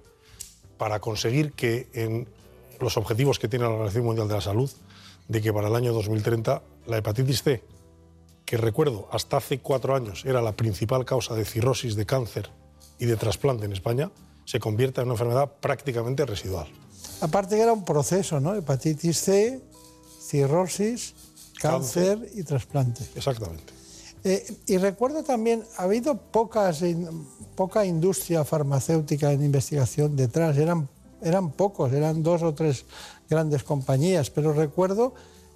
[0.77, 2.29] para conseguir que en
[2.79, 4.71] los objetivos que tiene la Organización Mundial de la Salud,
[5.29, 7.63] de que para el año 2030 la hepatitis C,
[8.51, 12.51] que recuerdo hasta hace cuatro años era la principal causa de cirrosis, de cáncer
[12.99, 14.11] y de trasplante en España,
[14.45, 16.67] se convierta en una enfermedad prácticamente residual.
[17.21, 18.57] Aparte que era un proceso, ¿no?
[18.57, 19.61] Hepatitis C,
[20.21, 21.15] cirrosis,
[21.61, 23.05] cáncer, cáncer y trasplante.
[23.15, 23.73] Exactamente.
[24.25, 26.83] Eh, y recuerdo también, ha habido pocas,
[27.55, 30.89] poca industria farmacéutica en investigación detrás, eran,
[31.23, 32.85] eran pocos, eran dos o tres
[33.29, 35.15] grandes compañías, pero recuerdo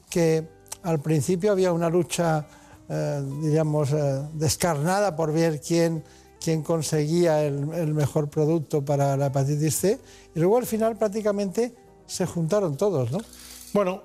[0.08, 0.46] que
[0.84, 2.46] al principio había una lucha,
[2.88, 6.04] eh, digamos, eh, descarnada por ver quién,
[6.40, 9.98] quién conseguía el, el, mejor producto para la hepatitis C,
[10.34, 11.74] y luego al final prácticamente
[12.06, 13.18] se juntaron todos, ¿no?
[13.72, 14.02] Bueno,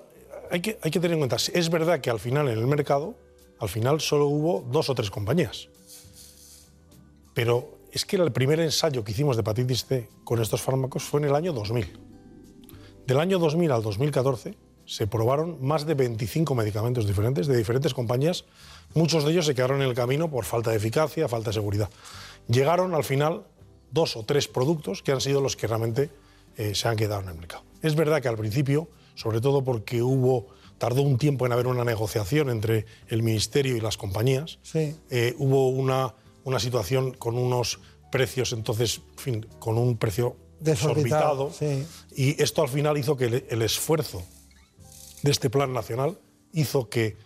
[0.50, 3.14] hay que, hay que tener en cuenta, es verdad que al final en el mercado
[3.60, 5.68] al final solo hubo dos o tres compañías.
[7.34, 11.20] Pero es que el primer ensayo que hicimos de hepatitis C con estos fármacos fue
[11.20, 12.00] en el año 2000.
[13.06, 14.56] Del año 2000 al 2014
[14.90, 18.44] se probaron más de 25 medicamentos diferentes de diferentes compañías.
[18.92, 21.88] Muchos de ellos se quedaron en el camino por falta de eficacia, falta de seguridad.
[22.48, 23.44] Llegaron al final
[23.92, 26.10] dos o tres productos que han sido los que realmente
[26.56, 27.62] eh, se han quedado en el mercado.
[27.82, 30.48] Es verdad que al principio, sobre todo porque hubo
[30.78, 34.58] tardó un tiempo en haber una negociación entre el Ministerio y las compañías.
[34.74, 37.78] Eh, hubo una, una situación con unos
[38.10, 41.52] precios, entonces, en fin, con un precio desorbitado.
[42.16, 44.24] Y esto al final hizo que el, esfuerzo
[45.22, 46.18] de este plan nacional
[46.52, 47.16] hizo que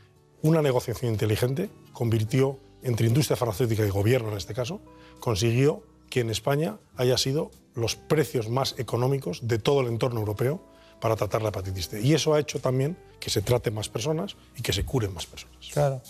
[0.42, 4.80] una negociación inteligente convirtió entre industria farmacéutica y gobierno en este caso,
[5.20, 10.60] consiguió que en España haya sido los precios más económicos de todo el entorno europeo
[11.00, 12.00] para tratar la hepatitis C.
[12.00, 15.26] Y eso ha hecho también que se trate más personas y que se curen más
[15.26, 15.56] personas.
[15.72, 16.02] Claro.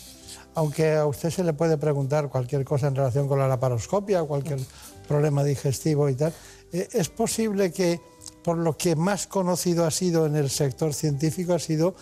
[0.55, 4.61] Aunque a usted se le puede preguntar cualquier cosa en relación con la laparoscopia, cualquier
[5.09, 6.33] problema digestivo y tal,
[6.73, 8.01] eh, es posible que
[8.45, 11.97] por lo que más conocido ha sido en el sector científico ha sido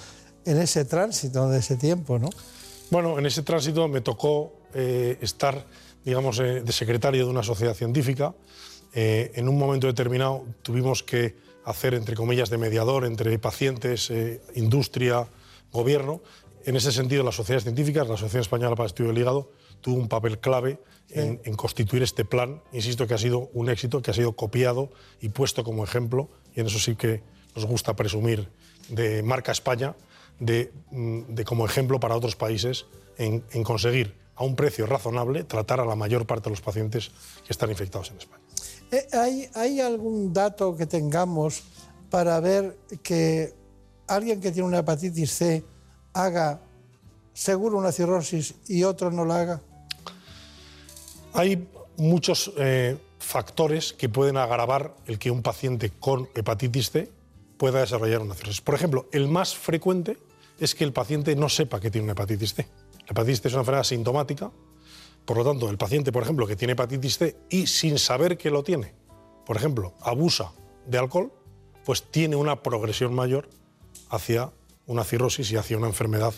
[0.44, 2.28] en ese tránsito de ese tiempo, ¿no?
[2.90, 5.64] Bueno, en ese tránsito me tocó eh, estar,
[6.05, 8.35] digamos, eh, de secretario de una sociedad científica.
[8.93, 14.43] Eh, en un momento determinado tuvimos que hacer, entre comillas, de mediador entre pacientes, eh,
[14.55, 15.28] industria,
[15.70, 16.20] gobierno.
[16.64, 19.97] En ese sentido, las sociedades científicas, la Asociación Española para el Estudio del Hígado, tuvo
[19.97, 20.78] un papel clave
[21.12, 22.62] en, en constituir este plan.
[22.72, 24.90] Insisto que ha sido un éxito, que ha sido copiado
[25.20, 27.22] y puesto como ejemplo, y en eso sí que
[27.55, 28.48] nos gusta presumir
[28.89, 29.94] de marca España,
[30.39, 32.86] de, mm, de como ejemplo para otros países
[33.18, 37.10] en, en conseguir a un precio razonable tratar a la mayor parte de los pacientes
[37.44, 38.43] que están infectados en España.
[38.90, 41.62] Eh, ¿Hay, ¿Hay algún dato que tengamos
[42.10, 43.55] para ver que
[44.06, 45.64] alguien que tiene una hepatitis C
[46.12, 46.60] haga
[47.32, 49.60] seguro una cirrosis y otro no la haga?
[51.32, 57.10] Hay muchos eh, factores que pueden agravar el que un paciente con hepatitis C
[57.56, 58.60] pueda desarrollar una cirrosis.
[58.60, 60.18] Por ejemplo, el más frecuente
[60.59, 62.68] es que el paciente no sepa que tiene una hepatitis C.
[63.00, 64.50] La hepatitis C es una enfermedad sintomática,
[65.24, 68.50] por lo tanto, el paciente, por ejemplo, que tiene hepatitis C y sin saber que
[68.50, 68.94] lo tiene,
[69.46, 70.52] por ejemplo, abusa
[70.86, 71.32] de alcohol,
[71.84, 73.48] pues tiene una progresión mayor
[74.10, 74.50] hacia
[74.86, 76.34] una cirrosis y hacia una enfermedad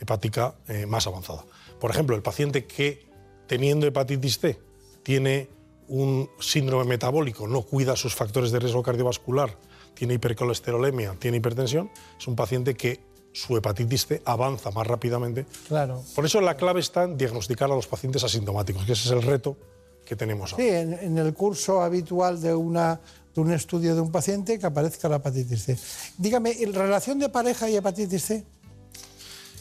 [0.00, 1.44] hepática eh, más avanzada.
[1.80, 3.07] Por ejemplo, el paciente que
[3.48, 4.58] teniendo hepatitis C
[5.02, 5.48] tiene
[5.88, 9.56] un síndrome metabólico, no cuida sus factores de riesgo cardiovascular,
[9.94, 13.00] tiene hipercolesterolemia, tiene hipertensión, es un paciente que
[13.32, 15.46] su hepatitis C avanza más rápidamente.
[15.66, 16.02] Claro.
[16.14, 19.22] Por eso la clave está en diagnosticar a los pacientes asintomáticos, que ese es el
[19.22, 19.56] reto
[20.04, 20.64] que tenemos ahora.
[20.64, 23.00] Sí, en, en el curso habitual de, una,
[23.34, 25.78] de un estudio de un paciente que aparezca la hepatitis C.
[26.18, 28.44] Dígame, ¿en relación de pareja y hepatitis C?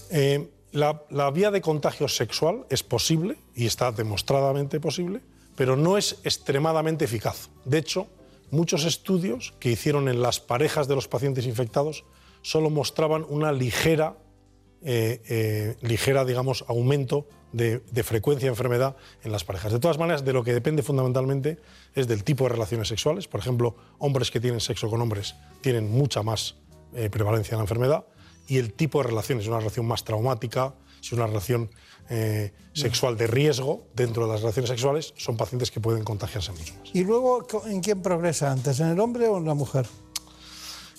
[0.09, 5.21] Eh, la, vía de contagio sexual es posible y está demostradamente posible,
[5.55, 7.49] pero no es extremadamente eficaz.
[7.65, 8.07] De hecho,
[8.51, 12.05] muchos estudios que hicieron en las parejas de los pacientes infectados
[12.41, 14.17] solo mostraban una ligera,
[14.83, 19.71] eh, eh, ligera digamos, aumento de, de frecuencia de enfermedad en las parejas.
[19.71, 21.57] De todas maneras, de lo que depende fundamentalmente
[21.95, 23.27] es del tipo de relaciones sexuales.
[23.27, 26.55] Por ejemplo, hombres que tienen sexo con hombres tienen mucha más
[26.93, 28.05] eh, prevalencia de la enfermedad
[28.47, 31.69] y el tipo de relación es una relación más traumática, es una relación
[32.09, 36.73] eh, sexual de riesgo dentro de las relaciones sexuales, son pacientes que pueden contagiarse más.
[36.93, 39.85] ¿Y luego en quién progresa antes, en el hombre o en la mujer?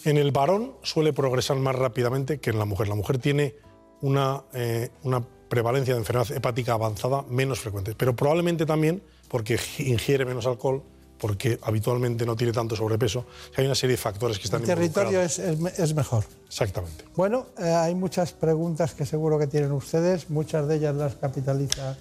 [0.05, 2.89] En el varón suele progresar más rápidamente que en la mujer.
[2.89, 3.57] La mujer tiene
[4.01, 10.25] una, eh, una prevalencia de enfermedad hepática avanzada menos frecuente, pero probablemente también porque ingiere
[10.25, 10.83] menos alcohol,
[11.19, 13.27] porque habitualmente no tiene tanto sobrepeso.
[13.57, 15.39] Hay una serie de factores que están El territorio involucrados.
[15.39, 16.25] es, es es mejor.
[16.47, 17.05] Exactamente.
[17.17, 21.97] Bueno, eh, hay muchas preguntas que seguro que tienen ustedes, muchas de ellas las capitaliza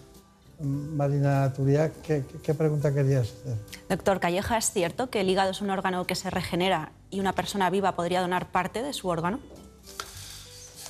[0.60, 1.94] mm, Marina Turiac.
[2.02, 3.56] ¿Qué, qué- qué pregunta querías hacer?
[3.90, 7.34] Doctor Calleja, ¿es cierto que el hígado es un órgano que se regenera y una
[7.34, 9.40] persona viva podría donar parte de su órgano?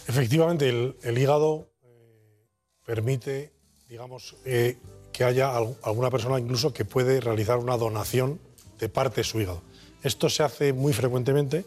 [0.07, 2.47] Efectivamente, el, el hígado eh,
[2.85, 3.53] permite,
[3.89, 4.77] digamos, eh,
[5.17, 8.39] que haya al- alguna persona incluso que puede realizar una donación
[8.77, 9.63] de parte de su hígado.
[10.03, 11.65] Esto se hace muy frecuentemente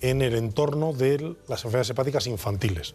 [0.00, 2.94] en el entorno de las enfermedades hepáticas infantiles.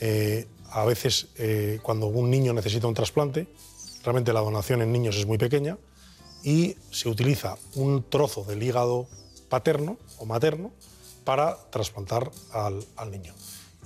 [0.00, 3.48] Eh, a veces, eh, cuando un niño necesita un trasplante,
[4.04, 5.78] realmente la donación en niños es muy pequeña
[6.44, 9.08] y se utiliza un trozo del hígado
[9.48, 10.72] paterno o materno
[11.24, 13.32] para trasplantar al, niño.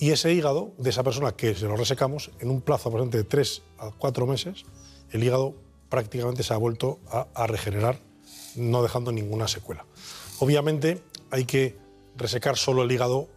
[0.01, 3.25] Y ese hígado de esa persona que se lo resecamos, en un plazo aproximadamente de
[3.25, 4.65] 3 a 4 meses,
[5.11, 5.55] el hígado
[5.89, 7.99] prácticamente se ha vuelto a, a regenerar,
[8.57, 9.85] no dejando ninguna secuela.
[10.39, 11.77] Obviamente hay que
[12.17, 13.29] resecar solo el hígado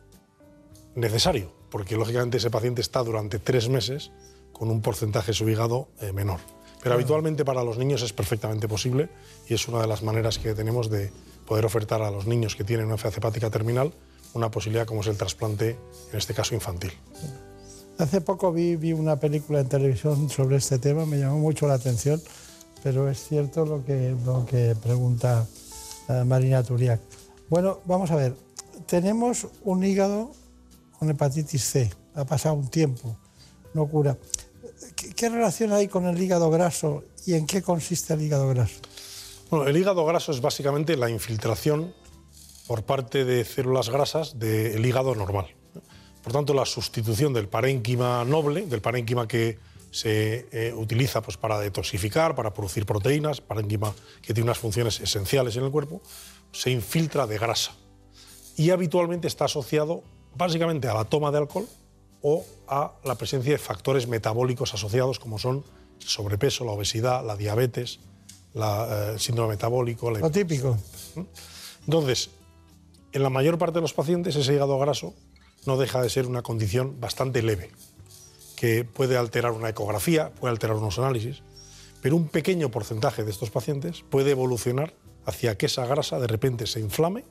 [0.96, 4.12] necesario, porque lógicamente ese paciente está durante tres meses
[4.52, 6.40] con un porcentaje de su hígado eh, menor.
[6.82, 9.10] Pero habitualmente para los niños es perfectamente posible
[9.48, 11.12] y es una de las maneras que tenemos de
[11.48, 13.94] poder ofertar a los niños que tienen una enfermedad hepática terminal
[14.34, 15.78] una posibilidad como es el trasplante,
[16.12, 16.92] en este caso infantil.
[17.98, 21.76] Hace poco vi, vi una película en televisión sobre este tema, me llamó mucho la
[21.76, 22.22] atención,
[22.82, 25.48] pero es cierto lo que, lo que pregunta
[26.10, 27.00] eh, Marina Turiac.
[27.50, 28.36] Bueno, vamos a ver,
[28.88, 30.32] tenemos un hígado
[30.98, 33.16] con hepatitis C, ha pasado un tiempo,
[33.76, 34.18] no cura.
[34.96, 38.80] ¿Qué, qué relación hay con el hígado graso y en qué consiste el hígado graso?
[39.52, 41.94] Bueno, el hígado graso es básicamente la infiltración
[42.66, 45.46] por parte de células grasas del hígado normal.
[46.24, 49.60] Por tanto, la sustitución del parénquima noble, del parénquima que
[49.92, 55.56] se eh, utiliza pues, para detoxificar, para producir proteínas, parénquima que tiene unas funciones esenciales
[55.58, 56.02] en el cuerpo,
[56.52, 57.74] se infiltra de grasa.
[58.56, 60.04] Y habitualmente está asociado
[60.36, 61.68] básicamente a la toma de alcohol
[62.22, 65.64] o a la presencia de factores metabólicos asociados como son
[66.02, 68.00] el sobrepeso, la obesidad, la diabetes,
[68.54, 70.10] la, eh, el síndrome metabólico.
[70.10, 70.78] La Lo típico.
[71.86, 72.30] entonces,
[73.12, 75.14] en la mayor parte de los pacientes ese hígado graso
[75.66, 77.72] no deja de ser una condición bastante leve,
[78.56, 81.44] que puede alterar una ecografía, puede alterar unos análisis,
[82.02, 84.94] pero un pequeño porcentaje de estos pacientes puede evolucionar
[85.26, 87.24] hacia que esa grasa de repente se inflame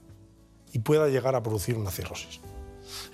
[0.73, 2.41] y pueda llegar a producir una cirrosis.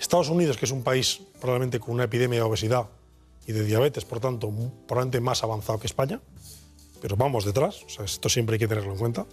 [0.00, 2.86] Estados Unidos, que es un país probablemente con una epidemia de obesidad
[3.46, 4.52] y de diabetes, por tanto,
[4.86, 6.20] probablemente más avanzado que España,
[7.00, 9.26] pero vamos detrás, o sea, esto siempre hay que tenerlo en cuenta.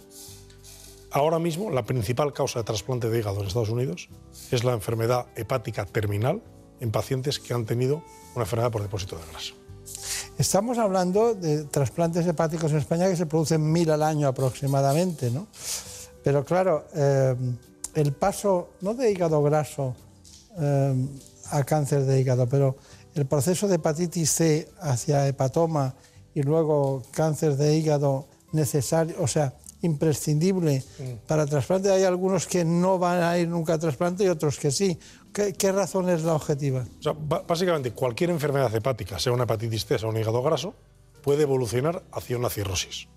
[1.16, 4.10] Ahora mismo, la principal causa de trasplante de hígado en Estados Unidos
[4.50, 6.42] es la enfermedad hepática terminal
[6.78, 8.02] en pacientes que han tenido
[8.34, 9.54] una enfermedad por depósito de grasa.
[10.36, 15.46] Estamos hablando de trasplantes hepáticos en España que se producen mil al año aproximadamente, ¿no?
[16.22, 17.34] Pero claro, eh,
[17.94, 19.94] el paso, no de hígado graso
[20.58, 21.06] eh,
[21.50, 22.76] a cáncer de hígado, pero
[23.14, 25.94] el proceso de hepatitis C hacia hepatoma
[26.34, 30.82] y luego cáncer de hígado necesario, o sea, imprescindible
[31.26, 31.90] para trasplante.
[31.90, 34.98] Hay algunos que no van a ir nunca a trasplante y otros que sí.
[35.32, 36.86] ¿Qué, qué razón es la objetiva?
[36.98, 40.74] O sea, básicamente cualquier enfermedad hepática, sea una hepatitis C, sea un hígado graso,
[41.22, 43.08] puede evolucionar hacia una cirrosis.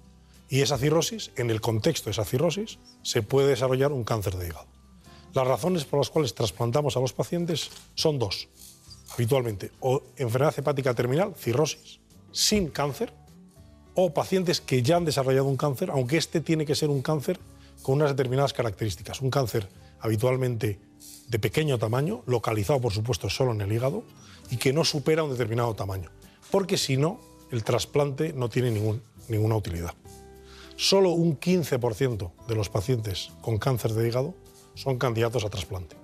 [0.50, 4.48] Y esa cirrosis, en el contexto de esa cirrosis, se puede desarrollar un cáncer de
[4.48, 4.66] hígado.
[5.34, 8.50] Las razones por las cuales trasplantamos a los pacientes son dos,
[9.14, 9.72] habitualmente.
[9.80, 12.00] O enfermedad hepática terminal, cirrosis,
[12.32, 13.14] sin cáncer,
[14.02, 17.40] o pacientes que ya han desarrollado un cáncer, aunque este tiene que ser un cáncer
[17.82, 19.22] con unas determinadas características.
[19.22, 19.68] Un cáncer
[20.00, 20.80] habitualmente
[21.28, 24.04] de pequeño tamaño, localizado por supuesto solo en el hígado,
[24.52, 26.10] y que no supera un determinado tamaño.
[26.52, 27.20] Porque si no,
[27.52, 29.94] el trasplante no tiene ningún- ninguna utilidad.
[30.76, 34.34] Solo un 15% de los pacientes con cáncer de hígado
[34.76, 35.96] son candidatos a trasplante.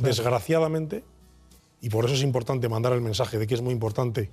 [0.00, 1.04] Desgraciadamente,
[1.80, 4.30] y por eso es importante mandar el mensaje de que es muy importante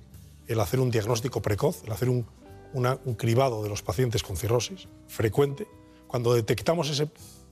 [0.48, 2.26] el hacer un diagnóstico precoz, el hacer un,
[2.72, 5.66] una- un cribado de los pacientes con cirrosis frecuente.
[6.06, 7.08] Cuando detectamos ese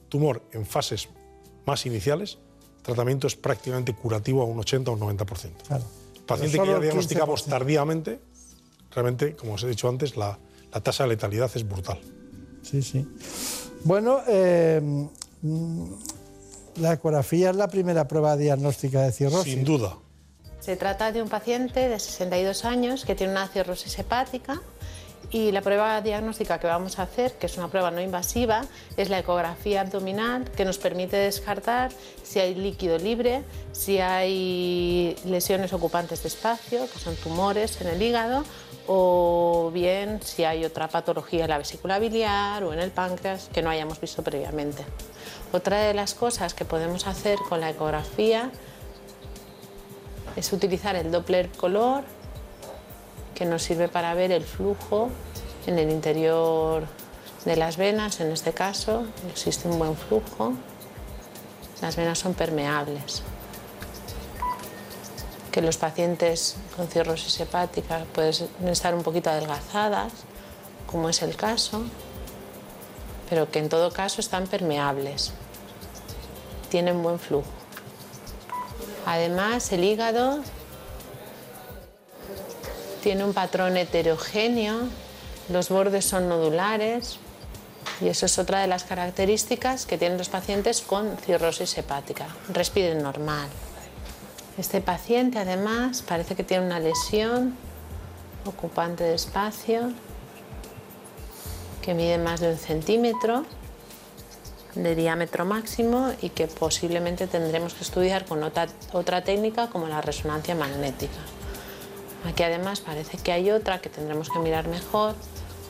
[0.08, 1.08] tumor en fases
[1.66, 2.38] más iniciales,
[2.78, 5.52] el tratamiento es prácticamente curativo a un 80 o un 90%.
[5.66, 5.84] Claro.
[6.26, 7.50] Paciente Pero que ya el diagnosticamos 15%.
[7.50, 8.20] tardíamente,
[8.94, 10.38] realmente, como os he dicho antes, la,
[10.72, 12.00] la tasa de letalidad es brutal.
[12.62, 13.06] Sí, sí.
[13.84, 14.80] Bueno, eh,
[16.76, 19.54] la ecografía es la primera prueba diagnóstica de cirrosis.
[19.54, 19.96] Sin duda.
[20.60, 24.60] Se trata de un paciente de 62 años que tiene una cirrosis hepática
[25.30, 28.64] y la prueba diagnóstica que vamos a hacer, que es una prueba no invasiva,
[28.96, 31.90] es la ecografía abdominal que nos permite descartar
[32.22, 38.00] si hay líquido libre, si hay lesiones ocupantes de espacio, que son tumores en el
[38.00, 38.44] hígado,
[38.86, 43.60] o bien si hay otra patología en la vesícula biliar o en el páncreas que
[43.60, 44.82] no hayamos visto previamente.
[45.52, 48.50] Otra de las cosas que podemos hacer con la ecografía
[50.36, 52.04] es utilizar el Doppler color,
[53.34, 55.10] que nos sirve para ver el flujo
[55.66, 56.86] en el interior
[57.44, 60.54] de las venas, en este caso, existe un buen flujo.
[61.80, 63.22] Las venas son permeables.
[65.52, 68.34] Que los pacientes con cirrosis hepática pueden
[68.66, 70.12] estar un poquito adelgazadas,
[70.86, 71.82] como es el caso,
[73.28, 75.32] pero que en todo caso están permeables.
[76.70, 77.48] Tienen buen flujo.
[79.06, 80.40] Además, el hígado
[83.02, 84.88] tiene un patrón heterogéneo,
[85.48, 87.18] los bordes son nodulares
[88.00, 92.26] y eso es otra de las características que tienen los pacientes con cirrosis hepática.
[92.52, 93.48] Respiren normal.
[94.58, 97.54] Este paciente además parece que tiene una lesión
[98.44, 99.92] ocupante de espacio
[101.82, 103.44] que mide más de un centímetro
[104.74, 110.00] de diámetro máximo y que posiblemente tendremos que estudiar con otra, otra técnica como la
[110.00, 111.18] resonancia magnética.
[112.24, 115.14] Aquí además parece que hay otra que tendremos que mirar mejor,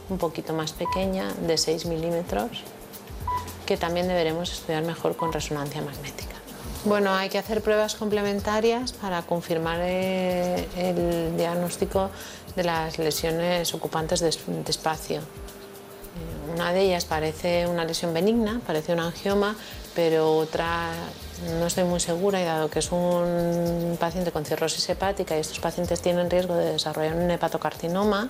[0.08, 2.62] un poquito más pequeña, de 6 milímetros,
[3.66, 6.36] que también deberemos estudiar mejor con resonancia magnética.
[6.84, 12.10] Bueno, hay que hacer pruebas complementarias para confirmar eh, el diagnóstico
[12.56, 14.28] de las lesiones ocupantes de,
[14.66, 15.18] espacio.
[15.18, 19.56] Eh, Una de ellas parece una lesión benigna, parece un angioma,
[19.94, 20.92] pero otra
[21.59, 25.60] no estoy muy segura y dado que es un paciente con cirrosis hepática y estos
[25.60, 28.28] pacientes tienen riesgo de desarrollar un hepatocarcinoma,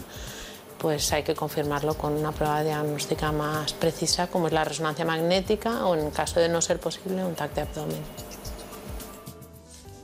[0.79, 5.87] pues hay que confirmarlo con una prueba diagnóstica más precisa como es la resonancia magnética
[5.87, 8.03] o en caso de no ser posible un TAC de abdomen.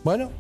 [0.02, 0.30] Bueno,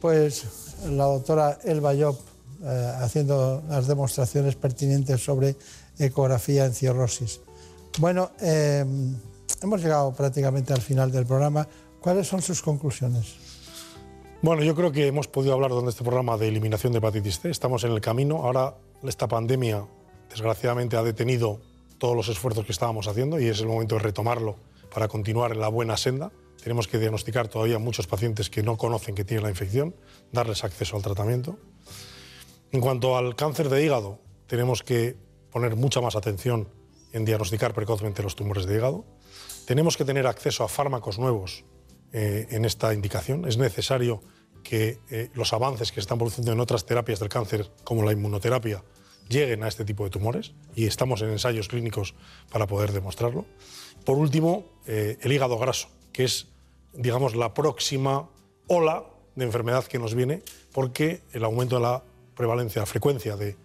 [0.00, 0.44] pues
[0.88, 2.18] la doctora Elba Job
[2.62, 5.56] eh, haciendo las demostraciones pertinentes sobre
[5.98, 7.40] ecografía en cirrosis.
[7.98, 8.84] Bueno, eh,
[9.62, 11.66] hemos llegado prácticamente al final del programa.
[12.00, 13.34] ¿Cuáles son sus conclusiones?
[14.40, 17.50] Bueno, yo creo que hemos podido hablar en este programa de eliminación de hepatitis C.
[17.50, 18.36] Estamos en el camino.
[18.36, 19.84] Ahora esta pandemia,
[20.30, 21.60] desgraciadamente, ha detenido
[21.98, 24.56] todos los esfuerzos que estábamos haciendo y es el momento de retomarlo
[24.94, 26.30] para continuar en la buena senda.
[26.62, 29.96] Tenemos que diagnosticar todavía muchos pacientes que no conocen que tienen la infección,
[30.30, 31.58] darles acceso al tratamiento.
[32.70, 35.16] En cuanto al cáncer de hígado, tenemos que
[35.50, 36.68] poner mucha más atención
[37.12, 39.04] en diagnosticar precozmente los tumores de hígado.
[39.66, 41.64] Tenemos que tener acceso a fármacos nuevos
[42.12, 43.46] eh, en esta indicación.
[43.46, 44.22] Es necesario
[44.62, 48.12] que eh, los avances que se están produciendo en otras terapias del cáncer, como la
[48.12, 48.82] inmunoterapia,
[49.28, 52.14] lleguen a este tipo de tumores y estamos en ensayos clínicos
[52.50, 53.46] para poder demostrarlo.
[54.04, 56.48] Por último, eh, el hígado graso, que es,
[56.94, 58.30] digamos, la próxima
[58.66, 59.04] ola
[59.36, 62.04] de enfermedad que nos viene porque el aumento de la
[62.34, 63.56] prevalencia, la frecuencia de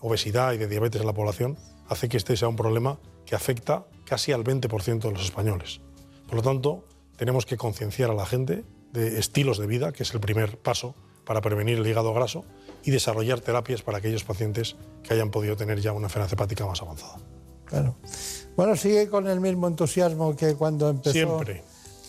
[0.00, 1.58] obesidad y de diabetes en la población
[1.88, 5.80] hace que este sea un problema que afecta casi al 20% de los españoles.
[6.26, 6.84] Por lo tanto,
[7.16, 10.94] tenemos que concienciar a la gente de estilos de vida, que es el primer paso
[11.24, 12.44] para prevenir el hígado graso,
[12.84, 16.82] y desarrollar terapias para aquellos pacientes que hayan podido tener ya una enfermedad hepática más
[16.82, 17.16] avanzada.
[17.64, 17.94] Claro.
[18.56, 21.12] Bueno, sigue con el mismo entusiasmo que cuando empezó.
[21.12, 21.62] Siempre.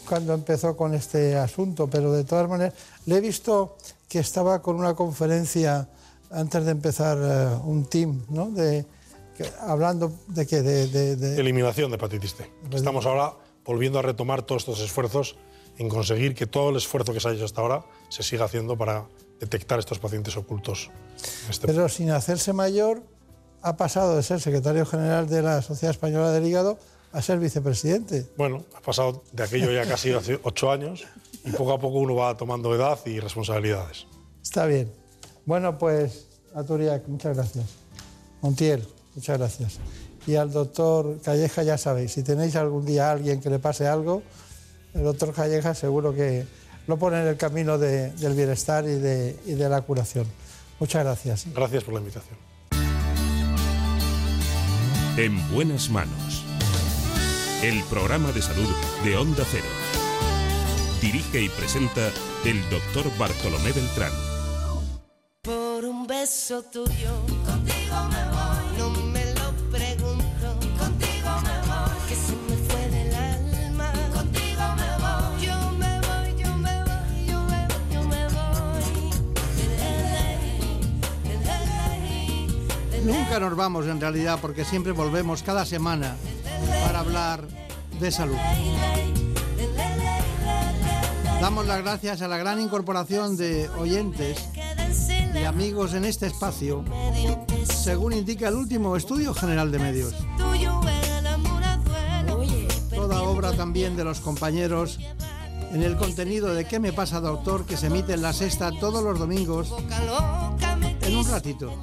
[0.09, 2.73] Cuando empezó con este asunto, pero de todas maneras,
[3.05, 3.77] le he visto
[4.09, 5.87] que estaba con una conferencia
[6.29, 8.49] antes de empezar eh, un team, ¿no?
[8.49, 8.85] De,
[9.37, 12.51] que- hablando de que de, de- de- Eliminación de hepatitis C.
[12.73, 13.33] Estamos ahora
[13.65, 15.35] volviendo a retomar todos estos esfuerzos
[15.77, 18.77] en conseguir que todo el esfuerzo que se ha hecho hasta ahora se siga haciendo
[18.77, 19.05] para
[19.39, 20.91] detectar estos pacientes ocultos.
[21.49, 23.03] este pero sin hacerse mayor
[23.61, 26.77] ha pasado de ser secretario general de la Sociedad Española del Hígado
[27.11, 28.27] a ser vicepresidente.
[28.37, 31.05] Bueno, ha pasado de aquello ya casi hace ocho años
[31.45, 34.07] y poco a poco uno va tomando edad y responsabilidades.
[34.41, 34.91] Está bien.
[35.45, 37.65] Bueno, pues a Turiac, muchas gracias.
[38.41, 38.85] Montiel,
[39.15, 39.79] muchas gracias.
[40.25, 43.87] Y al doctor Calleja, ya sabéis, si tenéis algún día a alguien que le pase
[43.87, 44.23] algo,
[44.93, 46.45] el doctor Calleja seguro que
[46.87, 50.25] lo pone en el camino de- del bienestar y de, y de la curación.
[50.79, 51.45] Muchas gracias.
[51.53, 52.37] Gracias por la invitación.
[55.17, 56.43] En buenas manos.
[57.61, 58.67] El programa de salud
[59.03, 59.63] de Onda Cero.
[61.01, 62.09] Dirige y presenta
[62.45, 64.11] el doctor Bartolomé Beltrán.
[65.41, 67.11] Por un beso tuyo,
[83.03, 86.15] Nunca nos vamos en realidad porque siempre volvemos cada semana
[86.85, 87.43] para hablar
[87.99, 88.37] de salud.
[91.41, 94.49] Damos las gracias a la gran incorporación de oyentes
[95.35, 96.85] y amigos en este espacio,
[97.65, 100.13] según indica el último estudio general de medios.
[102.89, 104.99] Toda obra también de los compañeros
[105.73, 107.65] en el contenido de ¿Qué me pasa, doctor?
[107.65, 109.73] que se emite en la sexta todos los domingos
[111.01, 111.73] en un ratito,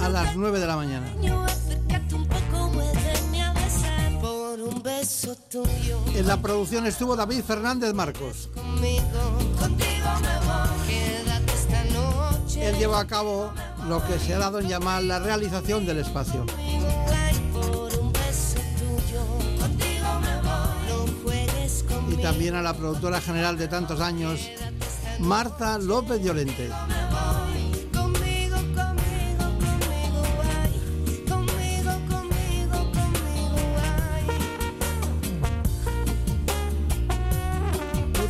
[0.00, 1.06] a las 9 de la mañana.
[6.14, 8.48] En la producción estuvo David Fernández Marcos.
[12.60, 13.52] Él lleva a cabo
[13.88, 16.44] lo que se ha dado en llamar la realización del espacio.
[22.10, 24.40] Y también a la productora general de tantos años,
[25.20, 26.70] Marta López Llorente.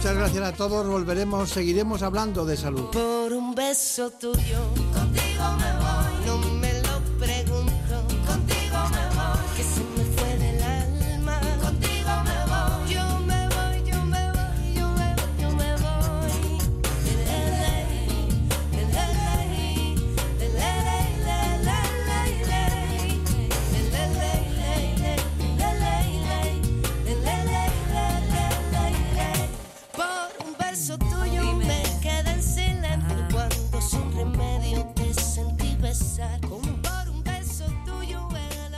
[0.08, 2.88] Muchas gracias a todos, volveremos, seguiremos hablando de salud.
[2.92, 5.77] Por un beso tuyo, contigo me